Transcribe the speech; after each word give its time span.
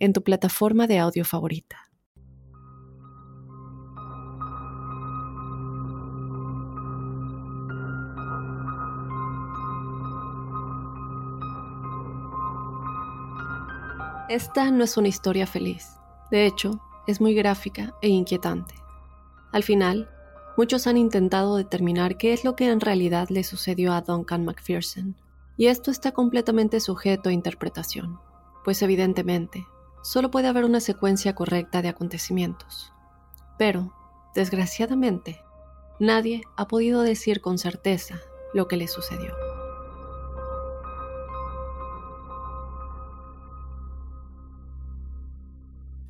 en 0.00 0.12
tu 0.12 0.22
plataforma 0.24 0.86
de 0.86 0.98
audio 0.98 1.24
favorita. 1.24 1.90
Esta 14.28 14.70
no 14.70 14.84
es 14.84 14.96
una 14.96 15.08
historia 15.08 15.46
feliz. 15.46 15.98
De 16.30 16.46
hecho, 16.46 16.80
es 17.06 17.20
muy 17.20 17.34
gráfica 17.34 17.94
e 18.00 18.08
inquietante. 18.08 18.74
Al 19.52 19.64
final, 19.64 20.08
muchos 20.56 20.86
han 20.86 20.96
intentado 20.96 21.56
determinar 21.56 22.16
qué 22.16 22.32
es 22.32 22.44
lo 22.44 22.54
que 22.54 22.70
en 22.70 22.80
realidad 22.80 23.28
le 23.28 23.42
sucedió 23.42 23.92
a 23.92 24.02
Duncan 24.02 24.44
McPherson, 24.44 25.16
y 25.56 25.66
esto 25.66 25.90
está 25.90 26.12
completamente 26.12 26.78
sujeto 26.78 27.28
a 27.28 27.32
interpretación, 27.32 28.20
pues 28.64 28.80
evidentemente 28.82 29.66
solo 30.02 30.30
puede 30.30 30.48
haber 30.48 30.64
una 30.64 30.80
secuencia 30.80 31.34
correcta 31.34 31.82
de 31.82 31.88
acontecimientos. 31.88 32.92
Pero, 33.58 33.94
desgraciadamente, 34.34 35.40
nadie 35.98 36.42
ha 36.56 36.66
podido 36.66 37.02
decir 37.02 37.40
con 37.40 37.58
certeza 37.58 38.20
lo 38.54 38.68
que 38.68 38.76
le 38.76 38.88
sucedió. 38.88 39.34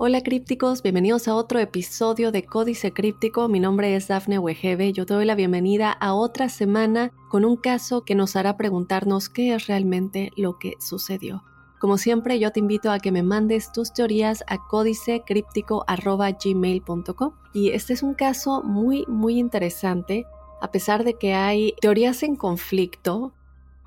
Hola 0.03 0.23
crípticos, 0.23 0.83
bienvenidos 0.83 1.29
a 1.29 1.35
otro 1.35 1.59
episodio 1.59 2.33
de 2.33 2.47
Códice 2.47 2.95
Críptico. 2.95 3.49
Mi 3.49 3.61
nombre 3.61 3.95
es 3.97 4.09
Dafne 4.09 4.39
Wegebe. 4.39 4.95
Yo 4.95 5.05
te 5.05 5.13
doy 5.13 5.27
la 5.27 5.35
bienvenida 5.35 5.93
a 5.93 6.15
otra 6.15 6.49
semana 6.49 7.13
con 7.29 7.45
un 7.45 7.59
caso 7.59 8.03
que 8.07 8.15
nos 8.15 8.35
hará 8.35 8.57
preguntarnos 8.57 9.29
qué 9.29 9.53
es 9.53 9.67
realmente 9.67 10.31
lo 10.37 10.59
que 10.59 10.73
sucedió. 10.81 11.45
Como 11.81 11.97
siempre, 11.97 12.39
yo 12.39 12.53
te 12.53 12.61
invito 12.61 12.93
a 12.93 12.99
que 12.99 13.11
me 13.11 13.23
mandes 13.23 13.73
tus 13.73 13.95
teorías 13.95 14.45
a 14.47 14.59
códicecríptico.gmail.com. 14.69 17.33
Y 17.55 17.71
este 17.71 17.95
es 17.95 18.03
un 18.03 18.13
caso 18.13 18.63
muy, 18.63 19.07
muy 19.09 19.39
interesante. 19.39 20.27
A 20.61 20.71
pesar 20.71 21.05
de 21.05 21.15
que 21.15 21.33
hay 21.33 21.75
teorías 21.81 22.23
en 22.23 22.37
conflicto, 22.37 23.33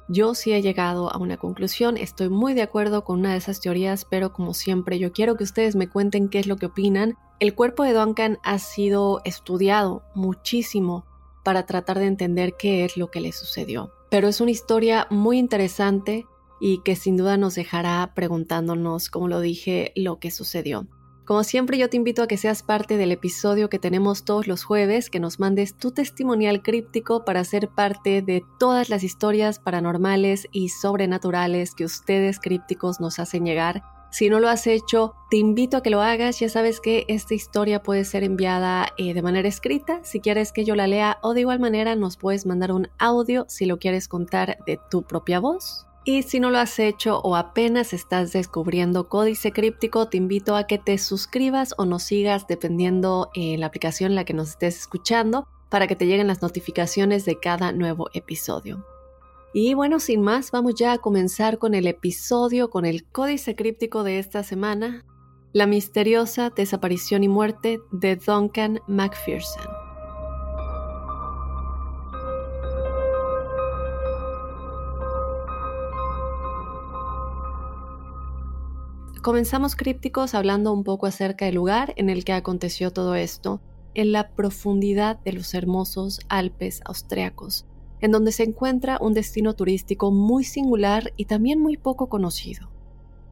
yo 0.09 0.33
sí 0.33 0.53
he 0.53 0.63
llegado 0.63 1.13
a 1.13 1.19
una 1.19 1.37
conclusión. 1.37 1.97
Estoy 1.97 2.29
muy 2.29 2.55
de 2.55 2.63
acuerdo 2.63 3.03
con 3.03 3.19
una 3.19 3.33
de 3.33 3.37
esas 3.37 3.61
teorías, 3.61 4.05
pero 4.05 4.33
como 4.33 4.55
siempre, 4.55 4.97
yo 4.97 5.11
quiero 5.11 5.37
que 5.37 5.43
ustedes 5.43 5.75
me 5.75 5.87
cuenten 5.87 6.29
qué 6.29 6.39
es 6.39 6.47
lo 6.47 6.55
que 6.55 6.65
opinan. 6.65 7.15
El 7.39 7.53
cuerpo 7.53 7.83
de 7.83 7.93
Duncan 7.93 8.39
ha 8.41 8.57
sido 8.57 9.21
estudiado 9.23 10.01
muchísimo 10.15 11.05
para 11.43 11.67
tratar 11.67 11.99
de 11.99 12.07
entender 12.07 12.55
qué 12.57 12.85
es 12.85 12.97
lo 12.97 13.11
que 13.11 13.21
le 13.21 13.33
sucedió. 13.33 13.91
Pero 14.09 14.27
es 14.27 14.41
una 14.41 14.49
historia 14.49 15.05
muy 15.11 15.37
interesante 15.37 16.25
y 16.65 16.77
que 16.77 16.95
sin 16.95 17.17
duda 17.17 17.35
nos 17.35 17.55
dejará 17.55 18.13
preguntándonos, 18.15 19.09
como 19.09 19.27
lo 19.27 19.41
dije, 19.41 19.91
lo 19.97 20.19
que 20.19 20.31
sucedió. 20.31 20.87
Como 21.25 21.43
siempre, 21.43 21.77
yo 21.77 21.89
te 21.89 21.97
invito 21.97 22.23
a 22.23 22.27
que 22.27 22.37
seas 22.37 22.63
parte 22.63 22.95
del 22.95 23.11
episodio 23.11 23.69
que 23.69 23.79
tenemos 23.79 24.23
todos 24.23 24.47
los 24.47 24.63
jueves, 24.63 25.09
que 25.09 25.19
nos 25.19 25.41
mandes 25.41 25.75
tu 25.75 25.91
testimonial 25.91 26.63
críptico 26.63 27.25
para 27.25 27.43
ser 27.43 27.67
parte 27.67 28.21
de 28.21 28.45
todas 28.59 28.87
las 28.87 29.03
historias 29.03 29.59
paranormales 29.59 30.47
y 30.53 30.69
sobrenaturales 30.69 31.75
que 31.75 31.83
ustedes 31.83 32.39
crípticos 32.39 33.01
nos 33.01 33.19
hacen 33.19 33.45
llegar. 33.45 33.83
Si 34.09 34.29
no 34.29 34.39
lo 34.39 34.47
has 34.47 34.65
hecho, 34.65 35.15
te 35.29 35.35
invito 35.35 35.75
a 35.75 35.83
que 35.83 35.89
lo 35.89 36.01
hagas. 36.01 36.39
Ya 36.39 36.47
sabes 36.47 36.79
que 36.79 37.03
esta 37.09 37.33
historia 37.33 37.83
puede 37.83 38.05
ser 38.05 38.23
enviada 38.23 38.87
eh, 38.97 39.13
de 39.13 39.21
manera 39.21 39.49
escrita, 39.49 39.99
si 40.05 40.21
quieres 40.21 40.53
que 40.53 40.63
yo 40.63 40.77
la 40.77 40.87
lea, 40.87 41.17
o 41.23 41.33
de 41.33 41.41
igual 41.41 41.59
manera 41.59 41.97
nos 41.97 42.15
puedes 42.15 42.45
mandar 42.45 42.71
un 42.71 42.87
audio 42.99 43.45
si 43.49 43.65
lo 43.65 43.79
quieres 43.79 44.07
contar 44.07 44.59
de 44.65 44.79
tu 44.89 45.03
propia 45.03 45.41
voz. 45.41 45.87
Y 46.05 46.23
si 46.23 46.41
no 46.41 46.49
lo 46.49 46.57
has 46.57 46.79
hecho 46.79 47.19
o 47.19 47.37
apenas 47.37 47.93
estás 47.93 48.33
descubriendo 48.33 49.07
Códice 49.07 49.53
Críptico, 49.53 50.09
te 50.09 50.17
invito 50.17 50.57
a 50.57 50.67
que 50.67 50.77
te 50.77 50.97
suscribas 50.97 51.73
o 51.77 51.85
nos 51.85 52.03
sigas 52.03 52.45
dependiendo 52.45 53.29
en 53.33 53.61
la 53.61 53.67
aplicación 53.67 54.11
en 54.11 54.15
la 54.15 54.25
que 54.25 54.33
nos 54.33 54.49
estés 54.49 54.79
escuchando 54.79 55.47
para 55.69 55.87
que 55.87 55.95
te 55.95 56.05
lleguen 56.05 56.27
las 56.27 56.41
notificaciones 56.41 57.23
de 57.23 57.39
cada 57.39 57.71
nuevo 57.71 58.09
episodio. 58.13 58.85
Y 59.53 59.75
bueno, 59.75 59.99
sin 59.99 60.21
más, 60.21 60.51
vamos 60.51 60.75
ya 60.75 60.91
a 60.91 60.97
comenzar 60.97 61.57
con 61.57 61.73
el 61.73 61.87
episodio, 61.87 62.69
con 62.69 62.85
el 62.85 63.05
Códice 63.05 63.55
Críptico 63.55 64.03
de 64.03 64.19
esta 64.19 64.43
semana, 64.43 65.05
la 65.53 65.67
misteriosa 65.67 66.49
desaparición 66.49 67.23
y 67.23 67.29
muerte 67.29 67.79
de 67.91 68.17
Duncan 68.17 68.81
McPherson. 68.87 69.82
Comenzamos 79.23 79.77
crípticos 79.77 80.35
hablando 80.35 80.73
un 80.73 80.83
poco 80.83 81.05
acerca 81.05 81.45
del 81.45 81.55
lugar 81.55 81.93
en 81.95 82.09
el 82.09 82.25
que 82.25 82.33
aconteció 82.33 82.91
todo 82.91 83.15
esto, 83.15 83.61
en 83.93 84.11
la 84.11 84.31
profundidad 84.31 85.17
de 85.23 85.31
los 85.31 85.53
hermosos 85.53 86.19
Alpes 86.27 86.81
austriacos, 86.83 87.65
en 88.01 88.11
donde 88.11 88.33
se 88.33 88.43
encuentra 88.43 88.97
un 88.99 89.13
destino 89.13 89.53
turístico 89.53 90.11
muy 90.11 90.43
singular 90.43 91.13
y 91.15 91.23
también 91.23 91.61
muy 91.61 91.77
poco 91.77 92.09
conocido. 92.09 92.69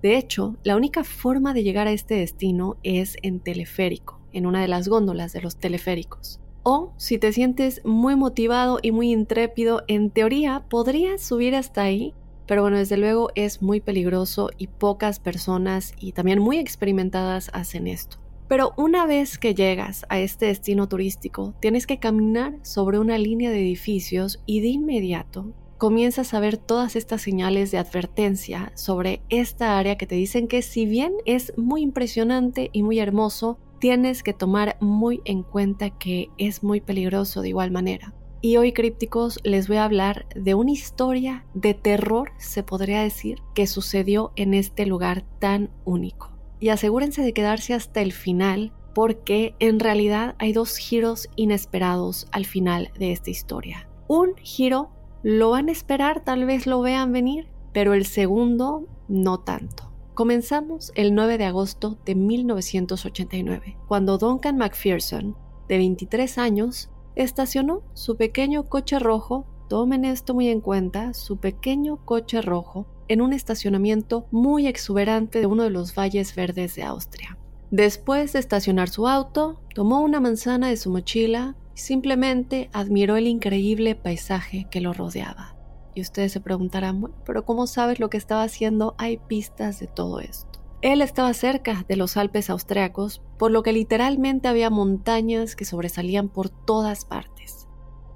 De 0.02 0.18
hecho, 0.18 0.56
la 0.64 0.78
única 0.78 1.04
forma 1.04 1.54
de 1.54 1.64
llegar 1.64 1.88
a 1.88 1.92
este 1.92 2.16
destino 2.16 2.78
es 2.84 3.18
en 3.22 3.42
teleférico, 3.42 4.22
en 4.32 4.46
una 4.46 4.62
de 4.62 4.70
las 4.70 4.88
góndolas 4.88 5.34
de 5.34 5.42
los 5.42 5.58
teleféricos. 5.58 6.40
O, 6.64 6.94
si 6.96 7.18
te 7.18 7.34
sientes 7.34 7.82
muy 7.84 8.16
motivado 8.16 8.80
y 8.82 8.92
muy 8.92 9.12
intrépido, 9.12 9.84
en 9.90 10.10
teoría 10.10 10.64
podrías 10.70 11.22
subir 11.22 11.54
hasta 11.54 11.82
ahí 11.82 12.14
pero 12.48 12.62
bueno, 12.62 12.78
desde 12.78 12.98
luego 12.98 13.30
es 13.36 13.62
muy 13.62 13.82
peligroso 13.82 14.50
y 14.58 14.68
pocas 14.68 15.20
personas 15.20 15.94
y 16.00 16.12
también 16.12 16.40
muy 16.40 16.58
experimentadas 16.58 17.50
hacen 17.54 17.88
esto. 17.88 18.18
Pero 18.48 18.74
una 18.76 19.06
vez 19.06 19.38
que 19.38 19.56
llegas 19.56 20.06
a 20.10 20.20
este 20.20 20.48
destino 20.48 20.88
turístico, 20.88 21.54
tienes 21.62 21.88
que 21.88 22.00
caminar 22.00 22.58
sobre 22.64 23.00
una 23.00 23.18
línea 23.18 23.50
de 23.50 23.60
edificios 23.60 24.42
y 24.46 24.60
de 24.60 24.68
inmediato 24.68 25.54
comienzas 25.82 26.36
a 26.36 26.40
ver 26.40 26.58
todas 26.58 26.96
estas 26.96 27.24
señales 27.24 27.72
de 27.72 27.80
advertencia 27.80 28.72
sobre 28.76 29.24
esta 29.30 29.80
área 29.80 29.98
que 29.98 30.06
te 30.06 30.14
dicen 30.14 30.48
que 30.48 30.62
si 30.62 30.86
bien 30.86 31.14
es 31.26 31.58
muy 31.58 31.82
impresionante 31.82 32.70
y 32.72 32.84
muy 32.84 33.00
hermoso, 33.00 33.58
tienes 33.80 34.22
que 34.22 34.34
tomar 34.34 34.78
muy 34.80 35.22
en 35.26 35.42
cuenta 35.42 35.90
que 35.90 36.30
es 36.38 36.62
muy 36.62 36.82
peligroso 36.82 37.42
de 37.42 37.50
igual 37.50 37.72
manera. 37.72 38.14
Y 38.44 38.58
hoy, 38.58 38.74
crípticos, 38.74 39.40
les 39.44 39.68
voy 39.68 39.78
a 39.78 39.86
hablar 39.86 40.26
de 40.34 40.56
una 40.56 40.72
historia 40.72 41.46
de 41.54 41.76
terror, 41.76 42.32
se 42.40 42.64
podría 42.64 43.04
decir, 43.04 43.40
que 43.54 43.68
sucedió 43.68 44.32
en 44.36 44.56
este 44.56 44.88
lugar 44.88 45.24
tan 45.38 45.70
único. 45.86 46.32
Y 46.60 46.70
asegúrense 46.70 47.22
de 47.22 47.34
quedarse 47.34 47.76
hasta 47.76 48.02
el 48.02 48.14
final, 48.14 48.74
porque 48.96 49.54
en 49.60 49.80
realidad 49.80 50.36
hay 50.40 50.54
dos 50.54 50.78
giros 50.78 51.30
inesperados 51.36 52.28
al 52.32 52.46
final 52.46 52.92
de 52.98 53.12
esta 53.12 53.30
historia. 53.30 53.88
Un 54.08 54.36
giro 54.38 54.90
lo 55.22 55.52
van 55.52 55.70
a 55.70 55.72
esperar, 55.72 56.24
tal 56.24 56.46
vez 56.46 56.66
lo 56.66 56.82
vean 56.82 57.12
venir, 57.12 57.48
pero 57.74 57.94
el 57.94 58.08
segundo 58.08 58.88
no 59.08 59.40
tanto. 59.40 59.92
Comenzamos 60.16 60.92
el 60.96 61.14
9 61.14 61.38
de 61.38 61.46
agosto 61.46 62.00
de 62.06 62.16
1989, 62.16 63.78
cuando 63.88 64.18
Duncan 64.18 64.58
McPherson, 64.58 65.38
de 65.68 65.78
23 65.78 66.38
años, 66.38 66.91
estacionó 67.16 67.84
su 67.94 68.18
pequeño 68.18 68.70
coche 68.70 69.00
rojo, 69.00 69.46
tomen 69.70 70.06
esto 70.06 70.34
muy 70.34 70.50
en 70.50 70.62
cuenta, 70.62 71.14
su 71.14 71.38
pequeño 71.38 71.98
coche 72.06 72.42
rojo 72.42 72.88
en 73.08 73.22
un 73.22 73.34
estacionamiento 73.34 74.26
muy 74.32 74.68
exuberante 74.68 75.40
de 75.40 75.46
uno 75.46 75.64
de 75.64 75.70
los 75.70 75.96
valles 75.96 76.36
verdes 76.36 76.76
de 76.76 76.84
Austria. 76.84 77.38
Después 77.70 78.34
de 78.34 78.40
estacionar 78.40 78.90
su 78.90 79.08
auto, 79.08 79.62
tomó 79.74 80.02
una 80.02 80.20
manzana 80.20 80.70
de 80.70 80.78
su 80.78 80.90
mochila 80.90 81.56
y 81.76 81.80
simplemente 81.80 82.70
admiró 82.74 83.16
el 83.16 83.28
increíble 83.28 83.96
paisaje 83.96 84.68
que 84.70 84.82
lo 84.82 84.94
rodeaba. 84.94 85.56
Y 85.94 86.02
ustedes 86.02 86.32
se 86.32 86.40
preguntarán, 86.40 87.02
bueno, 87.02 87.16
pero 87.26 87.46
¿cómo 87.46 87.68
sabes 87.68 88.00
lo 88.00 88.10
que 88.10 88.18
estaba 88.18 88.44
haciendo? 88.44 88.96
Hay 88.98 89.18
pistas 89.18 89.80
de 89.80 89.88
todo 89.88 90.20
esto. 90.20 90.62
Él 90.82 91.02
estaba 91.02 91.34
cerca 91.34 91.86
de 91.88 91.96
los 91.96 92.18
Alpes 92.18 92.50
austriacos, 92.50 93.22
por 93.42 93.50
lo 93.50 93.64
que 93.64 93.74
literalmente 93.74 94.48
había 94.48 94.70
montañas 94.70 95.56
que 95.56 95.66
sobresalían 95.66 96.30
por 96.30 96.50
todas 96.50 97.06
partes. 97.06 97.68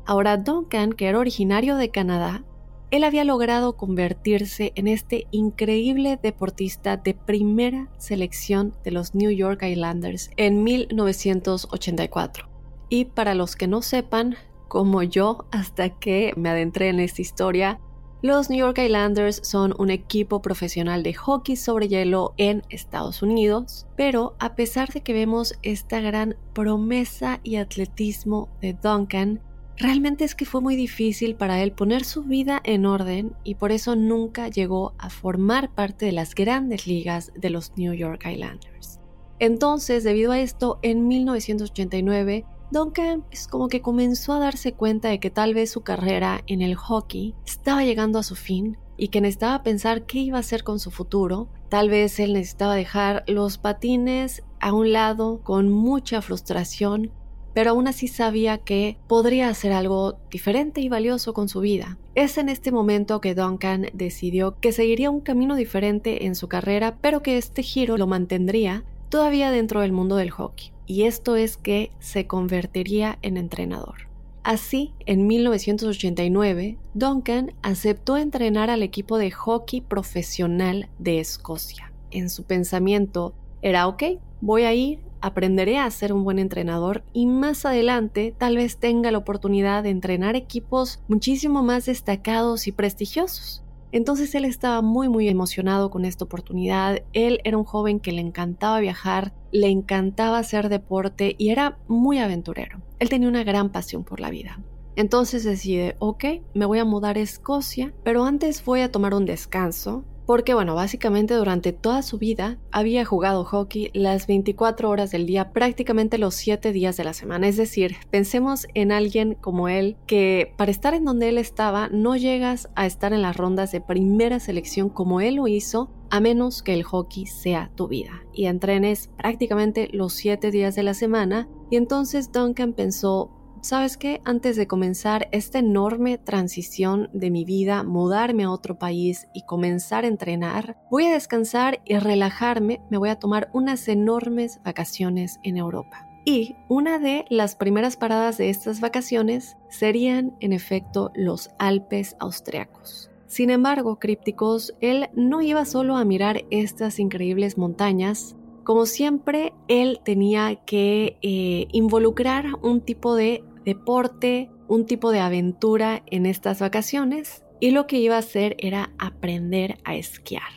Ahora 0.05 0.37
Duncan, 0.37 0.93
que 0.93 1.07
era 1.07 1.17
originario 1.17 1.77
de 1.77 1.89
Canadá, 1.89 2.43
él 2.91 3.03
había 3.03 3.23
logrado 3.23 3.75
convertirse 3.75 4.71
en 4.75 4.87
este 4.87 5.25
increíble 5.31 6.19
deportista 6.21 6.97
de 6.97 7.15
primera 7.15 7.89
selección 7.97 8.75
de 8.83 8.91
los 8.91 9.15
New 9.15 9.31
York 9.31 9.63
Islanders 9.63 10.29
en 10.37 10.63
1984. 10.63 12.47
Y 12.89 13.05
para 13.05 13.33
los 13.33 13.55
que 13.55 13.65
no 13.65 13.81
sepan, 13.81 14.35
como 14.67 15.01
yo 15.01 15.47
hasta 15.49 15.89
que 15.89 16.33
me 16.37 16.49
adentré 16.49 16.89
en 16.89 16.99
esta 16.99 17.23
historia, 17.23 17.79
los 18.25 18.49
New 18.49 18.57
York 18.57 18.79
Islanders 18.79 19.39
son 19.43 19.75
un 19.77 19.91
equipo 19.91 20.41
profesional 20.41 21.03
de 21.03 21.13
hockey 21.13 21.55
sobre 21.55 21.87
hielo 21.87 22.33
en 22.37 22.63
Estados 22.71 23.21
Unidos, 23.21 23.85
pero 23.95 24.33
a 24.39 24.55
pesar 24.55 24.91
de 24.91 25.01
que 25.01 25.13
vemos 25.13 25.53
esta 25.61 25.99
gran 25.99 26.35
promesa 26.53 27.39
y 27.43 27.57
atletismo 27.57 28.49
de 28.61 28.73
Duncan, 28.73 29.41
realmente 29.77 30.23
es 30.23 30.33
que 30.33 30.45
fue 30.45 30.59
muy 30.59 30.75
difícil 30.75 31.35
para 31.35 31.61
él 31.61 31.71
poner 31.71 32.03
su 32.03 32.23
vida 32.23 32.61
en 32.63 32.87
orden 32.87 33.35
y 33.43 33.55
por 33.55 33.71
eso 33.71 33.95
nunca 33.95 34.47
llegó 34.47 34.95
a 34.97 35.11
formar 35.11 35.69
parte 35.75 36.07
de 36.07 36.11
las 36.11 36.33
grandes 36.33 36.87
ligas 36.87 37.31
de 37.35 37.51
los 37.51 37.73
New 37.77 37.93
York 37.93 38.25
Islanders. 38.25 38.99
Entonces, 39.37 40.03
debido 40.03 40.31
a 40.31 40.39
esto, 40.39 40.79
en 40.81 41.07
1989 41.07 42.43
Duncan 42.71 43.23
es 43.29 43.47
como 43.47 43.67
que 43.67 43.81
comenzó 43.81 44.33
a 44.33 44.39
darse 44.39 44.73
cuenta 44.73 45.09
de 45.09 45.19
que 45.19 45.29
tal 45.29 45.53
vez 45.53 45.69
su 45.69 45.81
carrera 45.81 46.41
en 46.47 46.61
el 46.61 46.75
hockey 46.75 47.35
estaba 47.45 47.83
llegando 47.83 48.17
a 48.17 48.23
su 48.23 48.35
fin 48.35 48.77
y 48.97 49.09
que 49.09 49.21
necesitaba 49.21 49.61
pensar 49.61 50.05
qué 50.05 50.19
iba 50.19 50.37
a 50.37 50.39
hacer 50.39 50.63
con 50.63 50.79
su 50.79 50.89
futuro. 50.89 51.47
Tal 51.69 51.89
vez 51.89 52.19
él 52.19 52.33
necesitaba 52.33 52.75
dejar 52.75 53.23
los 53.27 53.59
patines 53.59 54.43
a 54.59 54.73
un 54.73 54.93
lado 54.93 55.41
con 55.43 55.69
mucha 55.69 56.23
frustración, 56.23 57.11
pero 57.53 57.71
aún 57.71 57.87
así 57.87 58.07
sabía 58.07 58.57
que 58.57 58.97
podría 59.07 59.49
hacer 59.49 59.71
algo 59.71 60.17
diferente 60.31 60.81
y 60.81 60.89
valioso 60.89 61.33
con 61.33 61.49
su 61.49 61.59
vida. 61.59 61.99
Es 62.15 62.37
en 62.39 62.49
este 62.49 62.71
momento 62.71 63.21
que 63.21 63.35
Duncan 63.35 63.87
decidió 63.93 64.59
que 64.59 64.71
seguiría 64.71 65.11
un 65.11 65.21
camino 65.21 65.55
diferente 65.55 66.25
en 66.25 66.33
su 66.33 66.47
carrera, 66.47 66.97
pero 66.99 67.21
que 67.21 67.37
este 67.37 67.61
giro 67.61 67.97
lo 67.97 68.07
mantendría 68.07 68.83
todavía 69.09 69.51
dentro 69.51 69.81
del 69.81 69.91
mundo 69.91 70.15
del 70.15 70.31
hockey 70.31 70.74
y 70.87 71.03
esto 71.03 71.35
es 71.35 71.57
que 71.57 71.91
se 71.99 72.27
convertiría 72.27 73.17
en 73.21 73.37
entrenador. 73.37 74.07
Así, 74.43 74.93
en 75.07 75.25
1989, 75.25 76.77
Duncan 76.93 77.53
aceptó 77.63 78.15
entrenar 78.17 78.69
al 78.69 78.83
equipo 78.83 79.17
de 79.17 79.31
hockey 79.31 79.81
profesional 79.81 80.87
de 80.99 81.19
Escocia. 81.19 81.91
En 82.11 82.29
su 82.29 82.43
pensamiento 82.43 83.33
era, 83.63 83.87
ok, 83.87 84.03
voy 84.41 84.61
a 84.63 84.73
ir, 84.75 84.99
aprenderé 85.19 85.79
a 85.79 85.89
ser 85.89 86.13
un 86.13 86.23
buen 86.23 86.37
entrenador 86.37 87.03
y 87.11 87.25
más 87.25 87.65
adelante 87.65 88.35
tal 88.37 88.57
vez 88.57 88.77
tenga 88.77 89.09
la 89.09 89.17
oportunidad 89.17 89.81
de 89.81 89.89
entrenar 89.89 90.35
equipos 90.35 90.99
muchísimo 91.07 91.63
más 91.63 91.87
destacados 91.87 92.67
y 92.67 92.71
prestigiosos. 92.71 93.64
Entonces 93.95 94.35
él 94.35 94.43
estaba 94.43 94.81
muy 94.81 95.07
muy 95.07 95.29
emocionado 95.29 95.89
con 95.89 96.03
esta 96.03 96.25
oportunidad. 96.25 96.99
Él 97.13 97.39
era 97.45 97.57
un 97.57 97.63
joven 97.63 98.01
que 98.01 98.11
le 98.11 98.19
encantaba 98.19 98.81
viajar, 98.81 99.33
le 99.53 99.69
encantaba 99.69 100.37
hacer 100.37 100.67
deporte 100.67 101.35
y 101.37 101.51
era 101.51 101.77
muy 101.87 102.19
aventurero. 102.19 102.81
Él 102.99 103.07
tenía 103.07 103.29
una 103.29 103.45
gran 103.45 103.71
pasión 103.71 104.03
por 104.03 104.19
la 104.19 104.29
vida. 104.29 104.59
Entonces 104.97 105.45
decide, 105.45 105.95
ok, 105.99 106.25
me 106.53 106.65
voy 106.65 106.79
a 106.79 106.83
mudar 106.83 107.15
a 107.15 107.21
Escocia, 107.21 107.93
pero 108.03 108.25
antes 108.25 108.65
voy 108.65 108.81
a 108.81 108.91
tomar 108.91 109.13
un 109.13 109.25
descanso 109.25 110.03
porque 110.25 110.53
bueno, 110.53 110.75
básicamente 110.75 111.33
durante 111.33 111.73
toda 111.73 112.01
su 112.01 112.17
vida 112.17 112.57
había 112.71 113.05
jugado 113.05 113.43
hockey 113.43 113.91
las 113.93 114.27
24 114.27 114.89
horas 114.89 115.11
del 115.11 115.25
día, 115.25 115.51
prácticamente 115.51 116.17
los 116.17 116.35
7 116.35 116.71
días 116.71 116.97
de 116.97 117.03
la 117.03 117.13
semana. 117.13 117.47
Es 117.47 117.57
decir, 117.57 117.95
pensemos 118.09 118.67
en 118.73 118.91
alguien 118.91 119.35
como 119.35 119.67
él 119.67 119.97
que 120.07 120.53
para 120.57 120.71
estar 120.71 120.93
en 120.93 121.05
donde 121.05 121.29
él 121.29 121.37
estaba 121.37 121.89
no 121.89 122.15
llegas 122.15 122.69
a 122.75 122.85
estar 122.85 123.13
en 123.13 123.21
las 123.21 123.37
rondas 123.37 123.71
de 123.71 123.81
primera 123.81 124.39
selección 124.39 124.89
como 124.89 125.21
él 125.21 125.35
lo 125.35 125.47
hizo 125.47 125.89
a 126.09 126.19
menos 126.19 126.61
que 126.63 126.73
el 126.73 126.83
hockey 126.83 127.25
sea 127.25 127.71
tu 127.75 127.87
vida 127.87 128.23
y 128.33 128.45
entrenes 128.45 129.09
prácticamente 129.17 129.89
los 129.91 130.13
7 130.13 130.51
días 130.51 130.75
de 130.75 130.83
la 130.83 130.93
semana. 130.93 131.47
Y 131.69 131.77
entonces 131.77 132.31
Duncan 132.31 132.73
pensó, 132.73 133.31
¿sabes 133.65 133.97
qué? 133.97 134.21
Antes 134.25 134.57
de 134.57 134.67
comenzar 134.67 135.27
esta 135.31 135.57
enorme 135.57 136.19
transición 136.19 137.09
de 137.13 137.31
mi 137.31 137.45
vida, 137.45 137.81
mudarme 137.81 138.43
a 138.43 138.51
otro 138.51 138.77
país 138.77 139.27
y 139.33 139.41
comenzar 139.41 140.03
a 140.03 140.07
entrenar, 140.07 140.77
voy 140.91 141.05
a 141.05 141.13
descansar 141.13 141.81
y 141.83 141.97
relajarme, 141.97 142.81
me 142.91 142.99
voy 142.99 143.09
a 143.09 143.17
tomar 143.17 143.49
unas 143.53 143.87
enormes 143.87 144.59
vacaciones 144.63 145.39
en 145.41 145.57
Europa. 145.57 146.07
Y 146.25 146.55
una 146.69 146.99
de 146.99 147.25
las 147.29 147.55
primeras 147.55 147.97
paradas 147.97 148.37
de 148.37 148.51
estas 148.51 148.81
vacaciones 148.81 149.57
serían, 149.67 150.35
en 150.41 150.53
efecto, 150.53 151.11
los 151.15 151.49
Alpes 151.57 152.15
austriacos. 152.19 153.09
Sin 153.25 153.49
embargo, 153.49 153.97
crípticos, 153.97 154.75
él 154.79 155.09
no 155.15 155.41
iba 155.41 155.65
solo 155.65 155.97
a 155.97 156.05
mirar 156.05 156.45
estas 156.51 156.99
increíbles 156.99 157.57
montañas, 157.57 158.35
como 158.63 158.87
siempre, 158.87 159.53
él 159.67 159.99
tenía 160.03 160.55
que 160.65 161.19
eh, 161.21 161.67
involucrar 161.71 162.47
un 162.63 162.81
tipo 162.81 163.13
de 163.13 163.43
deporte, 163.65 164.49
un 164.67 164.85
tipo 164.85 165.11
de 165.11 165.19
aventura 165.19 166.03
en 166.05 166.25
estas 166.25 166.59
vacaciones 166.59 167.43
y 167.59 167.71
lo 167.71 167.87
que 167.87 167.97
iba 167.97 168.15
a 168.15 168.19
hacer 168.19 168.55
era 168.59 168.93
aprender 168.97 169.77
a 169.83 169.95
esquiar. 169.95 170.51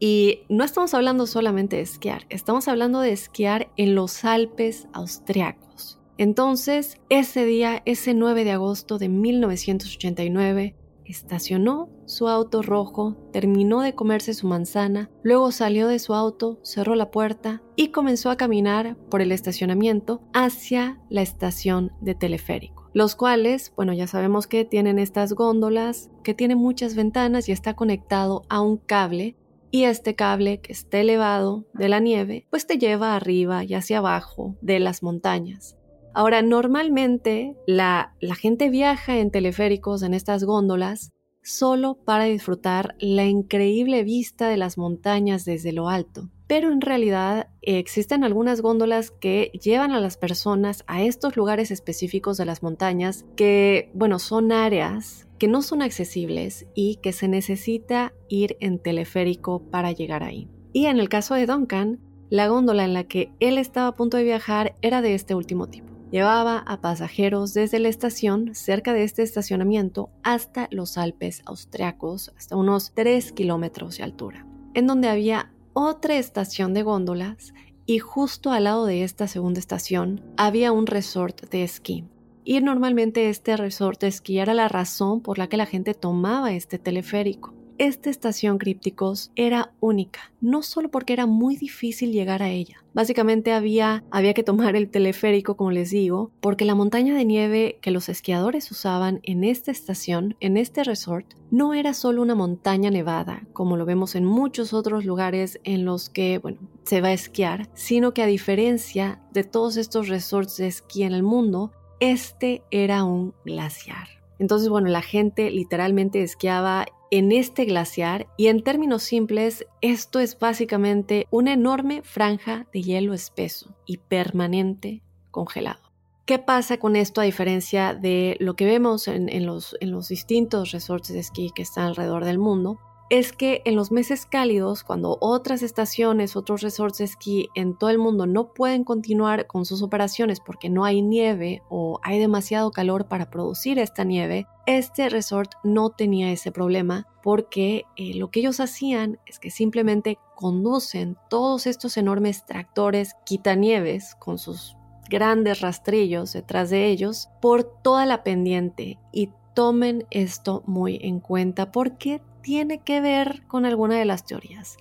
Y 0.00 0.40
no 0.48 0.64
estamos 0.64 0.92
hablando 0.94 1.26
solamente 1.26 1.76
de 1.76 1.82
esquiar, 1.82 2.26
estamos 2.28 2.68
hablando 2.68 3.00
de 3.00 3.12
esquiar 3.12 3.70
en 3.76 3.94
los 3.94 4.24
Alpes 4.24 4.88
austriacos. 4.92 6.00
Entonces, 6.18 7.00
ese 7.08 7.44
día, 7.44 7.82
ese 7.86 8.14
9 8.14 8.44
de 8.44 8.52
agosto 8.52 8.98
de 8.98 9.08
1989, 9.08 10.76
estacionó 11.04 11.88
su 12.06 12.28
auto 12.28 12.62
rojo, 12.62 13.16
terminó 13.32 13.80
de 13.80 13.94
comerse 13.94 14.34
su 14.34 14.46
manzana, 14.46 15.10
luego 15.22 15.52
salió 15.52 15.88
de 15.88 15.98
su 15.98 16.14
auto, 16.14 16.58
cerró 16.62 16.94
la 16.94 17.10
puerta 17.10 17.62
y 17.76 17.88
comenzó 17.88 18.30
a 18.30 18.36
caminar 18.36 18.96
por 19.10 19.22
el 19.22 19.32
estacionamiento 19.32 20.22
hacia 20.32 21.00
la 21.10 21.22
estación 21.22 21.92
de 22.00 22.14
teleférico. 22.14 22.90
Los 22.94 23.16
cuales, 23.16 23.72
bueno, 23.76 23.92
ya 23.92 24.06
sabemos 24.06 24.46
que 24.46 24.64
tienen 24.64 24.98
estas 24.98 25.32
góndolas, 25.32 26.10
que 26.22 26.34
tienen 26.34 26.58
muchas 26.58 26.94
ventanas 26.94 27.48
y 27.48 27.52
está 27.52 27.74
conectado 27.74 28.42
a 28.48 28.60
un 28.60 28.76
cable 28.76 29.36
y 29.72 29.84
este 29.84 30.14
cable 30.14 30.60
que 30.60 30.72
está 30.72 30.98
elevado 31.00 31.64
de 31.74 31.88
la 31.88 31.98
nieve, 31.98 32.46
pues 32.50 32.68
te 32.68 32.78
lleva 32.78 33.16
arriba 33.16 33.64
y 33.64 33.74
hacia 33.74 33.98
abajo 33.98 34.54
de 34.60 34.78
las 34.78 35.02
montañas. 35.02 35.76
Ahora, 36.14 36.42
normalmente 36.42 37.56
la, 37.66 38.14
gente 38.40 38.70
viaja 38.70 39.18
en 39.18 39.32
teleféricos, 39.32 40.04
en 40.04 40.14
estas 40.14 40.44
góndolas, 40.44 41.12
solo 41.42 41.96
para 41.96 42.24
disfrutar 42.24 42.94
la 43.00 43.26
increíble 43.26 44.04
vista 44.04 44.48
de 44.48 44.56
las 44.56 44.78
montañas 44.78 45.44
desde 45.44 45.72
lo 45.72 45.88
alto. 45.88 46.30
Pero 46.46 46.70
en 46.70 46.80
realidad 46.80 47.48
existen 47.62 48.22
algunas 48.22 48.60
góndolas 48.60 49.10
que 49.10 49.50
llevan 49.60 49.90
a 49.90 50.00
las 50.00 50.16
personas 50.16 50.84
a 50.86 51.02
estos 51.02 51.36
lugares 51.36 51.72
específicos 51.72 52.36
de 52.36 52.44
las 52.44 52.62
montañas 52.62 53.24
que, 53.34 53.90
bueno, 53.92 54.20
son 54.20 54.52
áreas 54.52 55.26
que 55.38 55.48
no 55.48 55.62
son 55.62 55.82
accesibles 55.82 56.66
y 56.74 56.96
que 56.96 57.12
se 57.12 57.26
necesita 57.26 58.14
ir 58.28 58.56
en 58.60 58.78
teleférico 58.78 59.62
para 59.68 59.90
llegar 59.90 60.22
ahí. 60.22 60.48
Y 60.72 60.86
en 60.86 61.00
el 61.00 61.08
caso 61.08 61.34
de 61.34 61.46
Duncan, 61.46 61.98
la 62.30 62.46
góndola 62.46 62.84
en 62.84 62.94
la 62.94 63.04
que 63.04 63.32
él 63.40 63.58
estaba 63.58 63.88
a 63.88 63.94
punto 63.94 64.16
de 64.16 64.24
viajar 64.24 64.76
era 64.80 65.02
de 65.02 65.14
este 65.14 65.34
último 65.34 65.66
tipo. 65.66 65.93
Llevaba 66.14 66.58
a 66.58 66.80
pasajeros 66.80 67.54
desde 67.54 67.80
la 67.80 67.88
estación, 67.88 68.54
cerca 68.54 68.92
de 68.92 69.02
este 69.02 69.24
estacionamiento, 69.24 70.10
hasta 70.22 70.68
los 70.70 70.96
Alpes 70.96 71.42
austriacos, 71.44 72.32
hasta 72.38 72.54
unos 72.54 72.92
3 72.94 73.32
kilómetros 73.32 73.96
de 73.96 74.04
altura, 74.04 74.46
en 74.74 74.86
donde 74.86 75.08
había 75.08 75.50
otra 75.72 76.16
estación 76.16 76.72
de 76.72 76.84
góndolas 76.84 77.52
y 77.84 77.98
justo 77.98 78.52
al 78.52 78.62
lado 78.62 78.86
de 78.86 79.02
esta 79.02 79.26
segunda 79.26 79.58
estación 79.58 80.22
había 80.36 80.70
un 80.70 80.86
resort 80.86 81.50
de 81.50 81.64
esquí. 81.64 82.04
Y 82.44 82.60
normalmente 82.60 83.28
este 83.28 83.56
resort 83.56 84.00
de 84.02 84.06
esquí 84.06 84.38
era 84.38 84.54
la 84.54 84.68
razón 84.68 85.20
por 85.20 85.36
la 85.36 85.48
que 85.48 85.56
la 85.56 85.66
gente 85.66 85.94
tomaba 85.94 86.52
este 86.52 86.78
teleférico. 86.78 87.54
Esta 87.76 88.08
estación 88.08 88.58
crípticos 88.58 89.32
era 89.34 89.72
única, 89.80 90.32
no 90.40 90.62
solo 90.62 90.92
porque 90.92 91.12
era 91.12 91.26
muy 91.26 91.56
difícil 91.56 92.12
llegar 92.12 92.40
a 92.40 92.50
ella. 92.50 92.84
Básicamente 92.94 93.52
había, 93.52 94.04
había 94.12 94.32
que 94.32 94.44
tomar 94.44 94.76
el 94.76 94.88
teleférico, 94.88 95.56
como 95.56 95.72
les 95.72 95.90
digo, 95.90 96.30
porque 96.40 96.64
la 96.64 96.76
montaña 96.76 97.16
de 97.16 97.24
nieve 97.24 97.78
que 97.82 97.90
los 97.90 98.08
esquiadores 98.08 98.70
usaban 98.70 99.18
en 99.24 99.42
esta 99.42 99.72
estación, 99.72 100.36
en 100.38 100.56
este 100.56 100.84
resort, 100.84 101.26
no 101.50 101.74
era 101.74 101.94
solo 101.94 102.22
una 102.22 102.36
montaña 102.36 102.90
nevada, 102.90 103.42
como 103.52 103.76
lo 103.76 103.84
vemos 103.84 104.14
en 104.14 104.24
muchos 104.24 104.72
otros 104.72 105.04
lugares 105.04 105.58
en 105.64 105.84
los 105.84 106.10
que, 106.10 106.38
bueno, 106.38 106.58
se 106.84 107.00
va 107.00 107.08
a 107.08 107.12
esquiar, 107.12 107.68
sino 107.74 108.14
que 108.14 108.22
a 108.22 108.26
diferencia 108.26 109.20
de 109.32 109.42
todos 109.42 109.76
estos 109.76 110.06
resorts 110.06 110.58
de 110.58 110.68
esquí 110.68 111.02
en 111.02 111.12
el 111.12 111.24
mundo, 111.24 111.72
este 111.98 112.62
era 112.70 113.02
un 113.02 113.34
glaciar. 113.44 114.23
Entonces, 114.44 114.68
bueno, 114.68 114.90
la 114.90 115.00
gente 115.00 115.50
literalmente 115.50 116.22
esquiaba 116.22 116.84
en 117.10 117.32
este 117.32 117.64
glaciar 117.64 118.26
y 118.36 118.48
en 118.48 118.62
términos 118.62 119.02
simples, 119.02 119.64
esto 119.80 120.20
es 120.20 120.38
básicamente 120.38 121.26
una 121.30 121.54
enorme 121.54 122.02
franja 122.02 122.66
de 122.70 122.82
hielo 122.82 123.14
espeso 123.14 123.74
y 123.86 123.96
permanente 123.96 125.00
congelado. 125.30 125.80
¿Qué 126.26 126.38
pasa 126.38 126.76
con 126.76 126.94
esto 126.94 127.22
a 127.22 127.24
diferencia 127.24 127.94
de 127.94 128.36
lo 128.38 128.54
que 128.54 128.66
vemos 128.66 129.08
en, 129.08 129.46
los, 129.46 129.78
en 129.80 129.90
los 129.90 130.08
distintos 130.08 130.72
resorts 130.72 131.10
de 131.10 131.20
esquí 131.20 131.50
que 131.54 131.62
están 131.62 131.86
alrededor 131.86 132.26
del 132.26 132.38
mundo? 132.38 132.78
Es 133.10 133.32
que 133.32 133.62
en 133.64 133.76
los 133.76 133.92
meses 133.92 134.26
cálidos, 134.26 134.82
cuando 134.82 135.18
otras 135.20 135.62
estaciones, 135.62 136.36
otros 136.36 136.62
resorts 136.62 136.98
de 136.98 137.04
esquí 137.04 137.48
en 137.54 137.76
todo 137.76 137.90
el 137.90 137.98
mundo 137.98 138.26
no 138.26 138.52
pueden 138.52 138.84
continuar 138.84 139.46
con 139.46 139.66
sus 139.66 139.82
operaciones 139.82 140.40
porque 140.40 140.70
no 140.70 140.84
hay 140.84 141.02
nieve 141.02 141.62
o 141.68 142.00
hay 142.02 142.18
demasiado 142.18 142.70
calor 142.70 143.06
para 143.06 143.30
producir 143.30 143.78
esta 143.78 144.04
nieve, 144.04 144.46
este 144.66 145.08
resort 145.10 145.52
no 145.62 145.90
tenía 145.90 146.32
ese 146.32 146.50
problema 146.50 147.06
porque 147.22 147.84
eh, 147.96 148.14
lo 148.14 148.30
que 148.30 148.40
ellos 148.40 148.60
hacían 148.60 149.18
es 149.26 149.38
que 149.38 149.50
simplemente 149.50 150.18
conducen 150.34 151.16
todos 151.28 151.66
estos 151.66 151.96
enormes 151.96 152.46
tractores 152.46 153.14
quitanieves 153.24 154.14
con 154.14 154.38
sus 154.38 154.76
grandes 155.08 155.60
rastrillos 155.60 156.32
detrás 156.32 156.70
de 156.70 156.86
ellos 156.86 157.28
por 157.40 157.64
toda 157.64 158.06
la 158.06 158.22
pendiente. 158.22 158.98
Y 159.12 159.30
tomen 159.54 160.06
esto 160.10 160.62
muy 160.66 160.98
en 161.02 161.20
cuenta 161.20 161.70
porque 161.72 162.20
tiene 162.44 162.84
que 162.84 163.00
ver 163.00 163.42
con 163.48 163.64
alguna 163.64 163.98
de 163.98 164.04
las 164.04 164.26
teorías. 164.26 164.76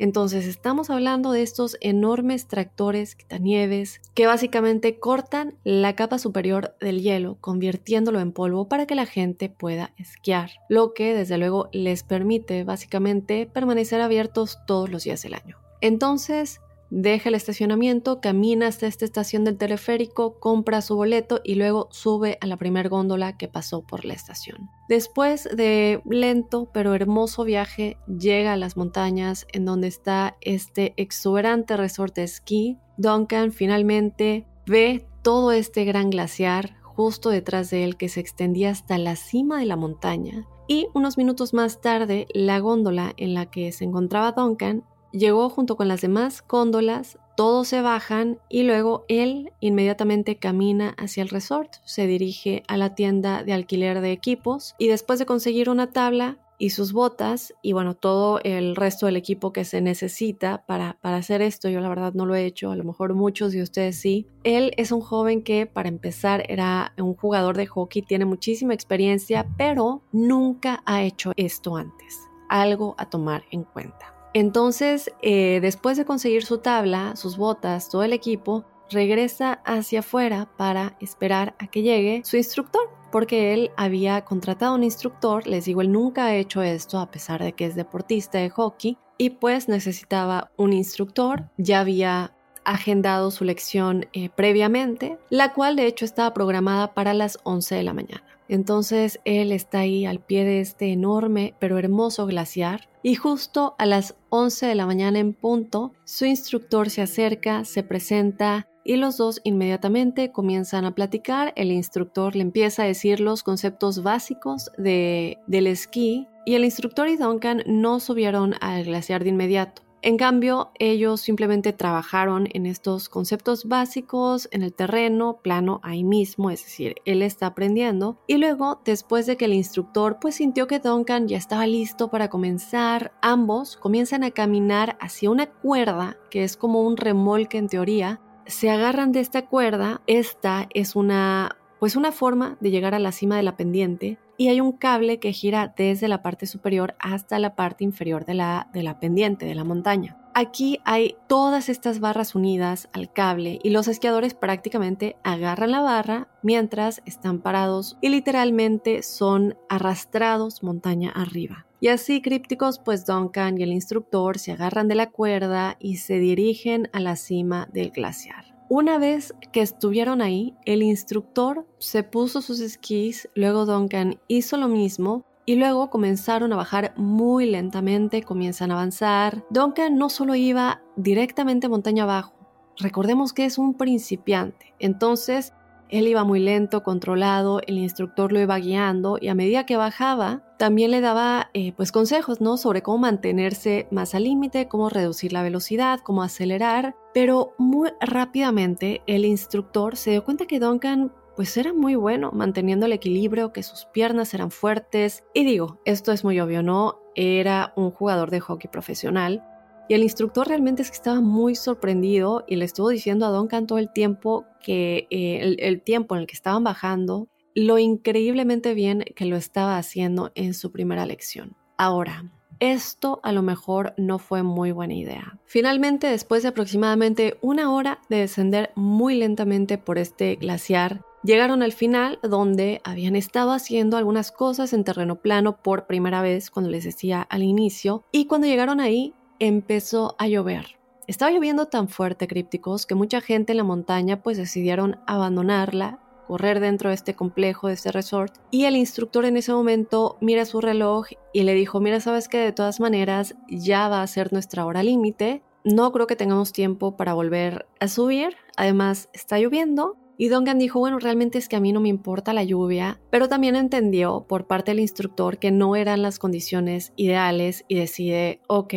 Entonces 0.00 0.46
estamos 0.46 0.90
hablando 0.90 1.30
de 1.30 1.42
estos 1.42 1.76
enormes 1.80 2.48
tractores 2.48 3.14
quitanieves 3.14 4.00
que 4.14 4.26
básicamente 4.26 4.98
cortan 4.98 5.56
la 5.62 5.94
capa 5.94 6.18
superior 6.18 6.74
del 6.80 7.00
hielo, 7.00 7.36
convirtiéndolo 7.40 8.18
en 8.18 8.32
polvo 8.32 8.68
para 8.68 8.86
que 8.86 8.96
la 8.96 9.06
gente 9.06 9.50
pueda 9.50 9.92
esquiar, 9.96 10.50
lo 10.68 10.94
que 10.94 11.14
desde 11.14 11.38
luego 11.38 11.68
les 11.72 12.02
permite 12.02 12.64
básicamente 12.64 13.46
permanecer 13.46 14.00
abiertos 14.00 14.58
todos 14.66 14.90
los 14.90 15.04
días 15.04 15.22
del 15.22 15.34
año. 15.34 15.58
Entonces, 15.80 16.60
deja 16.96 17.28
el 17.28 17.34
estacionamiento, 17.34 18.20
camina 18.20 18.68
hasta 18.68 18.86
esta 18.86 19.04
estación 19.04 19.42
del 19.42 19.58
teleférico, 19.58 20.38
compra 20.38 20.80
su 20.80 20.94
boleto 20.94 21.40
y 21.42 21.56
luego 21.56 21.88
sube 21.90 22.38
a 22.40 22.46
la 22.46 22.56
primer 22.56 22.88
góndola 22.88 23.36
que 23.36 23.48
pasó 23.48 23.82
por 23.82 24.04
la 24.04 24.14
estación. 24.14 24.70
Después 24.88 25.48
de 25.56 26.00
lento 26.08 26.70
pero 26.72 26.94
hermoso 26.94 27.42
viaje, 27.42 27.98
llega 28.06 28.52
a 28.52 28.56
las 28.56 28.76
montañas 28.76 29.44
en 29.52 29.64
donde 29.64 29.88
está 29.88 30.36
este 30.40 30.94
exuberante 30.96 31.76
resort 31.76 32.14
de 32.14 32.22
esquí. 32.22 32.78
Duncan 32.96 33.50
finalmente 33.50 34.46
ve 34.64 35.04
todo 35.22 35.50
este 35.50 35.84
gran 35.84 36.10
glaciar 36.10 36.76
justo 36.82 37.30
detrás 37.30 37.70
de 37.70 37.82
él 37.82 37.96
que 37.96 38.08
se 38.08 38.20
extendía 38.20 38.70
hasta 38.70 38.98
la 38.98 39.16
cima 39.16 39.58
de 39.58 39.66
la 39.66 39.74
montaña. 39.74 40.46
Y 40.68 40.86
unos 40.94 41.18
minutos 41.18 41.54
más 41.54 41.80
tarde, 41.80 42.28
la 42.32 42.60
góndola 42.60 43.14
en 43.16 43.34
la 43.34 43.46
que 43.46 43.72
se 43.72 43.84
encontraba 43.84 44.30
Duncan 44.30 44.84
llegó 45.14 45.48
junto 45.48 45.76
con 45.76 45.88
las 45.88 46.00
demás 46.00 46.42
cóndolas, 46.42 47.18
todos 47.36 47.68
se 47.68 47.80
bajan 47.80 48.38
y 48.48 48.64
luego 48.64 49.04
él 49.08 49.52
inmediatamente 49.60 50.36
camina 50.36 50.94
hacia 50.98 51.22
el 51.22 51.28
resort, 51.28 51.74
se 51.84 52.06
dirige 52.06 52.62
a 52.68 52.76
la 52.76 52.94
tienda 52.94 53.42
de 53.42 53.52
alquiler 53.52 54.00
de 54.00 54.12
equipos 54.12 54.74
y 54.78 54.88
después 54.88 55.18
de 55.18 55.26
conseguir 55.26 55.68
una 55.68 55.90
tabla 55.90 56.38
y 56.58 56.70
sus 56.70 56.92
botas 56.92 57.52
y 57.62 57.72
bueno, 57.72 57.94
todo 57.94 58.40
el 58.44 58.76
resto 58.76 59.06
del 59.06 59.16
equipo 59.16 59.52
que 59.52 59.64
se 59.64 59.80
necesita 59.80 60.64
para, 60.66 60.98
para 61.00 61.16
hacer 61.16 61.42
esto, 61.42 61.68
yo 61.68 61.80
la 61.80 61.88
verdad 61.88 62.14
no 62.14 62.26
lo 62.26 62.34
he 62.36 62.46
hecho, 62.46 62.70
a 62.70 62.76
lo 62.76 62.84
mejor 62.84 63.14
muchos 63.14 63.52
de 63.52 63.62
ustedes 63.62 64.00
sí. 64.00 64.28
Él 64.44 64.72
es 64.76 64.92
un 64.92 65.00
joven 65.00 65.42
que 65.42 65.66
para 65.66 65.88
empezar 65.88 66.44
era 66.48 66.94
un 66.96 67.14
jugador 67.14 67.56
de 67.56 67.66
hockey, 67.66 68.02
tiene 68.02 68.24
muchísima 68.24 68.74
experiencia, 68.74 69.46
pero 69.56 70.02
nunca 70.12 70.82
ha 70.86 71.02
hecho 71.02 71.32
esto 71.36 71.76
antes. 71.76 72.20
Algo 72.48 72.94
a 72.98 73.10
tomar 73.10 73.42
en 73.50 73.64
cuenta. 73.64 74.13
Entonces, 74.34 75.12
eh, 75.22 75.60
después 75.62 75.96
de 75.96 76.04
conseguir 76.04 76.44
su 76.44 76.58
tabla, 76.58 77.14
sus 77.16 77.36
botas, 77.36 77.88
todo 77.88 78.02
el 78.02 78.12
equipo, 78.12 78.64
regresa 78.90 79.60
hacia 79.64 80.00
afuera 80.00 80.48
para 80.56 80.96
esperar 81.00 81.54
a 81.58 81.68
que 81.68 81.82
llegue 81.82 82.22
su 82.24 82.36
instructor, 82.36 82.90
porque 83.12 83.54
él 83.54 83.70
había 83.76 84.24
contratado 84.24 84.74
un 84.74 84.82
instructor, 84.82 85.46
les 85.46 85.66
digo, 85.66 85.80
él 85.80 85.92
nunca 85.92 86.26
ha 86.26 86.34
hecho 86.34 86.62
esto 86.62 86.98
a 86.98 87.10
pesar 87.10 87.42
de 87.42 87.52
que 87.52 87.64
es 87.64 87.76
deportista 87.76 88.38
de 88.38 88.50
hockey, 88.50 88.98
y 89.16 89.30
pues 89.30 89.68
necesitaba 89.68 90.50
un 90.56 90.72
instructor, 90.72 91.48
ya 91.56 91.80
había 91.80 92.34
agendado 92.64 93.30
su 93.30 93.44
lección 93.44 94.06
eh, 94.12 94.30
previamente, 94.30 95.18
la 95.30 95.52
cual 95.52 95.76
de 95.76 95.86
hecho 95.86 96.04
estaba 96.04 96.34
programada 96.34 96.92
para 96.94 97.14
las 97.14 97.38
11 97.44 97.76
de 97.76 97.82
la 97.84 97.92
mañana. 97.92 98.33
Entonces 98.48 99.20
él 99.24 99.52
está 99.52 99.80
ahí 99.80 100.06
al 100.06 100.20
pie 100.20 100.44
de 100.44 100.60
este 100.60 100.92
enorme 100.92 101.54
pero 101.58 101.78
hermoso 101.78 102.26
glaciar 102.26 102.88
y 103.02 103.16
justo 103.16 103.74
a 103.78 103.84
las 103.84 104.16
11 104.30 104.64
de 104.66 104.74
la 104.74 104.86
mañana 104.86 105.18
en 105.18 105.34
punto, 105.34 105.92
su 106.04 106.24
instructor 106.24 106.88
se 106.88 107.02
acerca, 107.02 107.66
se 107.66 107.82
presenta 107.82 108.66
y 108.82 108.96
los 108.96 109.18
dos 109.18 109.42
inmediatamente 109.44 110.32
comienzan 110.32 110.86
a 110.86 110.94
platicar. 110.94 111.52
El 111.54 111.70
instructor 111.70 112.34
le 112.34 112.40
empieza 112.40 112.82
a 112.82 112.86
decir 112.86 113.20
los 113.20 113.42
conceptos 113.42 114.02
básicos 114.02 114.70
de, 114.78 115.38
del 115.46 115.66
esquí 115.66 116.28
y 116.46 116.54
el 116.54 116.64
instructor 116.64 117.08
y 117.08 117.16
Duncan 117.16 117.62
no 117.66 118.00
subieron 118.00 118.54
al 118.62 118.84
glaciar 118.84 119.22
de 119.22 119.30
inmediato. 119.30 119.82
En 120.04 120.18
cambio, 120.18 120.70
ellos 120.78 121.22
simplemente 121.22 121.72
trabajaron 121.72 122.46
en 122.52 122.66
estos 122.66 123.08
conceptos 123.08 123.64
básicos 123.64 124.50
en 124.52 124.62
el 124.62 124.74
terreno, 124.74 125.38
plano, 125.40 125.80
ahí 125.82 126.04
mismo, 126.04 126.50
es 126.50 126.62
decir, 126.62 126.96
él 127.06 127.22
está 127.22 127.46
aprendiendo. 127.46 128.18
Y 128.26 128.36
luego, 128.36 128.82
después 128.84 129.24
de 129.24 129.38
que 129.38 129.46
el 129.46 129.54
instructor 129.54 130.18
pues 130.20 130.34
sintió 130.34 130.66
que 130.66 130.78
Duncan 130.78 131.26
ya 131.26 131.38
estaba 131.38 131.66
listo 131.66 132.10
para 132.10 132.28
comenzar, 132.28 133.14
ambos 133.22 133.78
comienzan 133.78 134.24
a 134.24 134.30
caminar 134.30 134.98
hacia 135.00 135.30
una 135.30 135.46
cuerda 135.46 136.18
que 136.30 136.44
es 136.44 136.58
como 136.58 136.82
un 136.82 136.98
remolque 136.98 137.56
en 137.56 137.68
teoría. 137.68 138.20
Se 138.44 138.68
agarran 138.68 139.10
de 139.10 139.20
esta 139.20 139.46
cuerda, 139.46 140.02
esta 140.06 140.68
es 140.74 140.96
una 140.96 141.56
pues 141.84 141.96
una 141.96 142.12
forma 142.12 142.56
de 142.60 142.70
llegar 142.70 142.94
a 142.94 142.98
la 142.98 143.12
cima 143.12 143.36
de 143.36 143.42
la 143.42 143.58
pendiente 143.58 144.16
y 144.38 144.48
hay 144.48 144.58
un 144.58 144.72
cable 144.72 145.18
que 145.20 145.34
gira 145.34 145.74
desde 145.76 146.08
la 146.08 146.22
parte 146.22 146.46
superior 146.46 146.94
hasta 146.98 147.38
la 147.38 147.56
parte 147.56 147.84
inferior 147.84 148.24
de 148.24 148.32
la, 148.32 148.70
de 148.72 148.82
la 148.82 148.98
pendiente, 149.00 149.44
de 149.44 149.54
la 149.54 149.64
montaña. 149.64 150.16
Aquí 150.32 150.80
hay 150.86 151.14
todas 151.28 151.68
estas 151.68 152.00
barras 152.00 152.34
unidas 152.34 152.88
al 152.94 153.12
cable 153.12 153.58
y 153.62 153.68
los 153.68 153.86
esquiadores 153.86 154.32
prácticamente 154.32 155.16
agarran 155.24 155.72
la 155.72 155.82
barra 155.82 156.28
mientras 156.40 157.02
están 157.04 157.40
parados 157.40 157.98
y 158.00 158.08
literalmente 158.08 159.02
son 159.02 159.58
arrastrados 159.68 160.62
montaña 160.62 161.10
arriba. 161.10 161.66
Y 161.80 161.88
así 161.88 162.22
crípticos, 162.22 162.78
pues 162.78 163.04
Duncan 163.04 163.60
y 163.60 163.62
el 163.62 163.72
instructor 163.72 164.38
se 164.38 164.52
agarran 164.52 164.88
de 164.88 164.94
la 164.94 165.10
cuerda 165.10 165.76
y 165.78 165.98
se 165.98 166.18
dirigen 166.18 166.88
a 166.94 167.00
la 167.00 167.16
cima 167.16 167.68
del 167.74 167.90
glaciar. 167.90 168.53
Una 168.70 168.96
vez 168.98 169.34
que 169.52 169.60
estuvieron 169.60 170.22
ahí, 170.22 170.54
el 170.64 170.82
instructor 170.82 171.66
se 171.78 172.02
puso 172.02 172.40
sus 172.40 172.60
esquís, 172.60 173.28
luego 173.34 173.66
Duncan 173.66 174.18
hizo 174.26 174.56
lo 174.56 174.68
mismo 174.68 175.24
y 175.44 175.56
luego 175.56 175.90
comenzaron 175.90 176.50
a 176.52 176.56
bajar 176.56 176.94
muy 176.96 177.44
lentamente, 177.44 178.22
comienzan 178.22 178.70
a 178.70 178.74
avanzar. 178.74 179.44
Duncan 179.50 179.98
no 179.98 180.08
solo 180.08 180.34
iba 180.34 180.80
directamente 180.96 181.68
montaña 181.68 182.04
abajo, 182.04 182.32
recordemos 182.78 183.34
que 183.34 183.44
es 183.44 183.58
un 183.58 183.74
principiante, 183.74 184.74
entonces 184.78 185.52
él 185.94 186.08
iba 186.08 186.24
muy 186.24 186.40
lento, 186.40 186.82
controlado, 186.82 187.60
el 187.68 187.78
instructor 187.78 188.32
lo 188.32 188.40
iba 188.40 188.58
guiando 188.58 189.16
y 189.20 189.28
a 189.28 189.34
medida 189.36 189.64
que 189.64 189.76
bajaba, 189.76 190.42
también 190.58 190.90
le 190.90 191.00
daba 191.00 191.50
eh, 191.54 191.72
pues 191.76 191.92
consejos, 191.92 192.40
¿no? 192.40 192.56
Sobre 192.56 192.82
cómo 192.82 192.98
mantenerse 192.98 193.86
más 193.92 194.16
al 194.16 194.24
límite, 194.24 194.66
cómo 194.66 194.88
reducir 194.88 195.32
la 195.32 195.44
velocidad, 195.44 196.00
cómo 196.00 196.24
acelerar, 196.24 196.96
pero 197.14 197.54
muy 197.58 197.90
rápidamente 198.00 199.02
el 199.06 199.24
instructor 199.24 199.96
se 199.96 200.10
dio 200.10 200.24
cuenta 200.24 200.46
que 200.46 200.58
Duncan 200.58 201.12
pues 201.36 201.56
era 201.56 201.72
muy 201.72 201.94
bueno 201.94 202.32
manteniendo 202.32 202.86
el 202.86 202.92
equilibrio, 202.92 203.52
que 203.52 203.62
sus 203.62 203.84
piernas 203.86 204.34
eran 204.34 204.50
fuertes. 204.50 205.22
Y 205.32 205.44
digo, 205.44 205.80
esto 205.84 206.10
es 206.10 206.24
muy 206.24 206.40
obvio, 206.40 206.64
¿no? 206.64 206.98
Era 207.14 207.72
un 207.76 207.92
jugador 207.92 208.32
de 208.32 208.40
hockey 208.40 208.68
profesional, 208.68 209.44
y 209.88 209.94
el 209.94 210.02
instructor 210.02 210.48
realmente 210.48 210.82
es 210.82 210.90
que 210.90 210.96
estaba 210.96 211.20
muy 211.20 211.54
sorprendido 211.54 212.44
y 212.46 212.56
le 212.56 212.64
estuvo 212.64 212.88
diciendo 212.88 213.26
a 213.26 213.30
Duncan 213.30 213.66
todo 213.66 213.78
el 213.78 213.92
tiempo 213.92 214.46
que 214.62 215.06
eh, 215.10 215.56
el, 215.58 215.82
tiempo 215.82 216.14
en 216.14 216.22
el 216.22 216.26
que 216.26 216.34
estaban 216.34 216.64
bajando, 216.64 217.28
lo 217.54 217.78
increíblemente 217.78 218.74
bien 218.74 219.04
que 219.14 219.26
lo 219.26 219.36
estaba 219.36 219.76
haciendo 219.76 220.32
en 220.34 220.54
su 220.54 220.72
primera 220.72 221.04
lección. 221.04 221.54
Ahora, 221.76 222.32
esto 222.60 223.20
a 223.22 223.32
lo 223.32 223.42
mejor 223.42 223.94
no 223.98 224.18
fue 224.18 224.42
muy 224.42 224.72
buena 224.72 224.94
idea. 224.94 225.38
Finalmente, 225.44 226.06
después 226.06 226.42
de 226.42 226.48
aproximadamente 226.48 227.36
una 227.42 227.72
hora 227.72 228.00
de 228.08 228.18
descender 228.18 228.70
muy 228.74 229.16
lentamente 229.16 229.76
por 229.76 229.98
este 229.98 230.36
glaciar, 230.36 231.04
llegaron 231.22 231.62
al 231.62 231.72
final 231.72 232.18
donde 232.22 232.80
habían 232.84 233.16
estado 233.16 233.52
haciendo 233.52 233.96
algunas 233.96 234.32
cosas 234.32 234.72
en 234.72 234.84
terreno 234.84 235.16
plano 235.16 235.58
por 235.62 235.86
primera 235.86 236.22
vez, 236.22 236.50
cuando 236.50 236.70
les 236.70 236.84
decía 236.84 237.22
al 237.22 237.42
inicio, 237.42 238.04
y 238.12 238.26
cuando 238.26 238.46
llegaron 238.46 238.80
ahí 238.80 239.12
empezó 239.46 240.16
a 240.18 240.26
llover. 240.26 240.76
Estaba 241.06 241.30
lloviendo 241.30 241.66
tan 241.66 241.88
fuerte, 241.88 242.26
crípticos, 242.26 242.86
que 242.86 242.94
mucha 242.94 243.20
gente 243.20 243.52
en 243.52 243.58
la 243.58 243.64
montaña 243.64 244.22
pues 244.22 244.38
decidieron 244.38 244.96
abandonarla, 245.06 245.98
correr 246.26 246.60
dentro 246.60 246.88
de 246.88 246.94
este 246.94 247.14
complejo, 247.14 247.68
de 247.68 247.74
este 247.74 247.92
resort, 247.92 248.32
y 248.50 248.64
el 248.64 248.74
instructor 248.74 249.26
en 249.26 249.36
ese 249.36 249.52
momento 249.52 250.16
mira 250.22 250.46
su 250.46 250.62
reloj 250.62 251.08
y 251.34 251.42
le 251.42 251.52
dijo, 251.52 251.78
mira, 251.80 252.00
sabes 252.00 252.28
que 252.28 252.38
de 252.38 252.52
todas 252.52 252.80
maneras 252.80 253.34
ya 253.48 253.88
va 253.90 254.00
a 254.00 254.06
ser 254.06 254.32
nuestra 254.32 254.64
hora 254.64 254.82
límite, 254.82 255.42
no 255.62 255.92
creo 255.92 256.06
que 256.06 256.16
tengamos 256.16 256.52
tiempo 256.52 256.96
para 256.96 257.12
volver 257.12 257.66
a 257.80 257.88
subir, 257.88 258.36
además 258.56 259.10
está 259.12 259.38
lloviendo, 259.38 259.98
Y 260.16 260.28
Duncan 260.28 260.58
dijo, 260.58 260.78
bueno, 260.78 260.98
realmente 261.00 261.38
es 261.38 261.48
que 261.48 261.56
a 261.56 261.60
mí 261.60 261.72
no 261.72 261.80
me 261.80 261.88
importa 261.88 262.32
la 262.32 262.44
lluvia, 262.44 263.00
pero 263.10 263.28
también 263.28 263.56
entendió 263.56 264.24
por 264.28 264.46
parte 264.46 264.70
del 264.70 264.80
instructor 264.80 265.38
que 265.38 265.50
no 265.50 265.74
eran 265.74 266.02
las 266.02 266.20
condiciones 266.20 266.92
ideales 266.94 267.64
y 267.66 267.74
decide, 267.76 268.40
ok, 268.46 268.74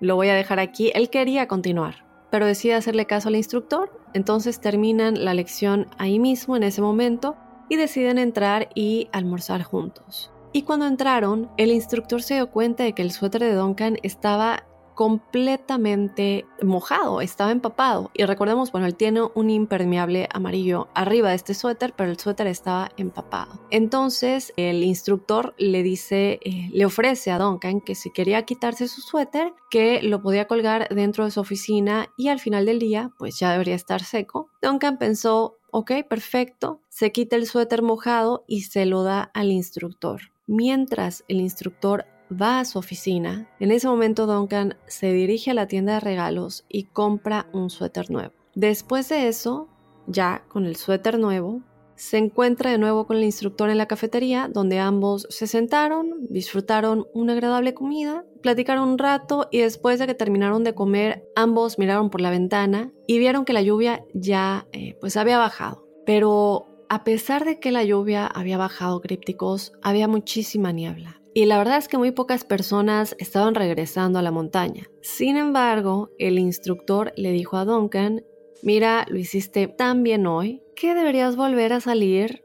lo 0.00 0.16
voy 0.16 0.28
a 0.28 0.34
dejar 0.34 0.58
aquí. 0.58 0.90
Él 0.94 1.10
quería 1.10 1.46
continuar, 1.46 2.04
pero 2.30 2.46
decide 2.46 2.74
hacerle 2.74 3.06
caso 3.06 3.28
al 3.28 3.36
instructor, 3.36 3.92
entonces 4.14 4.60
terminan 4.60 5.24
la 5.24 5.34
lección 5.34 5.86
ahí 5.98 6.18
mismo, 6.18 6.56
en 6.56 6.62
ese 6.62 6.82
momento, 6.82 7.36
y 7.68 7.76
deciden 7.76 8.18
entrar 8.18 8.68
y 8.74 9.08
almorzar 9.12 9.62
juntos. 9.62 10.32
Y 10.52 10.62
cuando 10.62 10.86
entraron, 10.86 11.48
el 11.56 11.70
instructor 11.70 12.22
se 12.22 12.34
dio 12.34 12.50
cuenta 12.50 12.82
de 12.82 12.92
que 12.92 13.02
el 13.02 13.12
suéter 13.12 13.42
de 13.42 13.54
Duncan 13.54 13.98
estaba 14.02 14.64
completamente 14.94 16.46
mojado, 16.62 17.20
estaba 17.20 17.50
empapado. 17.50 18.10
Y 18.14 18.24
recordemos, 18.24 18.72
bueno, 18.72 18.86
él 18.86 18.94
tiene 18.94 19.22
un 19.34 19.50
impermeable 19.50 20.28
amarillo 20.32 20.88
arriba 20.94 21.30
de 21.30 21.36
este 21.36 21.54
suéter, 21.54 21.94
pero 21.96 22.10
el 22.10 22.18
suéter 22.18 22.46
estaba 22.46 22.90
empapado. 22.96 23.60
Entonces 23.70 24.52
el 24.56 24.82
instructor 24.82 25.54
le 25.58 25.82
dice, 25.82 26.40
eh, 26.44 26.68
le 26.72 26.84
ofrece 26.84 27.30
a 27.30 27.38
Duncan 27.38 27.80
que 27.80 27.94
si 27.94 28.10
quería 28.10 28.44
quitarse 28.44 28.88
su 28.88 29.00
suéter, 29.00 29.52
que 29.70 30.02
lo 30.02 30.22
podía 30.22 30.46
colgar 30.46 30.88
dentro 30.88 31.24
de 31.24 31.30
su 31.30 31.40
oficina 31.40 32.08
y 32.16 32.28
al 32.28 32.40
final 32.40 32.66
del 32.66 32.78
día, 32.78 33.10
pues 33.18 33.38
ya 33.38 33.52
debería 33.52 33.74
estar 33.74 34.02
seco. 34.02 34.50
Duncan 34.62 34.98
pensó, 34.98 35.58
ok, 35.70 35.92
perfecto, 36.08 36.82
se 36.88 37.12
quita 37.12 37.36
el 37.36 37.46
suéter 37.46 37.82
mojado 37.82 38.44
y 38.46 38.62
se 38.62 38.86
lo 38.86 39.02
da 39.02 39.30
al 39.34 39.50
instructor. 39.50 40.20
Mientras 40.46 41.24
el 41.28 41.40
instructor 41.40 42.06
va 42.30 42.60
a 42.60 42.64
su 42.64 42.78
oficina, 42.78 43.48
en 43.58 43.70
ese 43.70 43.88
momento 43.88 44.26
Duncan 44.26 44.76
se 44.86 45.12
dirige 45.12 45.50
a 45.50 45.54
la 45.54 45.66
tienda 45.66 45.94
de 45.94 46.00
regalos 46.00 46.64
y 46.68 46.84
compra 46.84 47.48
un 47.52 47.70
suéter 47.70 48.10
nuevo. 48.10 48.32
Después 48.54 49.08
de 49.08 49.28
eso, 49.28 49.68
ya 50.06 50.44
con 50.48 50.64
el 50.64 50.76
suéter 50.76 51.18
nuevo, 51.18 51.62
se 52.00 52.16
encuentra 52.16 52.70
de 52.70 52.78
nuevo 52.78 53.06
con 53.06 53.18
el 53.18 53.24
instructor 53.24 53.68
en 53.68 53.76
la 53.76 53.84
cafetería, 53.84 54.48
donde 54.50 54.78
ambos 54.78 55.26
se 55.28 55.46
sentaron, 55.46 56.26
disfrutaron 56.30 57.06
una 57.12 57.34
agradable 57.34 57.74
comida, 57.74 58.24
platicaron 58.40 58.88
un 58.88 58.98
rato 58.98 59.48
y 59.50 59.58
después 59.58 59.98
de 59.98 60.06
que 60.06 60.14
terminaron 60.14 60.64
de 60.64 60.74
comer, 60.74 61.28
ambos 61.36 61.78
miraron 61.78 62.08
por 62.08 62.22
la 62.22 62.30
ventana 62.30 62.90
y 63.06 63.18
vieron 63.18 63.44
que 63.44 63.52
la 63.52 63.60
lluvia 63.60 64.02
ya 64.14 64.66
eh, 64.72 64.96
pues 64.98 65.18
había 65.18 65.36
bajado. 65.36 65.86
Pero 66.06 66.68
a 66.88 67.04
pesar 67.04 67.44
de 67.44 67.60
que 67.60 67.70
la 67.70 67.84
lluvia 67.84 68.26
había 68.26 68.56
bajado 68.56 69.02
crípticos, 69.02 69.74
había 69.82 70.08
muchísima 70.08 70.72
niebla. 70.72 71.19
Y 71.34 71.44
la 71.44 71.58
verdad 71.58 71.78
es 71.78 71.88
que 71.88 71.98
muy 71.98 72.10
pocas 72.10 72.44
personas 72.44 73.14
estaban 73.18 73.54
regresando 73.54 74.18
a 74.18 74.22
la 74.22 74.32
montaña. 74.32 74.88
Sin 75.00 75.36
embargo, 75.36 76.10
el 76.18 76.38
instructor 76.38 77.12
le 77.16 77.30
dijo 77.30 77.56
a 77.56 77.64
Duncan, 77.64 78.24
mira, 78.62 79.06
lo 79.08 79.18
hiciste 79.18 79.68
tan 79.68 80.02
bien 80.02 80.26
hoy 80.26 80.62
que 80.74 80.94
deberías 80.94 81.36
volver 81.36 81.72
a 81.72 81.80
salir 81.80 82.44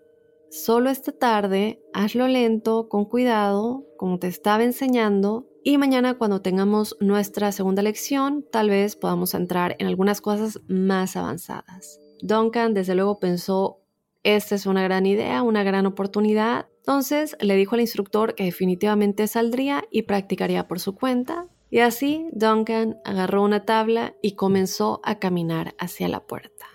solo 0.51 0.89
esta 0.89 1.11
tarde, 1.11 1.81
hazlo 1.93 2.27
lento, 2.27 2.87
con 2.87 3.05
cuidado, 3.05 3.85
como 3.97 4.19
te 4.19 4.27
estaba 4.27 4.63
enseñando, 4.63 5.47
y 5.63 5.77
mañana 5.79 6.17
cuando 6.17 6.41
tengamos 6.41 6.95
nuestra 6.99 7.51
segunda 7.51 7.81
lección, 7.81 8.45
tal 8.51 8.69
vez 8.69 8.95
podamos 8.95 9.33
entrar 9.33 9.75
en 9.79 9.87
algunas 9.87 10.21
cosas 10.21 10.61
más 10.67 11.15
avanzadas. 11.15 11.99
Duncan 12.21 12.73
desde 12.75 12.93
luego 12.93 13.19
pensó, 13.19 13.81
esta 14.23 14.55
es 14.55 14.67
una 14.67 14.83
gran 14.83 15.05
idea, 15.07 15.41
una 15.41 15.63
gran 15.63 15.87
oportunidad, 15.87 16.67
entonces 16.87 17.35
le 17.41 17.55
dijo 17.55 17.73
al 17.73 17.81
instructor 17.81 18.35
que 18.35 18.43
definitivamente 18.43 19.25
saldría 19.25 19.85
y 19.89 20.03
practicaría 20.03 20.67
por 20.67 20.79
su 20.79 20.93
cuenta. 20.93 21.47
Y 21.71 21.79
así 21.79 22.27
Duncan 22.31 22.99
agarró 23.03 23.41
una 23.41 23.65
tabla 23.65 24.13
y 24.21 24.35
comenzó 24.35 25.01
a 25.03 25.17
caminar 25.17 25.73
hacia 25.79 26.07
la 26.07 26.27
puerta. 26.27 26.67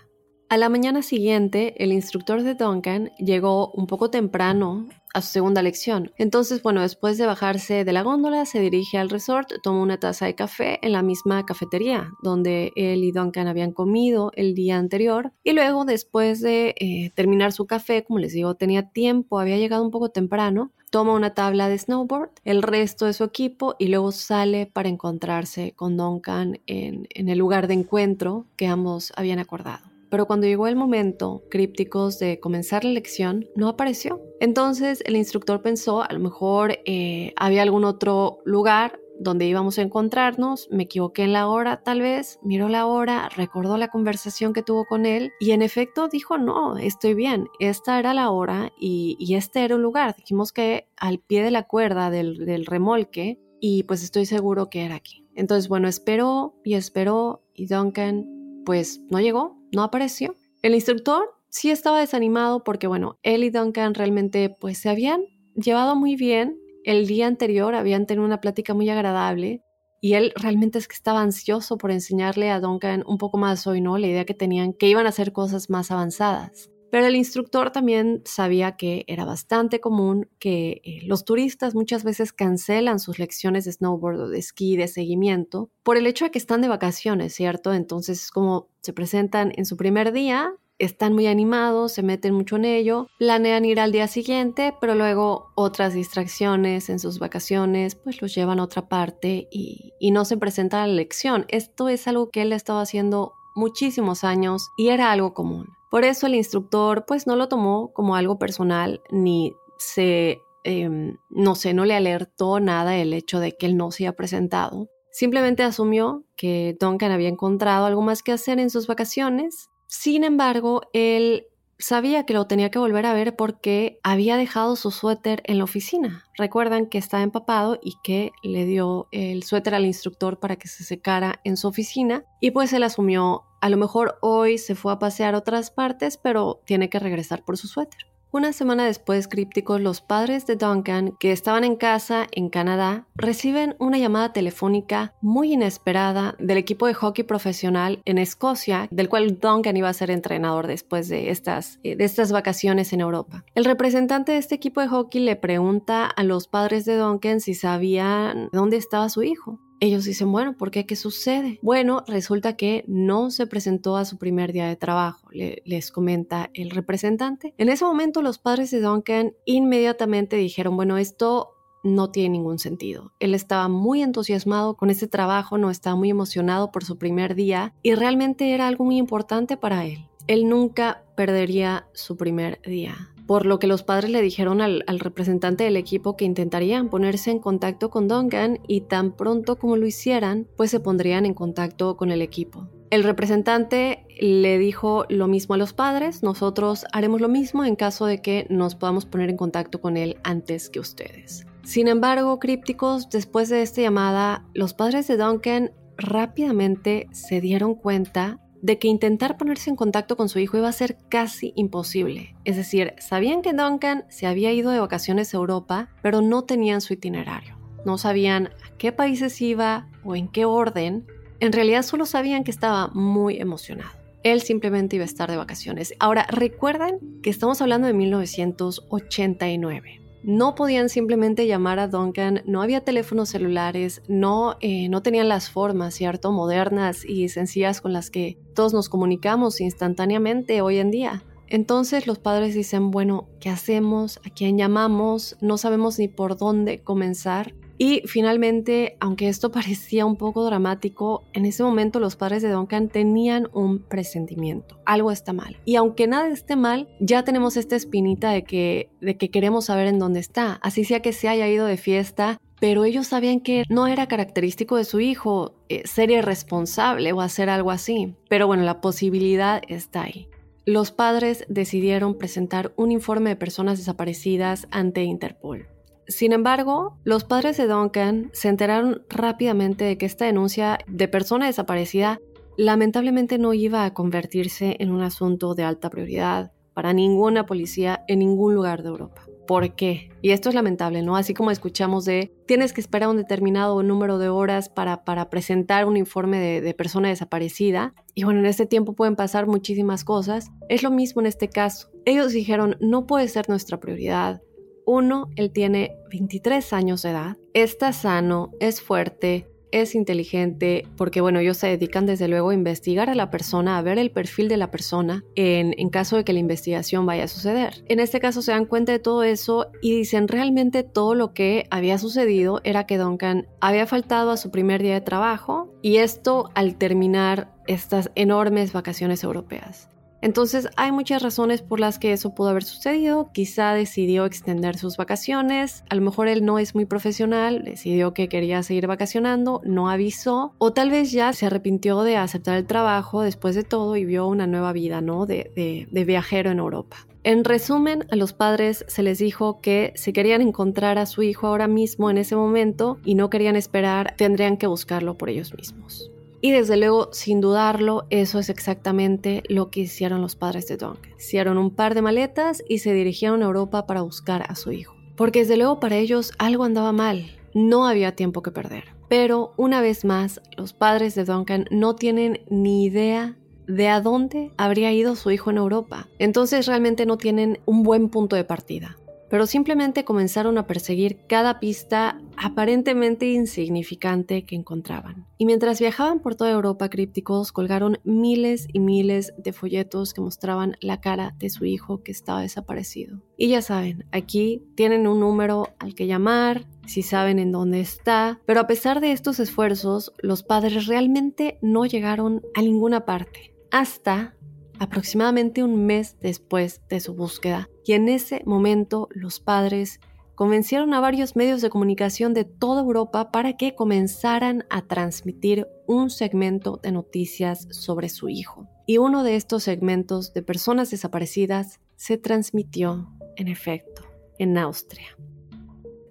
A 0.49 0.57
la 0.57 0.67
mañana 0.67 1.01
siguiente, 1.01 1.81
el 1.81 1.93
instructor 1.93 2.43
de 2.43 2.55
Duncan 2.55 3.11
llegó 3.19 3.71
un 3.71 3.87
poco 3.87 4.09
temprano 4.09 4.89
a 5.13 5.21
su 5.21 5.29
segunda 5.29 5.61
lección. 5.61 6.11
Entonces, 6.17 6.61
bueno, 6.61 6.81
después 6.81 7.17
de 7.17 7.25
bajarse 7.25 7.83
de 7.83 7.93
la 7.93 8.03
góndola, 8.03 8.45
se 8.45 8.59
dirige 8.59 8.97
al 8.97 9.09
resort, 9.09 9.51
toma 9.63 9.81
una 9.81 9.99
taza 9.99 10.25
de 10.25 10.35
café 10.35 10.79
en 10.81 10.93
la 10.93 11.01
misma 11.01 11.45
cafetería 11.45 12.11
donde 12.21 12.71
él 12.75 13.03
y 13.03 13.11
Duncan 13.11 13.47
habían 13.47 13.71
comido 13.71 14.31
el 14.35 14.55
día 14.55 14.77
anterior. 14.77 15.31
Y 15.43 15.53
luego, 15.53 15.85
después 15.85 16.41
de 16.41 16.75
eh, 16.79 17.11
terminar 17.15 17.51
su 17.51 17.65
café, 17.65 18.03
como 18.03 18.19
les 18.19 18.33
digo, 18.33 18.55
tenía 18.55 18.89
tiempo, 18.89 19.39
había 19.39 19.57
llegado 19.57 19.83
un 19.83 19.91
poco 19.91 20.09
temprano, 20.09 20.71
toma 20.89 21.13
una 21.13 21.33
tabla 21.33 21.69
de 21.69 21.77
snowboard, 21.77 22.31
el 22.43 22.61
resto 22.61 23.05
de 23.05 23.13
su 23.13 23.23
equipo 23.23 23.75
y 23.79 23.87
luego 23.87 24.11
sale 24.11 24.65
para 24.65 24.89
encontrarse 24.89 25.73
con 25.73 25.95
Duncan 25.95 26.59
en 26.67 27.07
el 27.15 27.37
lugar 27.37 27.67
de 27.67 27.75
encuentro 27.75 28.45
que 28.57 28.67
ambos 28.67 29.13
habían 29.15 29.39
acordado 29.39 29.90
pero 30.11 30.27
cuando 30.27 30.45
llegó 30.45 30.67
el 30.67 30.75
momento 30.75 31.43
crípticos 31.49 32.19
de 32.19 32.39
comenzar 32.39 32.83
la 32.83 32.91
lección, 32.91 33.47
no 33.55 33.69
apareció. 33.69 34.21
Entonces 34.41 35.01
el 35.05 35.15
instructor 35.15 35.61
pensó, 35.61 36.03
a 36.03 36.11
lo 36.11 36.19
mejor 36.19 36.77
eh, 36.85 37.33
había 37.37 37.63
algún 37.63 37.85
otro 37.85 38.39
lugar 38.43 38.99
donde 39.21 39.45
íbamos 39.45 39.77
a 39.77 39.83
encontrarnos, 39.83 40.67
me 40.71 40.83
equivoqué 40.83 41.23
en 41.23 41.31
la 41.31 41.47
hora 41.47 41.83
tal 41.83 42.01
vez, 42.01 42.39
miró 42.43 42.67
la 42.67 42.87
hora, 42.87 43.29
recordó 43.35 43.77
la 43.77 43.87
conversación 43.87 44.51
que 44.51 44.63
tuvo 44.63 44.85
con 44.85 45.05
él 45.05 45.31
y 45.39 45.51
en 45.51 45.61
efecto 45.61 46.07
dijo, 46.07 46.37
no, 46.37 46.77
estoy 46.77 47.13
bien, 47.13 47.47
esta 47.59 47.99
era 47.99 48.13
la 48.13 48.31
hora 48.31 48.73
y, 48.79 49.35
este 49.35 49.63
era 49.63 49.75
un 49.75 49.83
lugar, 49.83 50.15
dijimos 50.17 50.51
que 50.51 50.87
al 50.97 51.19
pie 51.19 51.43
de 51.43 51.51
la 51.51 51.63
cuerda 51.63 52.09
del, 52.09 52.45
del 52.45 52.65
remolque 52.65 53.39
y 53.59 53.83
pues 53.83 54.03
estoy 54.03 54.25
seguro 54.25 54.69
que 54.69 54.83
era 54.83 54.95
aquí. 54.95 55.23
Entonces, 55.35 55.69
bueno, 55.69 55.87
esperó 55.87 56.55
y 56.63 56.73
esperó 56.73 57.43
y 57.53 57.67
Duncan 57.67 58.25
pues 58.65 59.01
no 59.09 59.19
llegó, 59.19 59.60
no 59.71 59.83
apareció. 59.83 60.35
El 60.61 60.75
instructor 60.75 61.23
sí 61.49 61.69
estaba 61.69 61.99
desanimado 61.99 62.63
porque, 62.63 62.87
bueno, 62.87 63.17
él 63.23 63.43
y 63.43 63.49
Duncan 63.49 63.93
realmente 63.93 64.55
pues 64.59 64.77
se 64.77 64.89
habían 64.89 65.23
llevado 65.55 65.95
muy 65.95 66.15
bien. 66.15 66.57
El 66.83 67.07
día 67.07 67.27
anterior 67.27 67.75
habían 67.75 68.05
tenido 68.05 68.25
una 68.25 68.41
plática 68.41 68.73
muy 68.73 68.89
agradable 68.89 69.61
y 70.01 70.13
él 70.13 70.33
realmente 70.35 70.79
es 70.79 70.87
que 70.87 70.95
estaba 70.95 71.21
ansioso 71.21 71.77
por 71.77 71.91
enseñarle 71.91 72.49
a 72.49 72.59
Duncan 72.59 73.03
un 73.05 73.17
poco 73.17 73.37
más 73.37 73.67
hoy, 73.67 73.81
¿no? 73.81 73.97
La 73.97 74.07
idea 74.07 74.25
que 74.25 74.33
tenían 74.33 74.73
que 74.73 74.87
iban 74.87 75.05
a 75.05 75.09
hacer 75.09 75.31
cosas 75.31 75.69
más 75.69 75.91
avanzadas. 75.91 76.71
Pero 76.91 77.07
el 77.07 77.15
instructor 77.15 77.71
también 77.71 78.21
sabía 78.25 78.75
que 78.75 79.05
era 79.07 79.23
bastante 79.23 79.79
común 79.79 80.29
que 80.39 80.81
eh, 80.83 80.99
los 81.05 81.23
turistas 81.23 81.73
muchas 81.73 82.03
veces 82.03 82.33
cancelan 82.33 82.99
sus 82.99 83.17
lecciones 83.17 83.63
de 83.63 83.71
snowboard 83.71 84.19
o 84.19 84.29
de 84.29 84.39
esquí, 84.39 84.75
de 84.75 84.89
seguimiento, 84.89 85.69
por 85.83 85.97
el 85.97 86.05
hecho 86.05 86.25
de 86.25 86.31
que 86.31 86.37
están 86.37 86.61
de 86.61 86.67
vacaciones, 86.67 87.33
¿cierto? 87.33 87.73
Entonces 87.73 88.23
es 88.23 88.31
como 88.31 88.67
se 88.81 88.91
presentan 88.91 89.53
en 89.55 89.65
su 89.65 89.77
primer 89.77 90.11
día, 90.11 90.53
están 90.79 91.13
muy 91.13 91.27
animados, 91.27 91.93
se 91.93 92.03
meten 92.03 92.33
mucho 92.33 92.57
en 92.57 92.65
ello, 92.65 93.07
planean 93.19 93.63
ir 93.65 93.79
al 93.79 93.91
día 93.91 94.07
siguiente, 94.07 94.73
pero 94.81 94.95
luego 94.95 95.51
otras 95.55 95.93
distracciones 95.93 96.89
en 96.89 96.99
sus 96.99 97.19
vacaciones 97.19 97.95
pues 97.95 98.21
los 98.21 98.35
llevan 98.35 98.59
a 98.59 98.63
otra 98.63 98.89
parte 98.89 99.47
y, 99.51 99.93
y 99.99 100.11
no 100.11 100.25
se 100.25 100.37
presenta 100.37 100.85
la 100.85 100.93
lección. 100.93 101.45
Esto 101.47 101.87
es 101.87 102.07
algo 102.07 102.29
que 102.31 102.41
él 102.41 102.51
ha 102.51 102.57
estado 102.57 102.79
haciendo 102.79 103.33
muchísimos 103.55 104.23
años 104.23 104.69
y 104.75 104.89
era 104.89 105.11
algo 105.11 105.33
común. 105.33 105.67
Por 105.91 106.05
eso 106.05 106.25
el 106.25 106.35
instructor 106.35 107.03
pues 107.05 107.27
no 107.27 107.35
lo 107.35 107.49
tomó 107.49 107.91
como 107.91 108.15
algo 108.15 108.39
personal 108.39 109.01
ni 109.11 109.53
se, 109.77 110.39
em, 110.63 111.17
no 111.29 111.53
sé, 111.55 111.73
no 111.73 111.83
le 111.83 111.93
alertó 111.93 112.61
nada 112.61 112.95
el 112.95 113.13
hecho 113.13 113.41
de 113.41 113.51
que 113.57 113.65
él 113.65 113.75
no 113.75 113.91
se 113.91 114.05
había 114.05 114.15
presentado. 114.15 114.87
Simplemente 115.11 115.63
asumió 115.63 116.23
que 116.37 116.77
Duncan 116.79 117.11
había 117.11 117.27
encontrado 117.27 117.85
algo 117.85 118.01
más 118.01 118.23
que 118.23 118.31
hacer 118.31 118.57
en 118.57 118.69
sus 118.69 118.87
vacaciones. 118.87 119.69
Sin 119.87 120.23
embargo, 120.23 120.81
él 120.93 121.47
sabía 121.81 122.25
que 122.25 122.33
lo 122.33 122.47
tenía 122.47 122.71
que 122.71 122.79
volver 122.79 123.05
a 123.05 123.13
ver 123.13 123.35
porque 123.35 123.99
había 124.03 124.37
dejado 124.37 124.75
su 124.75 124.91
suéter 124.91 125.41
en 125.45 125.57
la 125.57 125.63
oficina. 125.63 126.25
Recuerdan 126.37 126.87
que 126.87 126.97
estaba 126.97 127.23
empapado 127.23 127.79
y 127.81 127.95
que 128.03 128.31
le 128.43 128.65
dio 128.65 129.07
el 129.11 129.43
suéter 129.43 129.75
al 129.75 129.85
instructor 129.85 130.39
para 130.39 130.55
que 130.55 130.67
se 130.67 130.83
secara 130.83 131.39
en 131.43 131.57
su 131.57 131.67
oficina 131.67 132.23
y 132.39 132.51
pues 132.51 132.73
él 132.73 132.83
asumió 132.83 133.43
a 133.61 133.69
lo 133.69 133.77
mejor 133.77 134.17
hoy 134.21 134.57
se 134.57 134.75
fue 134.75 134.91
a 134.91 134.99
pasear 134.99 135.35
otras 135.35 135.69
partes, 135.69 136.17
pero 136.17 136.61
tiene 136.65 136.89
que 136.89 136.99
regresar 136.99 137.43
por 137.43 137.57
su 137.57 137.67
suéter. 137.67 138.10
Una 138.33 138.53
semana 138.53 138.85
después, 138.85 139.27
crípticos, 139.27 139.81
los 139.81 139.99
padres 139.99 140.47
de 140.47 140.55
Duncan, 140.55 141.17
que 141.19 141.33
estaban 141.33 141.65
en 141.65 141.75
casa 141.75 142.27
en 142.31 142.47
Canadá, 142.47 143.05
reciben 143.13 143.75
una 143.77 143.97
llamada 143.97 144.31
telefónica 144.31 145.13
muy 145.19 145.51
inesperada 145.51 146.35
del 146.39 146.57
equipo 146.57 146.87
de 146.87 146.93
hockey 146.93 147.25
profesional 147.25 148.01
en 148.05 148.17
Escocia, 148.17 148.87
del 148.89 149.09
cual 149.09 149.37
Duncan 149.37 149.75
iba 149.75 149.89
a 149.89 149.93
ser 149.93 150.11
entrenador 150.11 150.67
después 150.67 151.09
de 151.09 151.29
estas, 151.29 151.81
eh, 151.83 151.97
vacaciones 152.31 152.93
en 152.93 153.01
Europa. 153.01 153.43
El 153.53 153.65
representante 153.65 154.31
de 154.31 154.37
este 154.37 154.55
equipo 154.55 154.79
de 154.79 154.87
hockey 154.87 155.19
le 155.19 155.35
pregunta 155.35 156.05
a 156.05 156.23
los 156.23 156.47
padres 156.47 156.85
de 156.85 156.95
Duncan 156.95 157.41
si 157.41 157.53
sabían 157.53 158.47
dónde 158.53 158.77
estaba 158.77 159.09
su 159.09 159.23
hijo. 159.23 159.59
Ellos 159.83 160.05
dicen, 160.05 160.31
bueno, 160.31 160.55
¿por 160.55 160.69
qué? 160.69 160.85
¿Qué 160.85 160.95
sucede? 160.95 161.57
Bueno, 161.63 162.03
resulta 162.07 162.55
que 162.55 162.85
no 162.87 163.31
se 163.31 163.47
presentó 163.47 163.97
a 163.97 164.05
su 164.05 164.19
primer 164.19 164.53
día 164.53 164.67
de 164.67 164.75
trabajo, 164.75 165.27
les 165.31 165.91
comenta 165.91 166.51
el 166.53 166.69
representante. 166.69 167.55
En 167.57 167.67
ese 167.67 167.83
momento 167.83 168.21
los 168.21 168.37
padres 168.37 168.69
de 168.69 168.79
Duncan 168.79 169.33
inmediatamente 169.45 170.35
dijeron, 170.35 170.75
bueno, 170.75 170.97
esto 170.97 171.55
no 171.83 172.11
tiene 172.11 172.29
ningún 172.29 172.59
sentido. 172.59 173.11
Él 173.19 173.33
estaba 173.33 173.69
muy 173.69 174.03
entusiasmado 174.03 174.77
con 174.77 174.91
este 174.91 175.07
trabajo, 175.07 175.57
no 175.57 175.71
estaba 175.71 175.95
muy 175.95 176.11
emocionado 176.11 176.71
por 176.71 176.85
su 176.85 176.99
primer 176.99 177.33
día 177.33 177.73
y 177.81 177.95
realmente 177.95 178.53
era 178.53 178.67
algo 178.67 178.85
muy 178.85 178.97
importante 178.97 179.57
para 179.57 179.85
él. 179.85 180.07
él 180.27 180.47
nunca 180.47 181.03
perdería 181.15 181.87
su 181.93 182.17
primer 182.17 182.61
día 182.61 183.10
por 183.31 183.45
lo 183.45 183.59
que 183.59 183.67
los 183.67 183.81
padres 183.81 184.11
le 184.11 184.21
dijeron 184.21 184.59
al, 184.59 184.83
representante 184.99 185.63
del 185.63 185.77
equipo 185.77 186.17
que 186.17 186.25
intentarían 186.25 186.89
ponerse 186.89 187.31
en 187.31 187.39
contacto 187.39 187.89
con 187.89 188.09
Duncan 188.09 188.59
y 188.67 188.81
tan 188.81 189.15
pronto 189.15 189.57
como 189.57 189.77
lo 189.77 189.87
hicieran, 189.87 190.49
pues 190.57 190.69
se 190.69 190.81
pondrían 190.81 191.25
en 191.25 191.33
contacto 191.33 191.95
con 191.95 192.11
el 192.11 192.21
equipo. 192.21 192.67
El 192.89 193.05
representante 193.05 194.05
le 194.19 194.57
dijo 194.57 195.05
lo 195.07 195.29
mismo 195.29 195.55
a 195.55 195.57
los 195.57 195.71
padres, 195.71 196.23
nosotros 196.23 196.83
haremos 196.91 197.21
lo 197.21 197.29
mismo 197.29 197.63
en 197.63 197.77
caso 197.77 198.05
de 198.05 198.21
que 198.21 198.47
nos 198.49 198.75
podamos 198.75 199.05
poner 199.05 199.29
en 199.29 199.37
contacto 199.37 199.79
con 199.79 199.95
él 199.95 200.17
antes 200.25 200.69
que 200.69 200.81
ustedes. 200.81 201.45
Sin 201.63 201.87
embargo, 201.87 202.37
crípticos, 202.37 203.09
después 203.09 203.47
de 203.47 203.61
esta 203.61 203.79
llamada, 203.79 204.45
los 204.53 204.73
padres 204.73 205.07
de 205.07 205.15
Duncan 205.15 205.71
rápidamente 205.95 207.07
se 207.13 207.39
dieron 207.39 207.75
cuenta 207.75 208.41
de 208.61 208.79
que 208.79 208.87
intentar 208.87 209.35
ponerse 209.37 209.69
en 209.69 209.75
contacto 209.75 210.15
con 210.15 210.29
su 210.29 210.39
hijo 210.39 210.57
iba 210.57 210.69
a 210.69 210.73
ser 210.73 210.97
casi 211.09 211.51
imposible. 211.55 212.35
Es 212.45 212.55
decir, 212.55 212.93
sabían 212.99 213.41
que 213.41 213.51
Duncan 213.53 214.05
se 214.09 214.27
había 214.27 214.53
ido 214.53 214.71
de 214.71 214.79
vacaciones 214.79 215.33
a 215.33 215.37
Europa, 215.37 215.89
pero 216.01 216.21
no 216.21 216.43
tenían 216.43 216.79
su 216.81 216.93
itinerario. 216.93 217.57
No 217.85 217.97
sabían 217.97 218.47
a 218.47 218.77
qué 218.77 218.91
países 218.91 219.41
iba 219.41 219.87
o 220.03 220.15
en 220.15 220.27
qué 220.27 220.45
orden. 220.45 221.07
En 221.39 221.53
realidad 221.53 221.83
solo 221.83 222.05
sabían 222.05 222.43
que 222.43 222.51
estaba 222.51 222.89
muy 222.89 223.37
emocionado. 223.37 223.89
Él 224.23 224.41
simplemente 224.41 224.97
iba 224.97 225.03
a 225.03 225.05
estar 225.05 225.31
de 225.31 225.37
vacaciones. 225.37 225.95
Ahora, 225.99 226.27
recuerden 226.29 226.99
que 227.23 227.31
estamos 227.31 227.59
hablando 227.61 227.87
de 227.87 227.93
1989 227.93 230.00
no 230.23 230.55
podían 230.55 230.89
simplemente 230.89 231.47
llamar 231.47 231.79
a 231.79 231.87
Duncan, 231.87 232.41
no 232.45 232.61
había 232.61 232.81
teléfonos 232.81 233.29
celulares, 233.29 234.01
no, 234.07 234.57
eh, 234.61 234.89
no 234.89 235.01
tenían 235.01 235.29
las 235.29 235.49
formas, 235.49 235.93
¿cierto?, 235.93 236.31
modernas 236.31 237.05
y 237.05 237.29
sencillas 237.29 237.81
con 237.81 237.93
las 237.93 238.09
que 238.09 238.37
todos 238.53 238.73
nos 238.73 238.89
comunicamos 238.89 239.61
instantáneamente 239.61 240.61
hoy 240.61 240.77
en 240.77 240.91
día. 240.91 241.23
Entonces 241.47 242.07
los 242.07 242.17
padres 242.17 242.55
dicen, 242.55 242.91
bueno, 242.91 243.27
¿qué 243.41 243.49
hacemos? 243.49 244.21
¿A 244.25 244.29
quién 244.29 244.57
llamamos? 244.57 245.35
No 245.41 245.57
sabemos 245.57 245.99
ni 245.99 246.07
por 246.07 246.37
dónde 246.37 246.79
comenzar. 246.79 247.53
Y 247.81 248.03
finalmente, 248.05 248.95
aunque 248.99 249.27
esto 249.27 249.51
parecía 249.51 250.05
un 250.05 250.15
poco 250.15 250.45
dramático, 250.45 251.23
en 251.33 251.47
ese 251.47 251.63
momento 251.63 251.99
los 251.99 252.15
padres 252.15 252.43
de 252.43 252.51
Duncan 252.51 252.89
tenían 252.89 253.47
un 253.53 253.79
presentimiento. 253.79 254.79
Algo 254.85 255.11
está 255.11 255.33
mal. 255.33 255.57
Y 255.65 255.77
aunque 255.77 256.05
nada 256.05 256.27
esté 256.27 256.55
mal, 256.55 256.87
ya 256.99 257.23
tenemos 257.23 257.57
esta 257.57 257.75
espinita 257.75 258.29
de 258.29 258.43
que, 258.43 258.91
de 259.01 259.17
que 259.17 259.31
queremos 259.31 259.65
saber 259.65 259.87
en 259.87 259.97
dónde 259.97 260.19
está. 260.19 260.59
Así 260.61 260.83
sea 260.83 261.01
que 261.01 261.11
se 261.11 261.27
haya 261.27 261.49
ido 261.49 261.65
de 261.65 261.77
fiesta, 261.77 262.39
pero 262.59 262.85
ellos 262.85 263.07
sabían 263.07 263.39
que 263.39 263.63
no 263.67 263.87
era 263.87 264.07
característico 264.07 264.77
de 264.77 264.85
su 264.85 264.99
hijo 264.99 265.55
eh, 265.67 265.81
ser 265.87 266.11
irresponsable 266.11 267.13
o 267.13 267.21
hacer 267.21 267.49
algo 267.49 267.71
así. 267.71 268.13
Pero 268.29 268.45
bueno, 268.45 268.61
la 268.61 268.79
posibilidad 268.79 269.59
está 269.67 270.03
ahí. 270.03 270.27
Los 270.65 270.91
padres 270.91 271.45
decidieron 271.49 272.19
presentar 272.19 272.73
un 272.75 272.91
informe 272.91 273.31
de 273.31 273.37
personas 273.37 273.79
desaparecidas 273.79 274.67
ante 274.69 275.01
Interpol. 275.01 275.65
Sin 276.07 276.33
embargo, 276.33 276.97
los 277.03 277.23
padres 277.23 277.57
de 277.57 277.67
Duncan 277.67 278.29
se 278.33 278.49
enteraron 278.49 279.03
rápidamente 279.09 279.85
de 279.85 279.97
que 279.97 280.05
esta 280.05 280.25
denuncia 280.25 280.79
de 280.87 281.07
persona 281.07 281.45
desaparecida 281.45 282.19
lamentablemente 282.57 283.37
no 283.37 283.53
iba 283.53 283.85
a 283.85 283.93
convertirse 283.93 284.75
en 284.79 284.91
un 284.91 285.01
asunto 285.01 285.55
de 285.55 285.63
alta 285.63 285.89
prioridad 285.89 286.51
para 286.73 286.93
ninguna 286.93 287.45
policía 287.45 288.03
en 288.07 288.19
ningún 288.19 288.55
lugar 288.55 288.83
de 288.83 288.89
Europa. 288.89 289.25
¿Por 289.47 289.75
qué? 289.75 290.09
Y 290.21 290.31
esto 290.31 290.49
es 290.49 290.55
lamentable, 290.55 291.01
¿no? 291.01 291.17
Así 291.17 291.33
como 291.33 291.51
escuchamos 291.51 292.05
de 292.05 292.31
tienes 292.45 292.71
que 292.71 292.79
esperar 292.79 293.09
un 293.09 293.17
determinado 293.17 293.83
número 293.83 294.17
de 294.17 294.29
horas 294.29 294.69
para, 294.69 295.03
presentar 295.29 295.85
un 295.85 295.97
informe 295.97 296.39
de, 296.39 296.61
de, 296.61 296.73
persona 296.73 297.09
desaparecida. 297.09 297.93
Y 298.13 298.23
bueno, 298.23 298.39
en 298.39 298.45
este 298.45 298.65
tiempo 298.65 298.93
pueden 298.93 299.15
pasar 299.15 299.47
muchísimas 299.47 300.05
cosas. 300.05 300.51
Es 300.69 300.83
lo 300.83 300.91
mismo 300.91 301.21
en 301.21 301.27
este 301.27 301.49
caso. 301.49 301.89
Ellos 302.05 302.31
dijeron, 302.31 302.77
no 302.79 303.07
puede 303.07 303.27
ser 303.27 303.49
nuestra 303.49 303.79
prioridad. 303.79 304.41
Uno, 304.85 305.29
él 305.35 305.51
tiene 305.51 305.95
23 306.09 306.73
años 306.73 307.01
de 307.01 307.11
edad, 307.11 307.37
está 307.53 307.93
sano, 307.93 308.51
es 308.59 308.81
fuerte, 308.81 309.47
es 309.71 309.95
inteligente, 309.95 310.87
porque 310.97 311.21
bueno, 311.21 311.39
ellos 311.39 311.57
se 311.57 311.67
dedican 311.67 312.05
desde 312.05 312.27
luego 312.27 312.49
a 312.49 312.53
investigar 312.53 313.09
a 313.09 313.15
la 313.15 313.29
persona, 313.29 313.77
a 313.77 313.81
ver 313.81 313.97
el 313.97 314.11
perfil 314.11 314.47
de 314.47 314.57
la 314.57 314.71
persona 314.71 315.23
en, 315.35 315.73
en, 315.77 315.89
caso 315.89 316.17
de 316.17 316.23
que 316.23 316.33
la 316.33 316.39
investigación 316.39 317.05
vaya 317.05 317.23
a 317.23 317.27
suceder. 317.27 317.83
En 317.87 317.99
este 317.99 318.19
caso 318.19 318.41
se 318.41 318.51
dan 318.51 318.65
cuenta 318.65 318.91
de 318.91 318.99
todo 318.99 319.23
eso 319.23 319.67
y 319.81 319.95
dicen 319.95 320.27
realmente 320.27 320.83
todo 320.83 321.15
lo 321.15 321.33
que 321.33 321.67
había 321.69 321.97
sucedido 321.97 322.61
era 322.63 322.85
que 322.85 322.97
Duncan 322.97 323.47
había 323.59 323.87
faltado 323.87 324.31
a 324.31 324.37
su 324.37 324.51
primer 324.51 324.81
día 324.81 324.93
de 324.93 325.01
trabajo 325.01 325.73
y 325.81 325.97
esto 325.97 326.49
al 326.53 326.75
terminar 326.77 327.53
estas 327.67 328.11
enormes 328.15 328.73
vacaciones 328.73 329.23
europeas. 329.23 329.90
Entonces 330.21 330.69
hay 330.75 330.91
muchas 330.91 331.21
razones 331.21 331.61
por 331.61 331.79
las 331.79 331.99
que 331.99 332.13
eso 332.13 332.33
pudo 332.33 332.49
haber 332.49 332.63
sucedido. 332.63 333.31
Quizá 333.33 333.73
decidió 333.73 334.25
extender 334.25 334.77
sus 334.77 334.97
vacaciones. 334.97 335.83
A 335.89 335.95
lo 335.95 336.01
mejor 336.01 336.27
él 336.27 336.45
no 336.45 336.59
es 336.59 336.75
muy 336.75 336.85
profesional, 336.85 337.63
decidió 337.63 338.13
que 338.13 338.29
quería 338.29 338.63
seguir 338.63 338.87
vacacionando, 338.87 339.61
no 339.65 339.89
avisó. 339.89 340.53
O 340.57 340.73
tal 340.73 340.91
vez 340.91 341.11
ya 341.11 341.33
se 341.33 341.47
arrepintió 341.47 342.03
de 342.03 342.17
aceptar 342.17 342.57
el 342.57 342.67
trabajo 342.67 343.21
después 343.21 343.55
de 343.55 343.63
todo 343.63 343.97
y 343.97 344.05
vio 344.05 344.27
una 344.27 344.47
nueva 344.47 344.73
vida, 344.73 345.01
¿no? 345.01 345.25
De, 345.25 345.87
de 345.89 346.05
viajero 346.05 346.51
en 346.51 346.59
Europa. 346.59 346.97
En 347.23 347.43
resumen, 347.43 348.07
a 348.09 348.15
los 348.15 348.33
padres 348.33 348.83
se 348.87 349.03
les 349.03 349.19
dijo 349.19 349.61
que 349.61 349.93
si 349.95 350.11
querían 350.11 350.41
encontrar 350.41 350.97
a 350.97 351.05
su 351.05 351.21
hijo 351.21 351.45
ahora 351.45 351.67
mismo 351.67 352.09
en 352.09 352.17
ese 352.17 352.35
momento 352.35 352.97
y 353.05 353.13
no 353.13 353.29
querían 353.29 353.55
esperar, 353.55 354.15
tendrían 354.17 354.57
que 354.57 354.65
buscarlo 354.65 355.17
por 355.17 355.29
ellos 355.29 355.53
mismos. 355.53 356.10
Y 356.41 356.51
desde 356.51 356.75
luego, 356.75 357.09
sin 357.13 357.39
dudarlo, 357.39 358.07
eso 358.09 358.39
es 358.39 358.49
exactamente 358.49 359.43
lo 359.47 359.69
que 359.69 359.81
hicieron 359.81 360.21
los 360.21 360.35
padres 360.35 360.67
de 360.67 360.77
Duncan. 360.77 361.13
Hicieron 361.17 361.59
un 361.59 361.69
par 361.69 361.93
de 361.93 362.01
maletas 362.01 362.63
y 362.67 362.79
se 362.79 362.93
dirigieron 362.93 363.43
a 363.43 363.45
Europa 363.45 363.85
para 363.85 364.01
buscar 364.01 364.43
a 364.49 364.55
su 364.55 364.71
hijo. 364.71 364.95
Porque 365.15 365.39
desde 365.39 365.57
luego 365.57 365.79
para 365.79 365.97
ellos 365.97 366.33
algo 366.39 366.63
andaba 366.63 366.91
mal, 366.93 367.37
no 367.53 367.85
había 367.85 368.15
tiempo 368.15 368.41
que 368.41 368.51
perder. 368.51 368.85
Pero 369.07 369.53
una 369.55 369.81
vez 369.81 370.03
más, 370.03 370.41
los 370.57 370.73
padres 370.73 371.13
de 371.13 371.25
Duncan 371.25 371.65
no 371.69 371.95
tienen 371.95 372.41
ni 372.49 372.85
idea 372.85 373.37
de 373.67 373.89
a 373.89 374.01
dónde 374.01 374.51
habría 374.57 374.91
ido 374.91 375.15
su 375.15 375.29
hijo 375.29 375.51
en 375.51 375.57
Europa. 375.57 376.09
Entonces 376.17 376.65
realmente 376.65 377.05
no 377.05 377.17
tienen 377.17 377.59
un 377.65 377.83
buen 377.83 378.09
punto 378.09 378.35
de 378.35 378.45
partida 378.45 378.97
pero 379.31 379.47
simplemente 379.47 380.03
comenzaron 380.03 380.57
a 380.57 380.67
perseguir 380.67 381.21
cada 381.25 381.61
pista 381.61 382.19
aparentemente 382.35 383.31
insignificante 383.31 384.43
que 384.43 384.57
encontraban. 384.57 385.25
Y 385.37 385.45
mientras 385.45 385.79
viajaban 385.79 386.19
por 386.19 386.35
toda 386.35 386.51
Europa, 386.51 386.89
crípticos 386.89 387.53
colgaron 387.53 387.97
miles 388.03 388.67
y 388.73 388.79
miles 388.79 389.33
de 389.37 389.53
folletos 389.53 390.13
que 390.13 390.19
mostraban 390.19 390.75
la 390.81 390.99
cara 390.99 391.33
de 391.39 391.49
su 391.49 391.63
hijo 391.63 392.03
que 392.03 392.11
estaba 392.11 392.41
desaparecido. 392.41 393.21
Y 393.37 393.47
ya 393.47 393.61
saben, 393.61 394.05
aquí 394.11 394.65
tienen 394.75 395.07
un 395.07 395.21
número 395.21 395.69
al 395.79 395.95
que 395.95 396.07
llamar, 396.07 396.67
si 396.85 397.01
saben 397.01 397.39
en 397.39 397.53
dónde 397.53 397.79
está, 397.79 398.41
pero 398.45 398.59
a 398.59 398.67
pesar 398.67 398.99
de 398.99 399.13
estos 399.13 399.39
esfuerzos, 399.39 400.11
los 400.19 400.43
padres 400.43 400.87
realmente 400.87 401.57
no 401.61 401.85
llegaron 401.85 402.41
a 402.53 402.61
ninguna 402.61 403.05
parte. 403.05 403.55
Hasta 403.71 404.35
aproximadamente 404.81 405.63
un 405.63 405.85
mes 405.85 406.17
después 406.21 406.81
de 406.89 406.99
su 406.99 407.13
búsqueda, 407.13 407.69
y 407.85 407.93
en 407.93 408.09
ese 408.09 408.41
momento 408.47 409.09
los 409.11 409.39
padres 409.39 409.99
convencieron 410.33 410.95
a 410.95 410.99
varios 410.99 411.35
medios 411.35 411.61
de 411.61 411.69
comunicación 411.69 412.33
de 412.33 412.45
toda 412.45 412.81
Europa 412.81 413.29
para 413.29 413.57
que 413.57 413.75
comenzaran 413.75 414.65
a 414.71 414.87
transmitir 414.87 415.67
un 415.85 416.09
segmento 416.09 416.79
de 416.81 416.91
noticias 416.91 417.67
sobre 417.69 418.09
su 418.09 418.27
hijo. 418.27 418.67
Y 418.87 418.97
uno 418.97 419.23
de 419.23 419.35
estos 419.35 419.61
segmentos 419.61 420.33
de 420.33 420.41
personas 420.41 420.89
desaparecidas 420.89 421.79
se 421.95 422.17
transmitió, 422.17 423.07
en 423.35 423.49
efecto, 423.49 424.01
en 424.39 424.57
Austria. 424.57 425.15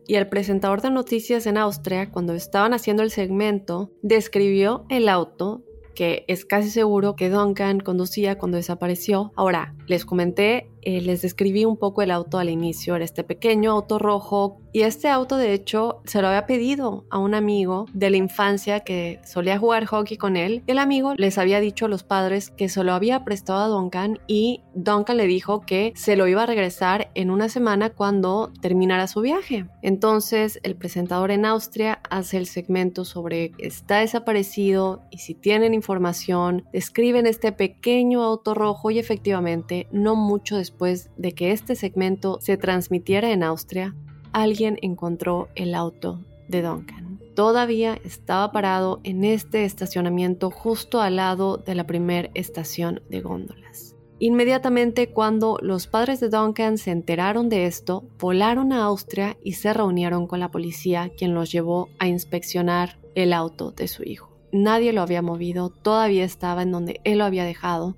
Y 0.06 0.14
el 0.14 0.28
presentador 0.28 0.80
de 0.80 0.92
noticias 0.92 1.44
en 1.46 1.56
Austria, 1.56 2.12
cuando 2.12 2.34
estaban 2.34 2.72
haciendo 2.72 3.02
el 3.02 3.10
segmento, 3.10 3.90
describió 4.02 4.86
el 4.90 5.08
auto 5.08 5.64
que 5.94 6.24
es 6.28 6.44
casi 6.44 6.70
seguro 6.70 7.16
que 7.16 7.30
Duncan 7.30 7.80
conducía 7.80 8.38
cuando 8.38 8.56
desapareció. 8.56 9.32
Ahora, 9.36 9.74
les 9.86 10.04
comenté, 10.04 10.69
eh, 10.82 11.00
les 11.00 11.22
describí 11.22 11.64
un 11.64 11.76
poco 11.76 12.02
el 12.02 12.10
auto 12.10 12.38
al 12.38 12.48
inicio, 12.48 12.96
era 12.96 13.04
este 13.04 13.24
pequeño 13.24 13.72
auto 13.72 13.98
rojo 13.98 14.60
y 14.72 14.82
este 14.82 15.08
auto 15.08 15.36
de 15.36 15.52
hecho 15.52 16.00
se 16.04 16.22
lo 16.22 16.28
había 16.28 16.46
pedido 16.46 17.04
a 17.10 17.18
un 17.18 17.34
amigo 17.34 17.86
de 17.92 18.10
la 18.10 18.16
infancia 18.16 18.80
que 18.80 19.20
solía 19.24 19.58
jugar 19.58 19.84
hockey 19.84 20.16
con 20.16 20.36
él. 20.36 20.62
El 20.66 20.78
amigo 20.78 21.14
les 21.16 21.38
había 21.38 21.60
dicho 21.60 21.86
a 21.86 21.88
los 21.88 22.02
padres 22.02 22.50
que 22.50 22.68
se 22.68 22.82
lo 22.84 22.92
había 22.92 23.24
prestado 23.24 23.60
a 23.60 23.68
Duncan 23.68 24.20
y 24.26 24.62
Duncan 24.74 25.16
le 25.16 25.26
dijo 25.26 25.60
que 25.60 25.92
se 25.96 26.16
lo 26.16 26.26
iba 26.28 26.44
a 26.44 26.46
regresar 26.46 27.10
en 27.14 27.30
una 27.30 27.48
semana 27.48 27.90
cuando 27.90 28.52
terminara 28.60 29.06
su 29.06 29.20
viaje. 29.20 29.66
Entonces 29.82 30.60
el 30.62 30.76
presentador 30.76 31.30
en 31.30 31.44
Austria 31.44 32.00
hace 32.08 32.36
el 32.36 32.46
segmento 32.46 33.04
sobre 33.04 33.52
está 33.58 33.98
desaparecido 33.98 35.02
y 35.10 35.18
si 35.18 35.34
tienen 35.34 35.74
información, 35.74 36.64
describen 36.72 37.26
este 37.26 37.52
pequeño 37.52 38.22
auto 38.22 38.54
rojo 38.54 38.90
y 38.90 38.98
efectivamente 38.98 39.88
no 39.90 40.16
mucho 40.16 40.56
después 40.56 40.69
de 41.16 41.32
que 41.32 41.52
este 41.52 41.74
segmento 41.74 42.38
se 42.40 42.56
transmitiera 42.56 43.30
en 43.32 43.42
Austria, 43.42 43.94
alguien 44.32 44.78
encontró 44.82 45.48
el 45.54 45.74
auto 45.74 46.20
de 46.48 46.62
Duncan. 46.62 47.20
Todavía 47.34 47.98
estaba 48.04 48.52
parado 48.52 49.00
en 49.04 49.24
este 49.24 49.64
estacionamiento 49.64 50.50
justo 50.50 51.00
al 51.00 51.16
lado 51.16 51.56
de 51.56 51.74
la 51.74 51.86
primera 51.86 52.30
estación 52.34 53.02
de 53.08 53.20
góndolas. 53.20 53.96
Inmediatamente 54.18 55.08
cuando 55.10 55.56
los 55.62 55.86
padres 55.86 56.20
de 56.20 56.28
Duncan 56.28 56.76
se 56.76 56.90
enteraron 56.90 57.48
de 57.48 57.64
esto, 57.64 58.04
volaron 58.18 58.72
a 58.72 58.84
Austria 58.84 59.38
y 59.42 59.52
se 59.52 59.72
reunieron 59.72 60.26
con 60.26 60.40
la 60.40 60.50
policía, 60.50 61.10
quien 61.16 61.32
los 61.32 61.50
llevó 61.50 61.88
a 61.98 62.06
inspeccionar 62.06 62.98
el 63.14 63.32
auto 63.32 63.70
de 63.70 63.88
su 63.88 64.02
hijo. 64.02 64.36
Nadie 64.52 64.92
lo 64.92 65.00
había 65.00 65.22
movido, 65.22 65.70
todavía 65.70 66.24
estaba 66.24 66.62
en 66.62 66.72
donde 66.72 67.00
él 67.04 67.18
lo 67.18 67.24
había 67.24 67.44
dejado. 67.44 67.96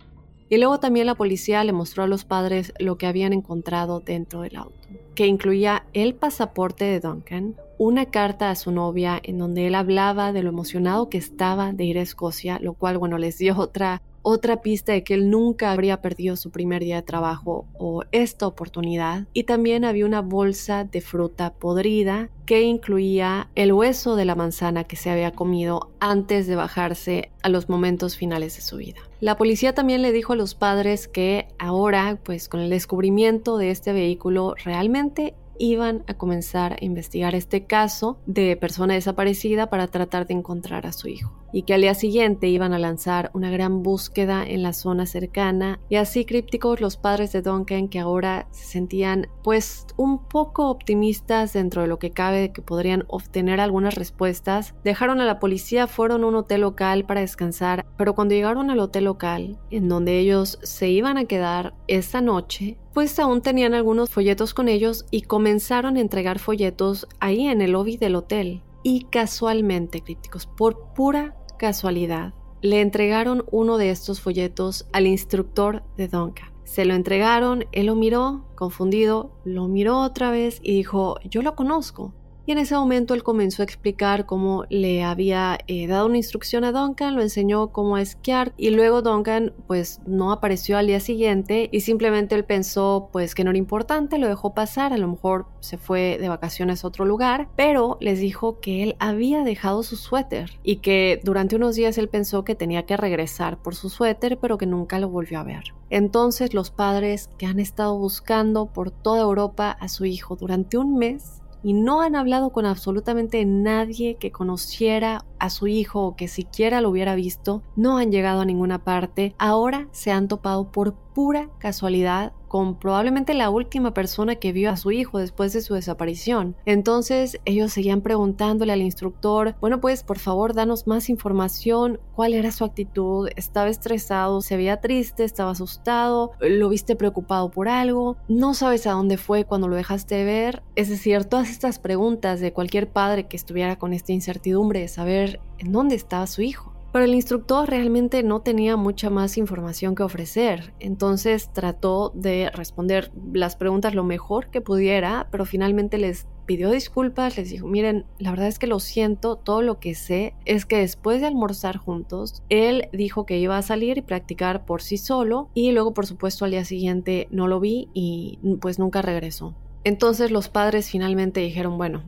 Y 0.52 0.58
luego 0.58 0.78
también 0.78 1.06
la 1.06 1.14
policía 1.14 1.64
le 1.64 1.72
mostró 1.72 2.02
a 2.02 2.06
los 2.06 2.26
padres 2.26 2.74
lo 2.78 2.98
que 2.98 3.06
habían 3.06 3.32
encontrado 3.32 4.00
dentro 4.00 4.42
del 4.42 4.56
auto, 4.56 4.86
que 5.14 5.26
incluía 5.26 5.86
el 5.94 6.14
pasaporte 6.14 6.84
de 6.84 7.00
Duncan, 7.00 7.56
una 7.78 8.04
carta 8.04 8.50
a 8.50 8.54
su 8.54 8.70
novia 8.70 9.18
en 9.22 9.38
donde 9.38 9.66
él 9.66 9.74
hablaba 9.74 10.30
de 10.34 10.42
lo 10.42 10.50
emocionado 10.50 11.08
que 11.08 11.16
estaba 11.16 11.72
de 11.72 11.84
ir 11.84 11.96
a 11.96 12.02
Escocia, 12.02 12.58
lo 12.60 12.74
cual, 12.74 12.98
bueno, 12.98 13.16
les 13.16 13.38
dio 13.38 13.56
otra 13.56 14.02
otra 14.22 14.62
pista 14.62 14.92
de 14.92 15.04
que 15.04 15.14
él 15.14 15.30
nunca 15.30 15.72
habría 15.72 16.00
perdido 16.00 16.36
su 16.36 16.50
primer 16.50 16.82
día 16.82 16.96
de 16.96 17.02
trabajo 17.02 17.66
o 17.78 18.04
esta 18.12 18.46
oportunidad. 18.46 19.26
Y 19.32 19.44
también 19.44 19.84
había 19.84 20.06
una 20.06 20.22
bolsa 20.22 20.84
de 20.84 21.00
fruta 21.00 21.52
podrida 21.52 22.30
que 22.46 22.62
incluía 22.62 23.48
el 23.54 23.72
hueso 23.72 24.16
de 24.16 24.24
la 24.24 24.34
manzana 24.34 24.84
que 24.84 24.96
se 24.96 25.10
había 25.10 25.32
comido 25.32 25.90
antes 26.00 26.46
de 26.46 26.56
bajarse 26.56 27.30
a 27.42 27.48
los 27.48 27.68
momentos 27.68 28.16
finales 28.16 28.56
de 28.56 28.62
su 28.62 28.76
vida. 28.76 29.00
La 29.20 29.36
policía 29.36 29.74
también 29.74 30.02
le 30.02 30.12
dijo 30.12 30.32
a 30.32 30.36
los 30.36 30.54
padres 30.54 31.08
que 31.08 31.48
ahora, 31.58 32.18
pues 32.22 32.48
con 32.48 32.60
el 32.60 32.70
descubrimiento 32.70 33.58
de 33.58 33.70
este 33.70 33.92
vehículo, 33.92 34.54
realmente 34.64 35.34
iban 35.58 36.02
a 36.08 36.14
comenzar 36.14 36.72
a 36.72 36.84
investigar 36.84 37.34
este 37.34 37.64
caso 37.64 38.18
de 38.26 38.56
persona 38.56 38.94
desaparecida 38.94 39.70
para 39.70 39.86
tratar 39.86 40.26
de 40.26 40.34
encontrar 40.34 40.86
a 40.86 40.92
su 40.92 41.08
hijo 41.08 41.41
y 41.52 41.62
que 41.62 41.74
al 41.74 41.82
día 41.82 41.94
siguiente 41.94 42.48
iban 42.48 42.72
a 42.72 42.78
lanzar 42.78 43.30
una 43.34 43.50
gran 43.50 43.82
búsqueda 43.82 44.44
en 44.46 44.62
la 44.62 44.72
zona 44.72 45.06
cercana 45.06 45.80
y 45.88 45.96
así 45.96 46.24
crípticos 46.24 46.80
los 46.80 46.96
padres 46.96 47.32
de 47.32 47.42
Duncan 47.42 47.88
que 47.88 47.98
ahora 47.98 48.46
se 48.50 48.64
sentían 48.64 49.28
pues 49.42 49.86
un 49.96 50.26
poco 50.26 50.70
optimistas 50.70 51.52
dentro 51.52 51.82
de 51.82 51.88
lo 51.88 51.98
que 51.98 52.10
cabe 52.10 52.40
de 52.40 52.52
que 52.52 52.62
podrían 52.62 53.04
obtener 53.08 53.60
algunas 53.60 53.94
respuestas 53.94 54.74
dejaron 54.84 55.20
a 55.20 55.24
la 55.24 55.38
policía 55.38 55.86
fueron 55.86 56.24
a 56.24 56.28
un 56.28 56.34
hotel 56.36 56.62
local 56.62 57.04
para 57.04 57.20
descansar 57.20 57.84
pero 57.96 58.14
cuando 58.14 58.34
llegaron 58.34 58.70
al 58.70 58.80
hotel 58.80 59.04
local 59.04 59.58
en 59.70 59.88
donde 59.88 60.18
ellos 60.18 60.58
se 60.62 60.88
iban 60.88 61.18
a 61.18 61.24
quedar 61.24 61.74
esa 61.86 62.20
noche 62.20 62.78
pues 62.92 63.18
aún 63.18 63.40
tenían 63.40 63.74
algunos 63.74 64.10
folletos 64.10 64.52
con 64.54 64.68
ellos 64.68 65.06
y 65.10 65.22
comenzaron 65.22 65.96
a 65.96 66.00
entregar 66.00 66.38
folletos 66.38 67.08
ahí 67.20 67.46
en 67.46 67.62
el 67.62 67.72
lobby 67.72 67.96
del 67.96 68.16
hotel. 68.16 68.62
Y 68.84 69.04
casualmente, 69.04 70.02
críticos, 70.02 70.46
por 70.46 70.92
pura 70.94 71.36
casualidad, 71.62 72.34
le 72.60 72.80
entregaron 72.80 73.44
uno 73.52 73.78
de 73.78 73.90
estos 73.90 74.20
folletos 74.20 74.88
al 74.92 75.06
instructor 75.06 75.84
de 75.96 76.08
Duncan. 76.08 76.50
Se 76.64 76.84
lo 76.84 76.94
entregaron, 76.94 77.66
él 77.70 77.86
lo 77.86 77.94
miró, 77.94 78.48
confundido, 78.56 79.30
lo 79.44 79.68
miró 79.68 80.00
otra 80.00 80.32
vez 80.32 80.58
y 80.64 80.74
dijo, 80.74 81.20
yo 81.22 81.40
lo 81.40 81.54
conozco. 81.54 82.14
Y 82.44 82.52
en 82.52 82.58
ese 82.58 82.74
momento 82.74 83.14
él 83.14 83.22
comenzó 83.22 83.62
a 83.62 83.64
explicar 83.64 84.26
cómo 84.26 84.64
le 84.68 85.04
había 85.04 85.58
eh, 85.68 85.86
dado 85.86 86.06
una 86.06 86.16
instrucción 86.16 86.64
a 86.64 86.72
Duncan, 86.72 87.14
lo 87.14 87.22
enseñó 87.22 87.68
cómo 87.68 87.98
esquiar 87.98 88.52
y 88.56 88.70
luego 88.70 89.00
Duncan 89.00 89.52
pues 89.68 90.00
no 90.06 90.32
apareció 90.32 90.76
al 90.76 90.88
día 90.88 90.98
siguiente 90.98 91.68
y 91.70 91.80
simplemente 91.80 92.34
él 92.34 92.44
pensó 92.44 93.08
pues 93.12 93.34
que 93.34 93.44
no 93.44 93.50
era 93.50 93.58
importante, 93.58 94.18
lo 94.18 94.26
dejó 94.26 94.54
pasar, 94.54 94.92
a 94.92 94.98
lo 94.98 95.06
mejor 95.06 95.46
se 95.60 95.78
fue 95.78 96.18
de 96.20 96.28
vacaciones 96.28 96.82
a 96.82 96.88
otro 96.88 97.04
lugar, 97.04 97.48
pero 97.54 97.96
les 98.00 98.18
dijo 98.18 98.58
que 98.58 98.82
él 98.82 98.96
había 98.98 99.44
dejado 99.44 99.84
su 99.84 99.96
suéter 99.96 100.50
y 100.64 100.76
que 100.76 101.20
durante 101.22 101.54
unos 101.54 101.76
días 101.76 101.96
él 101.96 102.08
pensó 102.08 102.44
que 102.44 102.56
tenía 102.56 102.86
que 102.86 102.96
regresar 102.96 103.62
por 103.62 103.76
su 103.76 103.88
suéter 103.88 104.38
pero 104.38 104.58
que 104.58 104.66
nunca 104.66 104.98
lo 104.98 105.08
volvió 105.08 105.38
a 105.38 105.44
ver. 105.44 105.62
Entonces 105.90 106.54
los 106.54 106.70
padres 106.70 107.28
que 107.38 107.46
han 107.46 107.60
estado 107.60 107.96
buscando 107.96 108.66
por 108.66 108.90
toda 108.90 109.22
Europa 109.22 109.70
a 109.70 109.88
su 109.88 110.06
hijo 110.06 110.36
durante 110.36 110.78
un 110.78 110.96
mes 110.96 111.41
y 111.62 111.72
no 111.72 112.00
han 112.00 112.16
hablado 112.16 112.50
con 112.50 112.66
absolutamente 112.66 113.44
nadie 113.44 114.16
que 114.16 114.32
conociera 114.32 115.24
a 115.38 115.50
su 115.50 115.66
hijo 115.66 116.02
o 116.06 116.16
que 116.16 116.28
siquiera 116.28 116.80
lo 116.80 116.90
hubiera 116.90 117.14
visto, 117.14 117.62
no 117.76 117.98
han 117.98 118.10
llegado 118.10 118.40
a 118.40 118.44
ninguna 118.44 118.84
parte, 118.84 119.34
ahora 119.38 119.88
se 119.92 120.10
han 120.10 120.28
topado 120.28 120.70
por 120.70 120.94
pura 120.94 121.50
casualidad 121.58 122.32
con 122.52 122.78
probablemente 122.78 123.32
la 123.32 123.48
última 123.48 123.94
persona 123.94 124.36
que 124.36 124.52
vio 124.52 124.68
a 124.68 124.76
su 124.76 124.90
hijo 124.90 125.16
después 125.16 125.54
de 125.54 125.62
su 125.62 125.72
desaparición. 125.72 126.54
Entonces 126.66 127.40
ellos 127.46 127.72
seguían 127.72 128.02
preguntándole 128.02 128.74
al 128.74 128.82
instructor, 128.82 129.54
bueno 129.62 129.80
pues 129.80 130.02
por 130.02 130.18
favor 130.18 130.52
danos 130.52 130.86
más 130.86 131.08
información, 131.08 131.98
cuál 132.14 132.34
era 132.34 132.52
su 132.52 132.64
actitud, 132.64 133.30
estaba 133.36 133.70
estresado, 133.70 134.42
se 134.42 134.58
veía 134.58 134.82
triste, 134.82 135.24
estaba 135.24 135.52
asustado, 135.52 136.32
lo 136.40 136.68
viste 136.68 136.94
preocupado 136.94 137.50
por 137.50 137.68
algo, 137.68 138.18
no 138.28 138.52
sabes 138.52 138.86
a 138.86 138.92
dónde 138.92 139.16
fue 139.16 139.46
cuando 139.46 139.66
lo 139.66 139.76
dejaste 139.76 140.22
ver. 140.22 140.62
Es 140.76 140.90
decir, 140.90 141.24
todas 141.24 141.48
estas 141.48 141.78
preguntas 141.78 142.40
de 142.40 142.52
cualquier 142.52 142.90
padre 142.90 143.28
que 143.28 143.36
estuviera 143.38 143.78
con 143.78 143.94
esta 143.94 144.12
incertidumbre 144.12 144.80
de 144.80 144.88
saber 144.88 145.40
en 145.56 145.72
dónde 145.72 145.94
estaba 145.94 146.26
su 146.26 146.42
hijo. 146.42 146.71
Pero 146.92 147.06
el 147.06 147.14
instructor 147.14 147.70
realmente 147.70 148.22
no 148.22 148.40
tenía 148.42 148.76
mucha 148.76 149.08
más 149.08 149.38
información 149.38 149.94
que 149.94 150.02
ofrecer, 150.02 150.74
entonces 150.78 151.50
trató 151.52 152.12
de 152.14 152.50
responder 152.50 153.10
las 153.32 153.56
preguntas 153.56 153.94
lo 153.94 154.04
mejor 154.04 154.48
que 154.50 154.60
pudiera, 154.60 155.26
pero 155.30 155.46
finalmente 155.46 155.96
les 155.96 156.26
pidió 156.44 156.70
disculpas, 156.70 157.38
les 157.38 157.50
dijo, 157.50 157.66
miren, 157.66 158.04
la 158.18 158.30
verdad 158.30 158.48
es 158.48 158.58
que 158.58 158.66
lo 158.66 158.78
siento, 158.78 159.36
todo 159.36 159.62
lo 159.62 159.78
que 159.78 159.94
sé 159.94 160.34
es 160.44 160.66
que 160.66 160.78
después 160.78 161.20
de 161.20 161.28
almorzar 161.28 161.78
juntos, 161.78 162.42
él 162.50 162.88
dijo 162.92 163.24
que 163.24 163.38
iba 163.38 163.56
a 163.56 163.62
salir 163.62 163.98
y 163.98 164.02
practicar 164.02 164.66
por 164.66 164.82
sí 164.82 164.98
solo 164.98 165.48
y 165.54 165.72
luego 165.72 165.94
por 165.94 166.06
supuesto 166.06 166.44
al 166.44 166.50
día 166.50 166.64
siguiente 166.64 167.26
no 167.30 167.48
lo 167.48 167.58
vi 167.58 167.88
y 167.94 168.38
pues 168.60 168.78
nunca 168.78 169.00
regresó. 169.00 169.54
Entonces 169.84 170.30
los 170.30 170.48
padres 170.48 170.90
finalmente 170.90 171.40
dijeron, 171.40 171.78
bueno, 171.78 172.02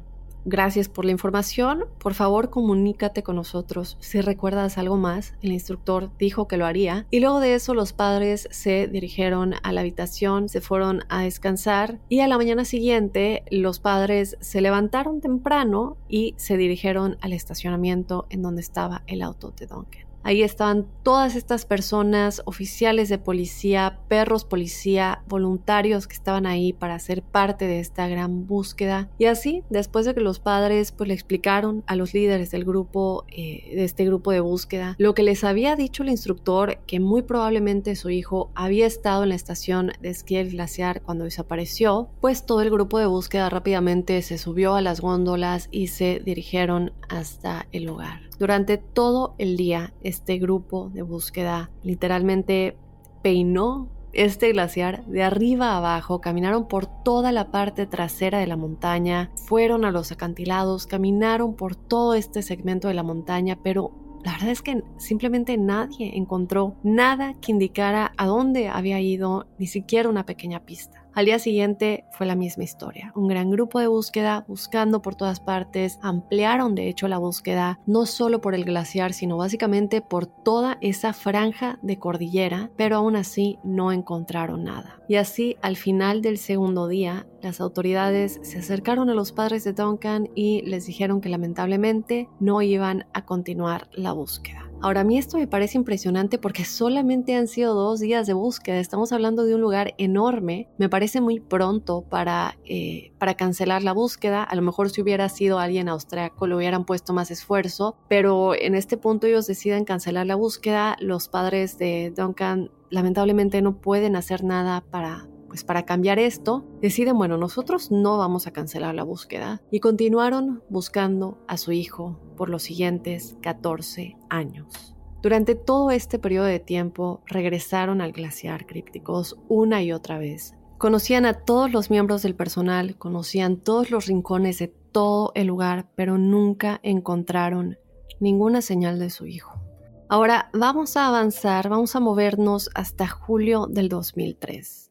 Gracias 0.47 0.89
por 0.89 1.07
la 1.07 1.11
información. 1.11 1.85
Por 1.99 2.13
favor, 2.13 2.51
comunícate 2.51 3.23
con 3.23 3.37
nosotros 3.37 3.97
si 4.01 4.21
recuerdas 4.21 4.77
algo 4.77 4.97
más. 4.97 5.35
El 5.41 5.53
instructor 5.53 6.11
dijo 6.19 6.47
que 6.47 6.59
lo 6.59 6.67
haría. 6.67 7.07
Y 7.11 7.21
luego 7.21 7.41
de 7.41 7.55
eso 7.55 7.73
los 7.73 7.93
padres 7.95 8.49
se 8.51 8.87
dirigieron 8.87 9.55
a 9.63 9.73
la 9.73 9.81
habitación, 9.81 10.49
se 10.49 10.61
fueron 10.61 11.03
a 11.09 11.23
descansar 11.23 11.99
y 12.09 12.21
a 12.21 12.29
la 12.29 12.37
mañana 12.37 12.65
siguiente 12.65 13.43
los 13.51 13.81
padres 13.81 14.37
se 14.41 14.61
levantaron 14.61 15.21
temprano 15.21 15.97
y 16.09 16.35
se 16.37 16.57
dirigieron 16.57 17.17
al 17.23 17.33
estacionamiento 17.33 18.27
en 18.29 18.43
donde 18.43 18.61
estaba 18.61 19.03
el 19.07 19.23
auto 19.23 19.53
de 19.59 19.67
Duncan. 19.67 20.14
Ahí 20.25 20.43
estaban 20.43 20.87
todas 21.03 21.37
estas 21.37 21.67
personas, 21.67 22.43
oficiales 22.45 23.09
de 23.09 23.19
policía, 23.19 24.01
perros 24.09 24.45
policía, 24.45 25.23
voluntarios 25.29 26.07
que 26.07 26.15
estaban 26.15 26.47
ahí 26.47 26.73
para 26.73 26.99
ser 26.99 27.23
parte 27.23 27.67
de 27.67 27.81
esta 27.81 28.09
gran 28.09 28.47
búsqueda. 28.47 29.09
Y 29.19 29.27
así, 29.27 29.63
después 29.71 30.07
de 30.07 30.15
que 30.15 30.21
los 30.21 30.41
padres 30.41 30.93
pues 30.93 31.09
le 31.09 31.15
explicaron 31.15 31.85
a 31.87 31.95
los 31.97 32.15
líderes 32.15 32.51
del 32.51 32.65
grupo, 32.65 33.25
eh, 33.29 33.73
de 33.75 33.85
este 33.85 34.05
grupo 34.05 34.31
de 34.31 34.41
búsqueda, 34.41 34.97
lo 34.99 35.15
que 35.15 35.23
les 35.23 35.45
había 35.45 35.77
dicho 35.77 36.03
el 36.03 36.09
instructor, 36.09 36.79
que 36.87 37.01
muy 37.01 37.23
probablemente 37.23 37.95
su 37.95 38.11
hijo 38.11 38.51
había 38.55 38.87
estado 38.87 39.23
en 39.23 39.29
la 39.29 39.35
estación 39.35 39.93
de 40.01 40.09
esquí 40.09 40.35
glaciar 40.43 41.03
cuando 41.03 41.25
desapareció, 41.25 42.09
pues 42.21 42.47
todo 42.47 42.63
el 42.63 42.71
grupo 42.71 42.99
de 42.99 43.07
búsqueda 43.07 43.51
rápidamente 43.51 44.21
se 44.23 44.39
subió 44.39 44.75
a 44.75 44.81
las 44.81 45.01
góndolas 45.01 45.69
y 45.71 45.89
se 45.89 46.21
dirigieron 46.25 46.93
hasta 47.09 47.67
el 47.73 47.85
lugar. 47.85 48.24
Durante 48.39 48.79
todo 48.79 49.35
el 49.39 49.57
día, 49.57 49.95
este 50.03 50.39
grupo 50.39 50.91
de 50.93 51.03
búsqueda 51.03 51.71
literalmente 51.83 52.77
peinó 53.23 53.89
este 54.13 54.53
glaciar 54.53 55.05
de 55.07 55.23
arriba 55.23 55.77
abajo, 55.77 56.21
caminaron 56.21 56.69
por 56.69 56.87
toda 56.87 57.33
la 57.33 57.51
parte 57.51 57.87
trasera 57.87 58.39
de 58.39 58.47
la 58.47 58.57
montaña, 58.57 59.31
fueron 59.47 59.85
a 59.85 59.91
los 59.91 60.13
acantilados, 60.13 60.87
caminaron 60.87 61.55
por 61.55 61.75
todo 61.75 62.15
este 62.15 62.43
segmento 62.43 62.89
de 62.89 62.95
la 62.95 63.03
montaña, 63.03 63.59
pero 63.63 63.93
la 64.25 64.33
verdad 64.33 64.51
es 64.51 64.63
que 64.63 64.83
simplemente 64.97 65.59
nadie 65.59 66.17
encontró 66.17 66.77
nada 66.83 67.35
que 67.41 67.53
indicara 67.53 68.13
a 68.17 68.27
dónde 68.27 68.69
había 68.69 69.01
ido, 69.01 69.47
ni 69.59 69.67
siquiera 69.67 70.09
una 70.09 70.25
pequeña 70.25 70.61
pista. 70.65 71.04
Al 71.15 71.27
día 71.27 71.39
siguiente 71.39 72.07
fue 72.11 72.27
la 72.27 72.35
misma 72.35 72.65
historia. 72.65 73.13
Un 73.15 73.29
gran 73.29 73.49
grupo 73.49 73.79
de 73.79 73.87
búsqueda 73.87 74.45
buscando 74.49 75.01
por 75.01 75.15
todas 75.15 75.39
partes. 75.39 76.01
Ampliaron 76.03 76.75
de 76.75 76.89
hecho 76.89 77.07
la 77.07 77.19
búsqueda 77.19 77.79
no 77.87 78.05
solo 78.05 78.41
por 78.41 78.55
el 78.55 78.65
glaciar, 78.65 79.13
sino 79.13 79.37
básicamente 79.37 80.01
por 80.01 80.27
toda 80.27 80.77
esa 80.81 81.13
franja 81.13 81.79
de 81.83 82.01
cordillera, 82.01 82.73
pero 82.77 82.97
aún 82.97 83.15
así 83.15 83.61
no 83.63 83.93
encontraron 83.93 84.65
nada. 84.65 85.01
Y 85.09 85.15
así 85.15 85.57
al 85.63 85.77
final 85.77 86.21
del 86.21 86.37
segundo 86.37 86.89
día, 86.89 87.29
las 87.43 87.61
autoridades 87.61 88.41
se 88.43 88.59
acercaron 88.59 89.09
a 89.09 89.15
los 89.15 89.31
padres 89.31 89.63
de 89.63 89.73
Duncan 89.73 90.29
y 90.35 90.63
les 90.63 90.87
dijeron 90.87 91.21
que 91.21 91.29
lamentablemente 91.29 92.29
no 92.41 92.61
iban 92.61 93.07
a 93.13 93.25
continuar 93.25 93.89
la 93.93 94.13
búsqueda. 94.13 94.64
Ahora, 94.81 95.01
a 95.01 95.05
mí 95.05 95.17
esto 95.17 95.39
me 95.39 95.47
parece 95.47 95.79
impresionante 95.79 96.39
porque 96.39 96.65
solamente 96.65 97.35
han 97.35 97.49
sido 97.49 97.75
dos 97.75 98.01
días 98.01 98.27
de 98.27 98.35
búsqueda. 98.35 98.79
Estamos 98.79 99.13
hablando 99.13 99.45
de 99.45 99.55
un 99.55 99.61
lugar 99.61 99.95
enorme. 99.97 100.69
Me 100.79 100.89
parece 100.89 101.21
muy 101.21 101.41
pronto 101.41 102.03
para, 102.03 102.59
eh, 102.65 103.13
para 103.19 103.35
cancelar 103.35 103.83
la 103.83 103.93
búsqueda. 103.93 104.43
A 104.43 104.55
lo 104.55 104.63
mejor 104.63 104.91
si 104.91 105.01
hubiera 105.01 105.29
sido 105.29 105.59
alguien 105.59 105.89
austriaco 105.89 106.47
le 106.47 106.57
hubieran 106.57 106.85
puesto 106.85 107.13
más 107.15 107.31
esfuerzo, 107.31 107.97
pero 108.09 108.55
en 108.55 108.75
este 108.75 108.97
punto 108.97 109.27
ellos 109.27 109.47
deciden 109.47 109.85
cancelar 109.85 110.27
la 110.27 110.35
búsqueda. 110.35 110.97
Los 111.01 111.29
padres 111.29 111.79
de 111.79 112.13
Duncan 112.15 112.71
lamentablemente 112.91 113.63
no 113.63 113.81
pueden 113.81 114.17
hacer 114.17 114.45
nada 114.45 114.83
para 114.91 115.27
pues 115.55 115.63
para 115.63 115.85
cambiar 115.85 116.19
esto, 116.19 116.65
deciden, 116.81 117.17
bueno, 117.17 117.39
nosotros 117.39 117.93
no 117.93 118.19
vamos 118.19 118.49
a 118.49 118.51
cancelar 118.51 118.93
la 118.93 119.05
búsqueda 119.05 119.63
y 119.71 119.79
continuaron 119.79 120.65
buscando 120.69 121.39
a 121.47 121.59
su 121.59 121.71
hijo 121.71 122.19
por 122.37 122.51
los 122.51 122.65
siguientes 122.65 123.37
14 123.41 124.17
años. 124.31 124.97
Durante 125.23 125.55
todo 125.55 125.93
este 125.93 126.19
periodo 126.19 126.47
de 126.47 126.59
tiempo 126.59 127.23
regresaron 127.27 128.01
al 128.01 128.11
glaciar 128.11 128.67
crípticos 128.67 129.39
una 129.47 129.81
y 129.81 129.93
otra 129.93 130.19
vez. 130.19 130.57
Conocían 130.77 131.25
a 131.25 131.35
todos 131.35 131.71
los 131.71 131.89
miembros 131.89 132.23
del 132.23 132.35
personal, 132.35 132.99
conocían 132.99 133.59
todos 133.59 133.93
los 133.93 134.07
rincones 134.07 134.59
de 134.59 134.67
todo 134.67 135.31
el 135.37 135.47
lugar, 135.47 135.87
pero 135.95 136.19
nunca 136.19 136.81
encontraron 136.83 137.79
ninguna 138.19 138.61
señal 138.61 138.99
de 138.99 139.11
su 139.11 139.27
hijo. 139.27 139.61
Ahora 140.09 140.51
vamos 140.53 140.97
a 140.97 141.07
avanzar, 141.07 141.69
vamos 141.69 141.95
a 141.95 142.01
movernos 142.01 142.71
hasta 142.75 143.07
julio 143.07 143.69
del 143.71 143.89
2003. 143.89 144.84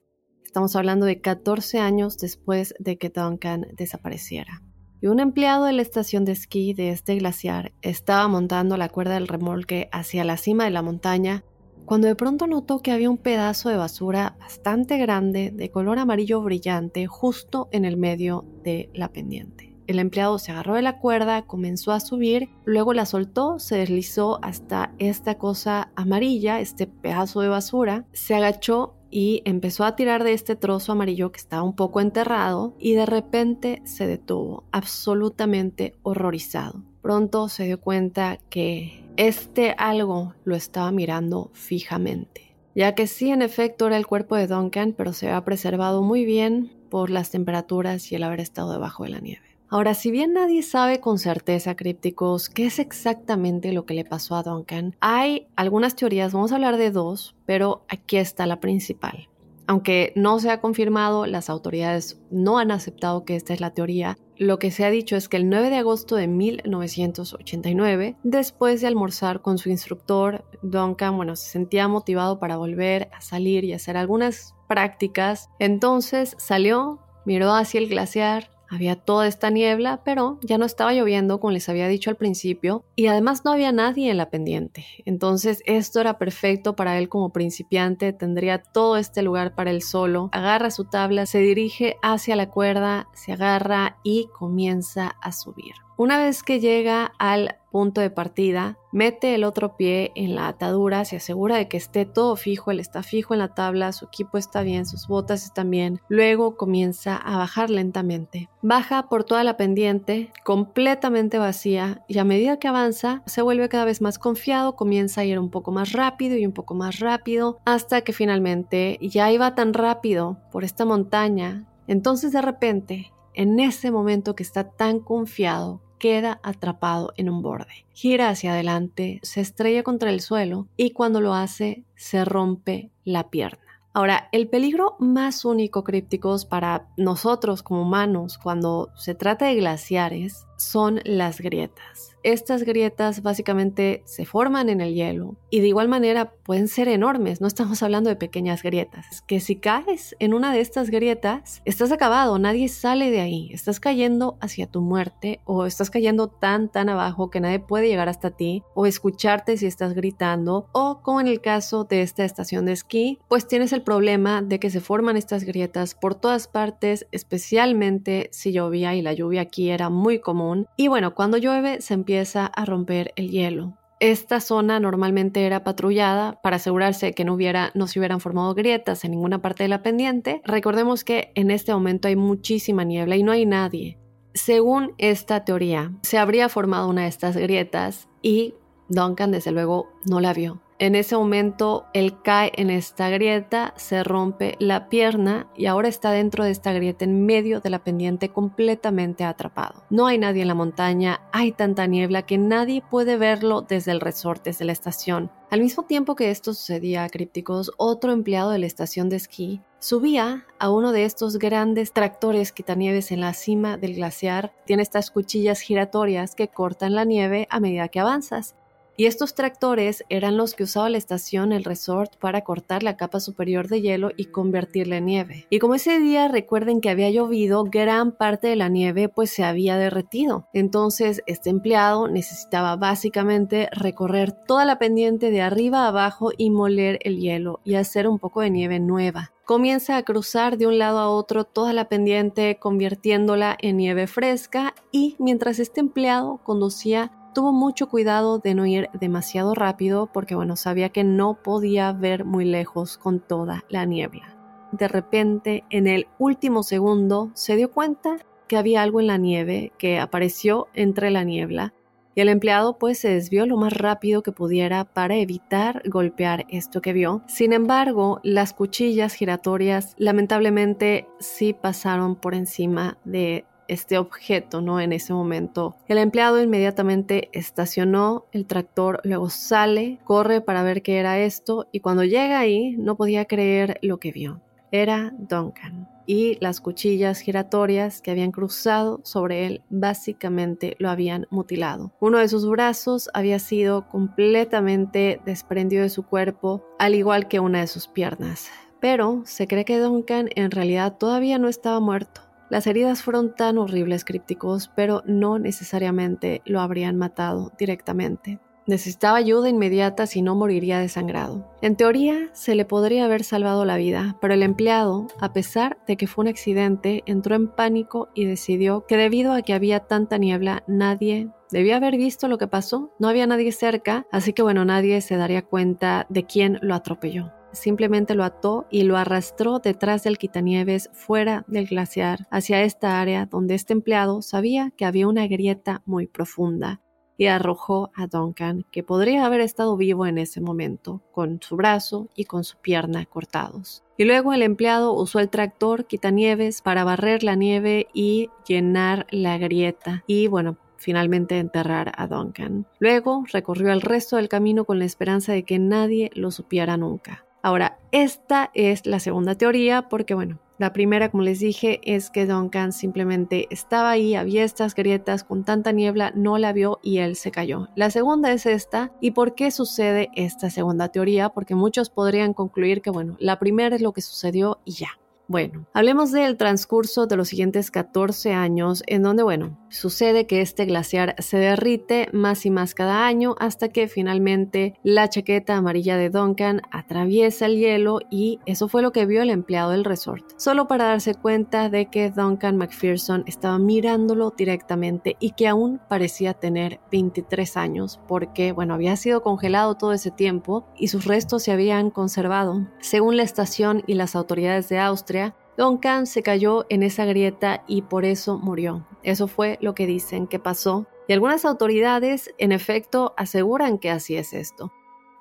Estamos 0.54 0.76
hablando 0.76 1.08
de 1.08 1.20
14 1.20 1.80
años 1.80 2.20
después 2.20 2.76
de 2.78 3.00
que 3.00 3.10
Duncan 3.10 3.66
desapareciera. 3.76 4.62
Y 5.02 5.08
un 5.08 5.20
empleado 5.20 5.66
de 5.66 5.74
la 5.74 5.82
estación 5.82 6.26
de 6.26 6.34
esquí 6.34 6.76
de 6.76 6.92
este 6.92 7.16
glaciar 7.16 7.72
estaba 7.82 8.28
montando 8.28 8.78
la 8.78 8.90
cuerda 8.90 9.16
del 9.16 9.28
remolque 9.28 9.90
hacia 9.92 10.24
la 10.24 10.38
cima 10.38 10.66
de 10.66 10.70
la 10.70 10.84
montaña 10.84 11.44
cuando 11.86 12.06
de 12.06 12.14
pronto 12.14 12.46
notó 12.46 12.82
que 12.84 12.92
había 12.92 13.10
un 13.10 13.18
pedazo 13.18 13.70
de 13.70 13.78
basura 13.78 14.36
bastante 14.40 15.00
grande 15.00 15.50
de 15.52 15.72
color 15.72 15.98
amarillo 15.98 16.40
brillante 16.44 17.08
justo 17.08 17.68
en 17.72 17.84
el 17.84 17.98
medio 17.98 18.46
de 18.64 18.92
la 18.94 19.12
pendiente. 19.12 19.74
El 19.88 19.98
empleado 19.98 20.38
se 20.38 20.52
agarró 20.52 20.76
de 20.76 20.84
la 20.84 21.00
cuerda, 21.00 21.48
comenzó 21.48 21.94
a 21.94 22.00
subir, 22.00 22.50
luego 22.64 22.94
la 22.94 23.08
soltó, 23.08 23.58
se 23.58 23.78
deslizó 23.78 24.38
hasta 24.44 24.94
esta 25.00 25.40
cosa 25.40 25.92
amarilla, 25.96 26.60
este 26.60 26.86
pedazo 26.86 27.42
de 27.42 27.50
basura, 27.50 28.06
se 28.14 28.36
agachó 28.36 28.94
y 29.14 29.44
empezó 29.46 29.86
a 29.86 29.96
tirar 29.96 30.24
de 30.24 30.34
este 30.34 30.56
trozo 30.56 30.92
amarillo 30.92 31.32
que 31.32 31.40
estaba 31.40 31.62
un 31.62 31.76
poco 31.76 32.02
enterrado 32.02 32.74
y 32.80 32.94
de 32.94 33.06
repente 33.06 33.84
se 33.86 34.08
detuvo, 34.08 34.64
absolutamente 34.72 35.94
horrorizado. 36.02 36.82
Pronto 37.04 37.48
se 37.48 37.66
dio 37.66 37.80
cuenta 37.80 38.40
que 38.50 39.06
este 39.16 39.76
algo 39.78 40.34
lo 40.46 40.56
estaba 40.56 40.92
mirando 40.92 41.52
fijamente, 41.54 42.56
ya 42.74 42.96
que 42.96 43.06
sí 43.06 43.30
en 43.30 43.44
efecto 43.44 43.86
era 43.86 43.98
el 43.98 44.08
cuerpo 44.08 44.36
de 44.36 44.48
Duncan, 44.48 44.96
pero 44.98 45.14
se 45.14 45.28
había 45.28 45.46
preservado 45.46 46.02
muy 46.02 46.26
bien 46.26 46.72
por 46.90 47.12
las 47.12 47.30
temperaturas 47.30 48.12
y 48.12 48.16
el 48.16 48.24
haber 48.24 48.40
estado 48.40 48.74
debajo 48.74 49.04
de 49.04 49.10
la 49.10 49.20
nieve. 49.20 49.53
Ahora, 49.74 49.96
si 49.96 50.12
bien 50.12 50.34
nadie 50.34 50.62
sabe 50.62 51.00
con 51.00 51.18
certeza, 51.18 51.76
crípticos, 51.76 52.48
qué 52.48 52.68
es 52.68 52.78
exactamente 52.78 53.74
lo 53.74 53.88
que 53.88 53.96
le 53.96 54.06
pasó 54.06 54.36
a 54.36 54.44
Duncan, 54.44 54.96
hay 55.00 55.48
algunas 55.56 55.96
teorías, 55.96 56.32
vamos 56.32 56.52
a 56.52 56.56
hablar 56.58 56.78
de 56.78 56.92
dos, 56.92 57.36
pero 57.48 57.84
aquí 57.90 58.18
está 58.18 58.46
la 58.46 58.60
principal. 58.60 59.30
Aunque 59.66 60.14
no 60.16 60.38
se 60.40 60.52
ha 60.52 60.62
confirmado, 60.62 61.26
las 61.26 61.50
autoridades 61.50 62.22
no 62.30 62.60
han 62.60 62.70
aceptado 62.70 63.26
que 63.26 63.36
esta 63.36 63.52
es 63.56 63.62
la 63.62 63.74
teoría. 63.74 64.16
Lo 64.38 64.60
que 64.60 64.70
se 64.70 64.86
ha 64.86 64.92
dicho 64.92 65.16
es 65.16 65.28
que 65.28 65.38
el 65.38 65.50
9 65.50 65.72
de 65.72 65.78
agosto 65.78 66.18
de 66.18 66.28
1989, 66.28 68.16
después 68.22 68.80
de 68.80 68.86
almorzar 68.86 69.42
con 69.42 69.58
su 69.58 69.72
instructor, 69.72 70.46
Duncan, 70.62 71.18
bueno, 71.18 71.36
se 71.36 71.50
sentía 71.50 71.88
motivado 71.88 72.38
para 72.38 72.58
volver 72.58 73.10
a 73.12 73.22
salir 73.22 73.64
y 73.64 73.74
hacer 73.74 73.98
algunas 73.98 74.54
prácticas. 74.68 75.50
Entonces 75.58 76.36
salió, 76.38 77.00
miró 77.26 77.52
hacia 77.56 77.80
el 77.80 77.90
glaciar, 77.90 78.53
había 78.74 78.96
toda 78.96 79.28
esta 79.28 79.50
niebla, 79.50 80.02
pero 80.04 80.40
ya 80.42 80.58
no 80.58 80.66
estaba 80.66 80.94
lloviendo 80.94 81.40
como 81.40 81.52
les 81.52 81.70
había 81.70 81.88
dicho 81.88 82.10
al 82.10 82.16
principio 82.16 82.84
y 82.96 83.08
además 83.08 83.46
no 83.46 83.52
había 83.52 83.72
nadie 83.72 84.10
en 84.10 84.18
la 84.18 84.30
pendiente. 84.30 84.86
Entonces 85.06 85.62
esto 85.66 86.02
era 86.02 86.18
perfecto 86.18 86.76
para 86.76 86.98
él 86.98 87.10
como 87.10 87.32
principiante, 87.32 88.14
tendría 88.14 88.60
todo 88.60 88.98
este 88.98 89.22
lugar 89.22 89.56
para 89.56 89.72
él 89.72 89.82
solo. 89.82 90.30
Agarra 90.32 90.72
su 90.72 90.86
tabla, 90.86 91.26
se 91.26 91.40
dirige 91.40 91.98
hacia 92.02 92.36
la 92.36 92.50
cuerda, 92.50 93.08
se 93.14 93.34
agarra 93.34 93.98
y 94.04 94.28
comienza 94.34 95.16
a 95.22 95.32
subir. 95.32 95.74
Una 95.96 96.18
vez 96.18 96.42
que 96.42 96.60
llega 96.60 97.14
al 97.20 97.58
punto 97.72 98.02
de 98.02 98.10
partida, 98.10 98.80
mete 98.92 99.36
el 99.36 99.44
otro 99.44 99.78
pie 99.78 100.12
en 100.16 100.34
la 100.34 100.48
atadura, 100.48 101.06
se 101.06 101.18
asegura 101.18 101.58
de 101.58 101.68
que 101.68 101.78
esté 101.78 102.06
todo 102.06 102.36
fijo, 102.36 102.72
él 102.72 102.80
está 102.80 103.04
fijo 103.04 103.34
en 103.34 103.40
la 103.40 103.54
tabla, 103.54 103.92
su 103.92 104.06
equipo 104.06 104.40
está 104.40 104.64
bien, 104.64 104.88
sus 104.88 105.08
botas 105.08 105.44
están 105.44 105.70
bien, 105.70 106.00
luego 106.08 106.56
comienza 106.56 107.16
a 107.16 107.38
bajar 107.38 107.70
lentamente. 107.70 108.50
Baja 108.64 109.08
por 109.08 109.24
toda 109.24 109.44
la 109.44 109.56
pendiente, 109.56 110.32
completamente 110.44 111.38
vacía, 111.38 112.04
y 112.08 112.18
a 112.18 112.24
medida 112.24 112.58
que 112.58 112.68
avanza, 112.68 113.22
se 113.28 113.44
vuelve 113.44 113.70
cada 113.70 113.86
vez 113.86 114.02
más 114.02 114.18
confiado, 114.18 114.76
comienza 114.76 115.22
a 115.22 115.26
ir 115.26 115.38
un 115.38 115.52
poco 115.52 115.72
más 115.72 115.92
rápido 115.92 116.38
y 116.38 116.46
un 116.46 116.54
poco 116.54 116.74
más 116.74 117.00
rápido, 117.00 117.60
hasta 117.66 118.02
que 118.02 118.14
finalmente 118.14 118.98
ya 119.02 119.32
iba 119.32 119.54
tan 119.54 119.74
rápido 119.74 120.38
por 120.52 120.64
esta 120.64 120.86
montaña, 120.86 121.68
entonces 121.88 122.32
de 122.32 122.42
repente 122.42 123.14
en 123.34 123.60
ese 123.60 123.92
momento 123.92 124.36
que 124.36 124.44
está 124.44 124.70
tan 124.70 125.00
confiado, 125.00 125.82
queda 126.04 126.42
atrapado 126.44 127.14
en 127.16 127.30
un 127.30 127.42
borde. 127.42 127.86
Gira 127.94 128.28
hacia 128.28 128.52
adelante, 128.52 129.22
se 129.24 129.40
estrella 129.40 129.84
contra 129.84 130.10
el 130.10 130.20
suelo 130.20 130.68
y 130.76 130.92
cuando 130.92 131.22
lo 131.22 131.34
hace 131.34 131.86
se 131.96 132.26
rompe 132.26 132.92
la 133.06 133.30
pierna. 133.30 133.64
Ahora, 133.94 134.28
el 134.34 134.50
peligro 134.50 134.98
más 135.00 135.46
único, 135.46 135.86
crípticos, 135.86 136.44
para 136.44 136.90
nosotros 136.98 137.64
como 137.64 137.84
humanos 137.84 138.38
cuando 138.38 138.90
se 138.98 139.16
trata 139.16 139.46
de 139.46 139.56
glaciares 139.56 140.46
son 140.58 141.00
las 141.06 141.40
grietas. 141.40 142.13
Estas 142.24 142.64
grietas 142.64 143.22
básicamente 143.22 144.02
se 144.06 144.26
forman 144.26 144.70
en 144.70 144.80
el 144.80 144.94
hielo 144.94 145.36
y 145.50 145.60
de 145.60 145.68
igual 145.68 145.90
manera 145.90 146.32
pueden 146.44 146.70
ser 146.70 146.88
enormes, 146.88 147.42
no 147.42 147.48
estamos 147.48 147.84
hablando 147.84 148.10
de 148.10 148.16
pequeñas 148.16 148.64
grietas, 148.64 149.22
que 149.28 149.42
si 149.42 149.58
caes 149.58 150.16
en 150.20 150.34
una 150.34 150.54
de 150.54 150.62
estas 150.62 150.90
grietas, 150.90 151.62
estás 151.66 151.92
acabado, 151.92 152.40
nadie 152.40 152.70
sale 152.70 153.12
de 153.12 153.20
ahí, 153.20 153.50
estás 153.52 153.82
cayendo 153.82 154.38
hacia 154.40 154.68
tu 154.68 154.80
muerte 154.80 155.42
o 155.44 155.66
estás 155.66 155.90
cayendo 155.90 156.30
tan 156.30 156.70
tan 156.70 156.88
abajo 156.88 157.30
que 157.30 157.42
nadie 157.42 157.60
puede 157.60 157.90
llegar 157.90 158.08
hasta 158.08 158.32
ti 158.32 158.64
o 158.74 158.86
escucharte 158.86 159.58
si 159.58 159.66
estás 159.66 159.94
gritando 159.94 160.70
o 160.72 161.02
como 161.02 161.20
en 161.20 161.28
el 161.28 161.42
caso 161.42 161.84
de 161.84 162.04
esta 162.04 162.24
estación 162.24 162.66
de 162.66 162.72
esquí, 162.72 163.20
pues 163.28 163.50
tienes 163.50 163.74
el 163.74 163.82
problema 163.82 164.42
de 164.42 164.60
que 164.60 164.70
se 164.70 164.80
forman 164.80 165.18
estas 165.18 165.44
grietas 165.44 165.94
por 165.94 166.16
todas 166.16 166.48
partes, 166.48 167.06
especialmente 167.12 168.30
si 168.32 168.54
llovía 168.54 168.96
y 168.96 169.02
la 169.02 169.12
lluvia 169.12 169.42
aquí 169.42 169.72
era 169.72 169.90
muy 169.90 170.20
común. 170.20 170.68
Y 170.78 170.88
bueno, 170.88 171.16
cuando 171.16 171.38
llueve 171.38 171.82
se 171.82 171.94
empieza 171.94 172.13
empieza 172.14 172.46
a 172.46 172.66
romper 172.66 173.12
el 173.16 173.32
hielo. 173.32 173.74
Esta 174.00 174.40
zona 174.40 174.80
normalmente 174.80 175.48
era 175.48 175.64
patrullada 175.64 176.40
para 176.44 176.58
asegurarse 176.58 177.14
que 177.14 177.26
no, 177.26 177.34
hubiera, 177.34 177.72
no 177.74 177.88
se 177.88 177.98
hubieran 177.98 178.20
formado 178.20 178.54
grietas 178.54 179.04
en 179.04 179.12
ninguna 179.12 179.42
parte 179.42 179.64
de 179.64 179.70
la 179.70 179.82
pendiente. 179.82 180.40
Recordemos 180.46 181.04
que 181.04 181.32
en 181.34 181.50
este 181.50 181.74
momento 181.74 182.08
hay 182.08 182.16
muchísima 182.16 182.84
niebla 182.84 183.16
y 183.16 183.24
no 183.24 183.32
hay 183.32 183.48
nadie. 183.48 183.98
Según 184.36 184.94
esta 185.00 185.44
teoría, 185.44 185.92
se 186.04 186.20
habría 186.20 186.50
formado 186.50 186.88
una 186.88 187.04
de 187.04 187.08
estas 187.08 187.36
grietas 187.36 188.08
y 188.22 188.54
Duncan 188.90 189.32
desde 189.32 189.52
luego 189.52 189.88
no 190.06 190.20
la 190.20 190.34
vio. 190.34 190.63
En 190.80 190.96
ese 190.96 191.16
momento 191.16 191.86
él 191.94 192.22
cae 192.22 192.52
en 192.56 192.70
esta 192.70 193.10
grieta, 193.10 193.74
se 193.78 194.04
rompe 194.04 194.56
la 194.60 194.90
pierna 194.90 195.48
y 195.56 195.68
ahora 195.68 195.88
está 195.88 196.12
dentro 196.12 196.44
de 196.44 196.52
esta 196.52 196.74
grieta 196.74 197.06
en 197.06 197.26
medio 197.26 197.62
de 197.62 197.70
la 197.70 197.84
pendiente 197.84 198.30
completamente 198.30 199.24
atrapado. 199.24 199.84
No 199.90 200.08
hay 200.08 200.18
nadie 200.18 200.42
en 200.42 200.48
la 200.48 200.56
montaña, 200.56 201.22
hay 201.32 201.52
tanta 201.52 201.86
niebla 201.86 202.24
que 202.24 202.38
nadie 202.38 202.82
puede 202.82 203.18
verlo 203.18 203.62
desde 203.62 203.92
el 203.92 204.02
resort, 204.02 204.44
desde 204.44 204.66
la 204.66 204.72
estación. 204.72 205.32
Al 205.50 205.62
mismo 205.62 205.84
tiempo 205.84 206.16
que 206.16 206.32
esto 206.32 206.54
sucedía, 206.54 207.08
crípticos, 207.10 207.72
otro 207.78 208.12
empleado 208.12 208.50
de 208.50 208.58
la 208.58 208.66
estación 208.66 209.10
de 209.10 209.18
esquí 209.18 209.62
subía 209.78 210.48
a 210.60 210.72
uno 210.72 210.92
de 210.92 211.06
estos 211.06 211.38
grandes 211.38 211.94
tractores 211.94 212.52
quitanieves 212.52 213.12
en 213.12 213.20
la 213.20 213.34
cima 213.34 213.78
del 213.78 213.96
glaciar. 213.96 214.54
Tiene 214.66 214.82
estas 214.82 215.12
cuchillas 215.12 215.60
giratorias 215.60 216.36
que 216.36 216.48
cortan 216.48 216.96
la 216.96 217.06
nieve 217.06 217.48
a 217.52 217.60
medida 217.60 217.90
que 217.90 218.00
avanzas. 218.00 218.56
Y 218.96 219.06
estos 219.06 219.34
tractores 219.34 220.04
eran 220.10 220.38
los 220.38 220.54
que 220.54 220.64
usaba 220.64 220.90
la 220.90 221.00
estación, 221.00 221.52
el 221.52 221.64
resort, 221.64 222.16
para 222.18 222.44
cortar 222.44 222.84
la 222.84 222.96
capa 222.96 223.20
superior 223.20 223.68
de 223.68 223.82
hielo 223.82 224.12
y 224.18 224.26
convertirla 224.26 224.98
en 224.98 225.06
nieve. 225.06 225.48
Y 225.50 225.60
como 225.60 225.74
ese 225.76 226.00
día 226.00 226.28
recuerden 226.28 226.80
que 226.80 226.90
había 226.90 227.10
llovido, 227.10 227.64
gran 227.64 228.12
parte 228.12 228.48
de 228.48 228.56
la 228.56 228.70
nieve 228.70 229.10
pues 229.10 229.32
se 229.32 229.44
había 229.44 229.78
derretido. 229.78 230.48
Entonces 230.54 231.24
este 231.26 231.50
empleado 231.50 232.08
necesitaba 232.08 232.76
básicamente 232.76 233.68
recorrer 233.72 234.32
toda 234.32 234.66
la 234.66 234.78
pendiente 234.78 235.32
de 235.32 235.42
arriba 235.42 235.86
a 235.86 235.88
abajo 235.88 236.32
y 236.38 236.52
moler 236.52 237.00
el 237.02 237.20
hielo 237.20 237.62
y 237.64 237.76
hacer 237.76 238.08
un 238.08 238.20
poco 238.20 238.42
de 238.42 238.52
nieve 238.52 238.80
nueva 238.80 239.32
comienza 239.46 239.98
a 239.98 240.04
cruzar 240.04 240.58
de 240.58 240.68
un 240.68 240.80
lado 240.80 241.00
a 241.00 241.10
otro 241.10 241.44
toda 241.44 241.74
la 241.74 241.90
pendiente 241.90 242.58
convirtiéndola 242.60 243.58
en 243.60 243.76
nieve 243.76 244.08
fresca 244.08 244.74
y 244.92 245.18
mientras 245.20 245.60
este 245.60 245.82
empleado 245.82 246.40
conducía 246.44 247.12
tuvo 247.34 247.52
mucho 247.52 247.90
cuidado 247.90 248.40
de 248.40 248.56
no 248.56 248.66
ir 248.66 248.90
demasiado 248.94 249.54
rápido 249.56 250.08
porque 250.12 250.36
bueno, 250.36 250.56
sabía 250.56 250.90
que 250.90 251.04
no 251.04 251.36
podía 251.36 251.92
ver 251.92 252.26
muy 252.26 252.46
lejos 252.46 252.98
con 252.98 253.20
toda 253.20 253.64
la 253.70 253.86
niebla. 253.86 254.36
De 254.72 254.88
repente, 254.88 255.64
en 255.70 255.88
el 255.88 256.08
último 256.18 256.64
segundo, 256.64 257.32
se 257.34 257.56
dio 257.56 257.72
cuenta 257.72 258.18
que 258.48 258.58
había 258.58 258.82
algo 258.82 259.00
en 259.00 259.08
la 259.08 259.18
nieve 259.18 259.72
que 259.78 260.00
apareció 260.00 260.68
entre 260.74 261.12
la 261.12 261.24
niebla 261.24 261.74
y 262.16 262.22
el 262.22 262.30
empleado 262.30 262.78
pues 262.78 263.00
se 263.00 263.10
desvió 263.10 263.46
lo 263.46 263.58
más 263.58 263.74
rápido 263.74 264.22
que 264.24 264.32
pudiera 264.32 264.86
para 264.86 265.16
evitar 265.16 265.82
golpear 265.90 266.46
esto 266.50 266.82
que 266.82 266.94
vio. 266.94 267.24
Sin 267.28 267.54
embargo, 267.54 268.20
las 268.24 268.54
cuchillas 268.54 269.14
giratorias 269.14 269.96
lamentablemente 269.98 271.08
sí 271.20 271.54
pasaron 271.54 272.16
por 272.16 272.36
encima 272.36 272.98
de 273.04 273.46
este 273.74 273.98
objeto, 273.98 274.62
¿no? 274.62 274.80
En 274.80 274.94
ese 274.94 275.14
momento. 275.14 275.76
El 275.88 275.98
empleado 275.98 276.42
inmediatamente 276.42 277.30
estacionó 277.34 278.26
el 278.32 278.46
tractor, 278.46 279.02
luego 279.04 279.30
sale, 279.30 280.00
corre 280.04 280.42
para 280.42 280.64
ver 280.64 280.82
qué 280.82 280.98
era 280.98 281.20
esto 281.20 281.68
y 281.72 281.80
cuando 281.82 282.04
llega 282.04 282.40
ahí 282.40 282.76
no 282.78 282.96
podía 282.96 283.26
creer 283.26 283.80
lo 283.82 283.98
que 283.98 284.12
vio. 284.12 284.42
Era 284.72 285.14
Duncan 285.18 285.88
y 286.06 286.38
las 286.42 286.62
cuchillas 286.62 287.20
giratorias 287.20 288.02
que 288.02 288.12
habían 288.12 288.32
cruzado 288.32 289.02
sobre 289.04 289.46
él 289.46 289.62
básicamente 289.70 290.76
lo 290.80 290.90
habían 290.90 291.28
mutilado. 291.30 291.92
Uno 292.00 292.18
de 292.18 292.28
sus 292.28 292.48
brazos 292.50 293.10
había 293.14 293.40
sido 293.40 293.88
completamente 293.88 295.22
desprendido 295.26 295.84
de 295.84 295.90
su 295.90 296.04
cuerpo, 296.04 296.66
al 296.80 296.96
igual 296.96 297.28
que 297.28 297.40
una 297.40 297.62
de 297.62 297.68
sus 297.68 297.88
piernas. 297.88 298.50
Pero 298.80 299.22
se 299.26 299.48
cree 299.48 299.64
que 299.64 299.80
Duncan 299.80 300.30
en 300.36 300.52
realidad 300.52 300.98
todavía 300.98 301.38
no 301.38 301.48
estaba 301.48 301.80
muerto. 301.80 302.22
Las 302.54 302.68
heridas 302.68 303.02
fueron 303.02 303.34
tan 303.34 303.58
horribles, 303.58 304.06
crípticos, 304.06 304.70
pero 304.76 305.02
no 305.08 305.40
necesariamente 305.40 306.44
lo 306.46 306.62
habrían 306.62 306.98
matado 306.98 307.52
directamente. 307.58 308.40
Necesitaba 308.68 309.18
ayuda 309.18 309.50
inmediata 309.50 310.06
si 310.06 310.22
no 310.22 310.36
moriría 310.36 310.78
desangrado. 310.78 311.52
En 311.64 311.76
teoría, 311.76 312.30
se 312.34 312.54
le 312.54 312.64
podría 312.64 313.06
haber 313.06 313.24
salvado 313.24 313.66
la 313.66 313.78
vida, 313.78 314.18
pero 314.22 314.36
el 314.36 314.44
empleado, 314.44 315.08
a 315.20 315.34
pesar 315.34 315.80
de 315.88 315.98
que 315.98 316.06
fue 316.06 316.26
un 316.26 316.28
accidente, 316.28 317.02
entró 317.08 317.34
en 317.34 317.48
pánico 317.48 318.10
y 318.14 318.26
decidió 318.26 318.86
que 318.86 318.98
debido 318.98 319.34
a 319.34 319.42
que 319.42 319.54
había 319.54 319.80
tanta 319.80 320.20
niebla, 320.20 320.64
nadie 320.68 321.32
debía 321.50 321.78
haber 321.78 321.98
visto 321.98 322.28
lo 322.28 322.38
que 322.38 322.46
pasó. 322.46 322.94
No 323.00 323.08
había 323.08 323.26
nadie 323.26 323.52
cerca, 323.52 324.06
así 324.12 324.32
que 324.32 324.44
bueno, 324.44 324.64
nadie 324.64 325.02
se 325.02 325.18
daría 325.18 325.42
cuenta 325.42 326.06
de 326.10 326.28
quién 326.28 326.60
lo 326.62 326.76
atropelló 326.76 327.32
simplemente 327.54 328.16
lo 328.16 328.24
ató 328.24 328.68
y 328.70 328.84
lo 328.84 328.98
arrastró 328.98 329.60
detrás 329.60 330.04
del 330.04 330.18
quitanieves 330.18 330.90
fuera 330.94 331.46
del 331.48 331.68
glaciar 331.68 332.28
hacia 332.30 332.64
esta 332.64 333.00
área 333.00 333.26
donde 333.26 333.56
este 333.56 333.74
empleado 333.74 334.22
sabía 334.22 334.72
que 334.76 334.86
había 334.86 335.08
una 335.08 335.28
grieta 335.28 335.82
muy 335.86 336.08
profunda 336.08 336.82
y 337.18 337.28
arrojó 337.28 337.92
a 337.96 338.08
Duncan, 338.08 338.66
que 338.72 338.84
podría 338.84 339.26
haber 339.26 339.42
estado 339.42 339.78
vivo 339.78 340.06
en 340.06 340.18
ese 340.18 340.42
momento, 340.42 341.02
con 341.12 341.40
su 341.42 341.56
brazo 341.56 342.10
y 342.16 342.26
con 342.26 342.44
su 342.44 342.58
pierna 342.58 343.06
cortados. 343.06 343.84
Y 343.98 344.06
luego 344.06 344.34
el 344.34 344.42
empleado 344.42 344.94
usó 344.94 345.20
el 345.20 345.30
tractor 345.30 345.86
quitanieves 345.86 346.62
para 346.62 346.84
barrer 346.84 347.24
la 347.24 347.36
nieve 347.36 347.88
y 347.94 348.30
llenar 348.48 349.06
la 349.12 349.38
grieta. 349.38 350.04
Y 350.08 350.28
bueno, 350.28 350.58
finalmente 350.78 351.38
enterrar 351.38 351.92
a 351.96 352.08
Duncan. 352.08 352.68
Luego 352.80 353.24
recorrió 353.32 353.72
el 353.72 353.82
resto 353.82 354.18
del 354.18 354.30
camino 354.30 354.66
con 354.66 354.80
la 354.80 354.86
esperanza 354.86 355.32
de 355.32 355.44
que 355.44 355.60
nadie 355.60 356.10
lo 356.16 356.32
supiera 356.32 356.78
nunca. 356.78 357.26
Ahora, 357.46 357.78
esta 357.92 358.52
es 358.54 358.86
la 358.86 359.02
segunda 359.02 359.36
teoría 359.36 359.90
porque, 359.90 360.14
bueno, 360.14 360.40
la 360.60 360.72
primera, 360.72 361.12
como 361.12 361.24
les 361.24 361.40
dije, 361.40 361.82
es 361.84 362.10
que 362.10 362.26
Duncan 362.26 362.72
simplemente 362.72 363.48
estaba 363.50 363.90
ahí, 363.92 364.16
había 364.16 364.46
estas 364.46 364.76
grietas 364.76 365.26
con 365.26 365.44
tanta 365.44 365.74
niebla, 365.74 366.14
no 366.16 366.38
la 366.38 366.54
vio 366.54 366.80
y 366.82 367.00
él 367.00 367.18
se 367.18 367.32
cayó. 367.32 367.68
La 367.76 367.90
segunda 367.90 368.32
es 368.32 368.46
esta. 368.46 368.94
¿Y 369.02 369.12
por 369.12 369.36
qué 369.36 369.52
sucede 369.52 370.10
esta 370.16 370.50
segunda 370.50 370.88
teoría? 370.88 371.30
Porque 371.30 371.54
muchos 371.54 371.90
podrían 371.90 372.34
concluir 372.34 372.82
que, 372.82 372.92
bueno, 372.92 373.18
la 373.20 373.40
primera 373.40 373.76
es 373.76 373.82
lo 373.82 373.92
que 373.92 374.02
sucedió 374.02 374.62
y 374.64 374.72
ya. 374.72 374.92
Bueno, 375.34 375.66
hablemos 375.74 376.12
del 376.12 376.38
transcurso 376.38 377.08
de 377.08 377.18
los 377.18 377.30
siguientes 377.30 377.72
14 377.72 378.34
años, 378.34 378.84
en 378.86 379.02
donde, 379.02 379.24
bueno, 379.24 379.58
sucede 379.72 380.28
que 380.28 380.42
este 380.42 380.66
glaciar 380.66 381.16
se 381.18 381.38
derrite 381.38 382.08
más 382.14 382.46
y 382.46 382.52
más 382.52 382.76
cada 382.76 383.08
año 383.08 383.34
hasta 383.40 383.70
que 383.70 383.88
finalmente 383.88 384.76
la 384.84 385.10
chaqueta 385.10 385.58
amarilla 385.58 385.98
de 385.98 386.12
Duncan 386.12 386.62
atraviesa 386.70 387.48
el 387.48 387.58
hielo 387.58 387.98
y 388.12 388.42
eso 388.46 388.68
fue 388.68 388.84
lo 388.84 388.92
que 388.92 389.08
vio 389.08 389.24
el 389.24 389.32
empleado 389.32 389.72
del 389.72 389.86
resort, 389.86 390.24
solo 390.38 390.68
para 390.68 390.84
darse 390.84 391.16
cuenta 391.16 391.68
de 391.68 391.88
que 391.88 392.12
Duncan 392.12 392.58
McPherson 392.58 393.24
estaba 393.26 393.58
mirándolo 393.58 394.36
directamente 394.38 395.18
y 395.20 395.32
que 395.32 395.48
aún 395.48 395.82
parecía 395.90 396.36
tener 396.36 396.80
23 396.92 397.58
años 397.58 398.00
porque, 398.08 398.52
bueno, 398.52 398.76
había 398.76 398.96
sido 398.98 399.24
congelado 399.24 399.78
todo 399.78 399.94
ese 399.94 400.12
tiempo 400.12 400.68
y 400.78 400.90
sus 400.90 401.06
restos 401.06 401.42
se 401.42 401.52
habían 401.52 401.90
conservado. 401.90 402.68
Según 402.82 403.18
la 403.18 403.24
estación 403.24 403.82
y 403.88 403.96
las 403.96 404.16
autoridades 404.16 404.70
de 404.70 404.78
Austria, 404.78 405.23
Duncan 405.58 406.08
se 406.08 406.24
cayó 406.24 406.66
en 406.70 406.84
esa 406.84 407.06
grieta 407.06 407.64
y 407.68 407.84
por 407.84 408.06
eso 408.06 408.38
murió. 408.38 408.86
Eso 409.04 409.28
fue 409.28 409.58
lo 409.62 409.76
que 409.76 409.86
dicen 409.86 410.28
que 410.28 410.40
pasó. 410.40 410.88
Y 411.08 411.14
algunas 411.14 411.46
autoridades, 411.46 412.34
en 412.38 412.52
efecto, 412.52 413.14
aseguran 413.18 413.78
que 413.78 413.92
así 413.92 414.16
es 414.16 414.34
esto. 414.34 414.72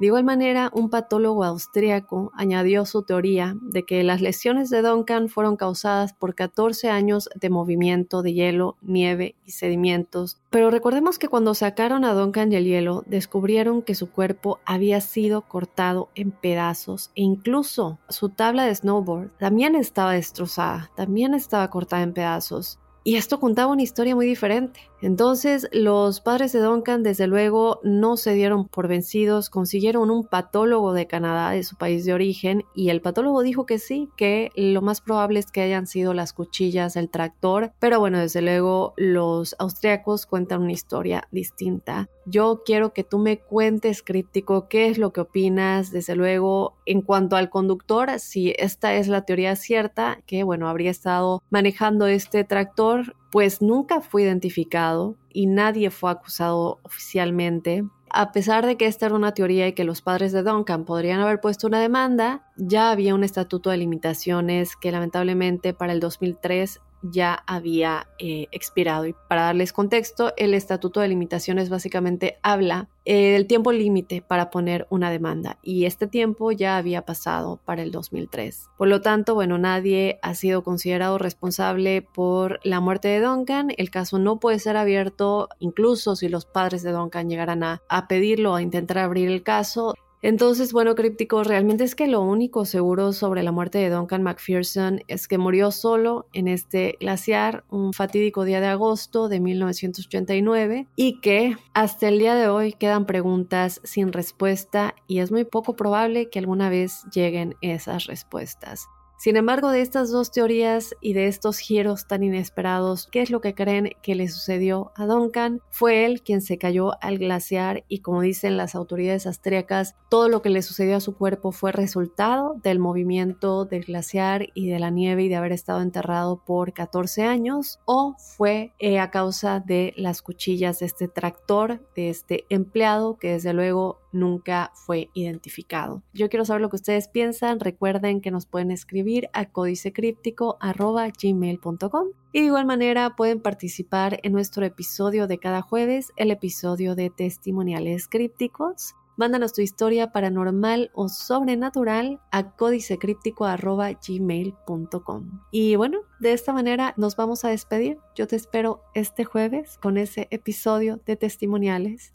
De 0.02 0.06
igual 0.06 0.24
manera, 0.24 0.68
un 0.74 0.90
patólogo 0.90 1.44
austriaco 1.44 2.32
añadió 2.34 2.84
su 2.86 3.04
teoría 3.04 3.54
de 3.62 3.84
que 3.84 4.02
las 4.02 4.20
lesiones 4.20 4.68
de 4.68 4.82
Duncan 4.82 5.28
fueron 5.28 5.54
causadas 5.54 6.12
por 6.12 6.34
14 6.34 6.90
años 6.90 7.28
de 7.36 7.50
movimiento 7.50 8.20
de 8.22 8.32
hielo, 8.32 8.76
nieve 8.82 9.36
y 9.46 9.52
sedimentos. 9.52 10.40
Pero 10.50 10.72
recordemos 10.72 11.20
que 11.20 11.28
cuando 11.28 11.54
sacaron 11.54 12.04
a 12.04 12.14
Duncan 12.14 12.50
del 12.50 12.64
hielo, 12.64 13.04
descubrieron 13.06 13.80
que 13.80 13.94
su 13.94 14.10
cuerpo 14.10 14.58
había 14.64 15.00
sido 15.00 15.42
cortado 15.42 16.08
en 16.16 16.32
pedazos 16.32 17.12
e 17.14 17.22
incluso 17.22 18.00
su 18.08 18.28
tabla 18.28 18.64
de 18.64 18.74
snowboard 18.74 19.30
también 19.38 19.76
estaba 19.76 20.14
destrozada, 20.14 20.90
también 20.96 21.32
estaba 21.32 21.70
cortada 21.70 22.02
en 22.02 22.12
pedazos. 22.12 22.80
Y 23.04 23.14
esto 23.14 23.38
contaba 23.38 23.70
una 23.70 23.82
historia 23.82 24.16
muy 24.16 24.26
diferente. 24.26 24.80
Entonces 25.02 25.68
los 25.72 26.20
padres 26.20 26.52
de 26.52 26.60
Duncan 26.60 27.02
desde 27.02 27.26
luego 27.26 27.80
no 27.82 28.16
se 28.16 28.34
dieron 28.34 28.68
por 28.68 28.86
vencidos, 28.86 29.50
consiguieron 29.50 30.10
un 30.10 30.24
patólogo 30.24 30.92
de 30.92 31.08
Canadá, 31.08 31.50
de 31.50 31.64
su 31.64 31.76
país 31.76 32.04
de 32.04 32.14
origen, 32.14 32.64
y 32.74 32.90
el 32.90 33.00
patólogo 33.00 33.42
dijo 33.42 33.66
que 33.66 33.80
sí, 33.80 34.08
que 34.16 34.50
lo 34.54 34.80
más 34.80 35.00
probable 35.00 35.40
es 35.40 35.50
que 35.50 35.60
hayan 35.60 35.88
sido 35.88 36.14
las 36.14 36.32
cuchillas 36.32 36.94
del 36.94 37.10
tractor, 37.10 37.72
pero 37.80 37.98
bueno, 37.98 38.20
desde 38.20 38.42
luego 38.42 38.94
los 38.96 39.56
austriacos 39.58 40.24
cuentan 40.24 40.62
una 40.62 40.72
historia 40.72 41.26
distinta. 41.32 42.08
Yo 42.24 42.62
quiero 42.64 42.92
que 42.92 43.02
tú 43.02 43.18
me 43.18 43.40
cuentes, 43.40 44.04
críptico, 44.04 44.68
qué 44.68 44.86
es 44.86 44.98
lo 44.98 45.12
que 45.12 45.22
opinas, 45.22 45.90
desde 45.90 46.14
luego, 46.14 46.76
en 46.86 47.02
cuanto 47.02 47.34
al 47.34 47.50
conductor, 47.50 48.20
si 48.20 48.54
esta 48.56 48.94
es 48.94 49.08
la 49.08 49.22
teoría 49.22 49.56
cierta, 49.56 50.20
que 50.26 50.44
bueno, 50.44 50.68
habría 50.68 50.92
estado 50.92 51.42
manejando 51.50 52.06
este 52.06 52.44
tractor, 52.44 53.16
pues 53.32 53.62
nunca 53.62 54.02
fue 54.02 54.24
identificado 54.24 55.16
y 55.30 55.46
nadie 55.46 55.90
fue 55.90 56.10
acusado 56.10 56.80
oficialmente. 56.82 57.82
A 58.10 58.30
pesar 58.30 58.66
de 58.66 58.76
que 58.76 58.84
esta 58.84 59.06
era 59.06 59.14
una 59.14 59.32
teoría 59.32 59.66
y 59.66 59.72
que 59.72 59.84
los 59.84 60.02
padres 60.02 60.32
de 60.32 60.42
Duncan 60.42 60.84
podrían 60.84 61.18
haber 61.20 61.40
puesto 61.40 61.66
una 61.66 61.80
demanda, 61.80 62.44
ya 62.58 62.90
había 62.90 63.14
un 63.14 63.24
estatuto 63.24 63.70
de 63.70 63.78
limitaciones 63.78 64.76
que 64.76 64.92
lamentablemente 64.92 65.72
para 65.72 65.94
el 65.94 66.00
2003 66.00 66.82
ya 67.02 67.42
había 67.46 68.08
eh, 68.18 68.46
expirado. 68.52 69.06
Y 69.06 69.14
para 69.28 69.42
darles 69.42 69.72
contexto, 69.72 70.32
el 70.36 70.54
Estatuto 70.54 71.00
de 71.00 71.08
Limitaciones 71.08 71.68
básicamente 71.68 72.38
habla 72.42 72.88
eh, 73.04 73.32
del 73.32 73.48
tiempo 73.48 73.72
límite 73.72 74.22
para 74.22 74.48
poner 74.50 74.86
una 74.88 75.10
demanda 75.10 75.58
y 75.60 75.86
este 75.86 76.06
tiempo 76.06 76.52
ya 76.52 76.76
había 76.76 77.02
pasado 77.04 77.58
para 77.64 77.82
el 77.82 77.90
2003. 77.90 78.68
Por 78.78 78.86
lo 78.86 79.00
tanto, 79.00 79.34
bueno, 79.34 79.58
nadie 79.58 80.20
ha 80.22 80.36
sido 80.36 80.62
considerado 80.62 81.18
responsable 81.18 82.02
por 82.02 82.60
la 82.62 82.78
muerte 82.78 83.08
de 83.08 83.20
Duncan. 83.20 83.72
El 83.76 83.90
caso 83.90 84.20
no 84.20 84.38
puede 84.38 84.60
ser 84.60 84.76
abierto, 84.76 85.48
incluso 85.58 86.14
si 86.14 86.28
los 86.28 86.44
padres 86.44 86.84
de 86.84 86.92
Duncan 86.92 87.28
llegaran 87.28 87.64
a, 87.64 87.82
a 87.88 88.06
pedirlo, 88.06 88.54
a 88.54 88.62
intentar 88.62 88.98
abrir 88.98 89.28
el 89.28 89.42
caso. 89.42 89.94
Entonces, 90.22 90.72
bueno, 90.72 90.94
crípticos, 90.94 91.48
realmente 91.48 91.82
es 91.82 91.96
que 91.96 92.06
lo 92.06 92.22
único 92.22 92.64
seguro 92.64 93.12
sobre 93.12 93.42
la 93.42 93.50
muerte 93.50 93.78
de 93.78 93.90
Duncan 93.90 94.22
McPherson 94.22 95.02
es 95.08 95.26
que 95.26 95.36
murió 95.36 95.72
solo 95.72 96.26
en 96.32 96.46
este 96.46 96.96
glaciar 97.00 97.64
un 97.68 97.92
fatídico 97.92 98.44
día 98.44 98.60
de 98.60 98.68
agosto 98.68 99.28
de 99.28 99.40
1989 99.40 100.86
y 100.94 101.20
que 101.20 101.56
hasta 101.74 102.08
el 102.08 102.20
día 102.20 102.36
de 102.36 102.48
hoy 102.48 102.72
quedan 102.72 103.04
preguntas 103.04 103.80
sin 103.82 104.12
respuesta 104.12 104.94
y 105.08 105.18
es 105.18 105.32
muy 105.32 105.44
poco 105.44 105.74
probable 105.74 106.30
que 106.30 106.38
alguna 106.38 106.68
vez 106.68 107.02
lleguen 107.12 107.56
esas 107.60 108.06
respuestas. 108.06 108.86
Sin 109.22 109.36
embargo, 109.36 109.70
de 109.70 109.82
estas 109.82 110.10
dos 110.10 110.32
teorías 110.32 110.96
y 111.00 111.12
de 111.12 111.28
estos 111.28 111.58
giros 111.58 112.08
tan 112.08 112.24
inesperados, 112.24 113.06
¿qué 113.06 113.22
es 113.22 113.30
lo 113.30 113.40
que 113.40 113.54
creen 113.54 113.92
que 114.02 114.16
le 114.16 114.26
sucedió 114.26 114.90
a 114.96 115.06
Duncan? 115.06 115.60
Fue 115.70 116.04
él 116.04 116.22
quien 116.22 116.40
se 116.40 116.58
cayó 116.58 117.00
al 117.00 117.18
glaciar 117.18 117.84
y 117.86 118.00
como 118.00 118.22
dicen 118.22 118.56
las 118.56 118.74
autoridades 118.74 119.28
austriacas, 119.28 119.94
todo 120.10 120.28
lo 120.28 120.42
que 120.42 120.50
le 120.50 120.60
sucedió 120.60 120.96
a 120.96 121.00
su 121.00 121.14
cuerpo 121.14 121.52
fue 121.52 121.70
resultado 121.70 122.56
del 122.64 122.80
movimiento 122.80 123.64
del 123.64 123.84
glaciar 123.84 124.48
y 124.54 124.68
de 124.68 124.80
la 124.80 124.90
nieve 124.90 125.22
y 125.22 125.28
de 125.28 125.36
haber 125.36 125.52
estado 125.52 125.82
enterrado 125.82 126.42
por 126.44 126.72
14 126.72 127.22
años 127.22 127.78
o 127.84 128.16
fue 128.18 128.72
eh, 128.80 128.98
a 128.98 129.12
causa 129.12 129.60
de 129.60 129.94
las 129.96 130.20
cuchillas 130.20 130.80
de 130.80 130.86
este 130.86 131.06
tractor, 131.06 131.80
de 131.94 132.10
este 132.10 132.44
empleado 132.48 133.18
que 133.18 133.34
desde 133.34 133.52
luego 133.52 134.01
nunca 134.12 134.70
fue 134.74 135.10
identificado. 135.14 136.02
Yo 136.12 136.28
quiero 136.28 136.44
saber 136.44 136.60
lo 136.62 136.70
que 136.70 136.76
ustedes 136.76 137.08
piensan. 137.08 137.58
Recuerden 137.60 138.20
que 138.20 138.30
nos 138.30 138.46
pueden 138.46 138.70
escribir 138.70 139.28
a 139.32 139.46
códicecríptico.gmail.com 139.46 142.08
y 142.32 142.40
de 142.40 142.46
igual 142.46 142.66
manera 142.66 143.16
pueden 143.16 143.40
participar 143.40 144.20
en 144.22 144.32
nuestro 144.32 144.64
episodio 144.64 145.26
de 145.26 145.38
cada 145.38 145.62
jueves, 145.62 146.12
el 146.16 146.30
episodio 146.30 146.94
de 146.94 147.10
testimoniales 147.10 148.06
crípticos. 148.08 148.94
Mándanos 149.16 149.52
tu 149.52 149.60
historia 149.60 150.10
paranormal 150.10 150.90
o 150.94 151.10
sobrenatural 151.10 152.18
a 152.30 152.56
códicecríptico.gmail.com. 152.56 155.40
Y 155.50 155.76
bueno, 155.76 155.98
de 156.18 156.32
esta 156.32 156.54
manera 156.54 156.94
nos 156.96 157.14
vamos 157.16 157.44
a 157.44 157.50
despedir. 157.50 157.98
Yo 158.14 158.26
te 158.26 158.36
espero 158.36 158.80
este 158.94 159.24
jueves 159.24 159.76
con 159.82 159.98
ese 159.98 160.28
episodio 160.30 160.98
de 161.04 161.16
testimoniales 161.16 162.14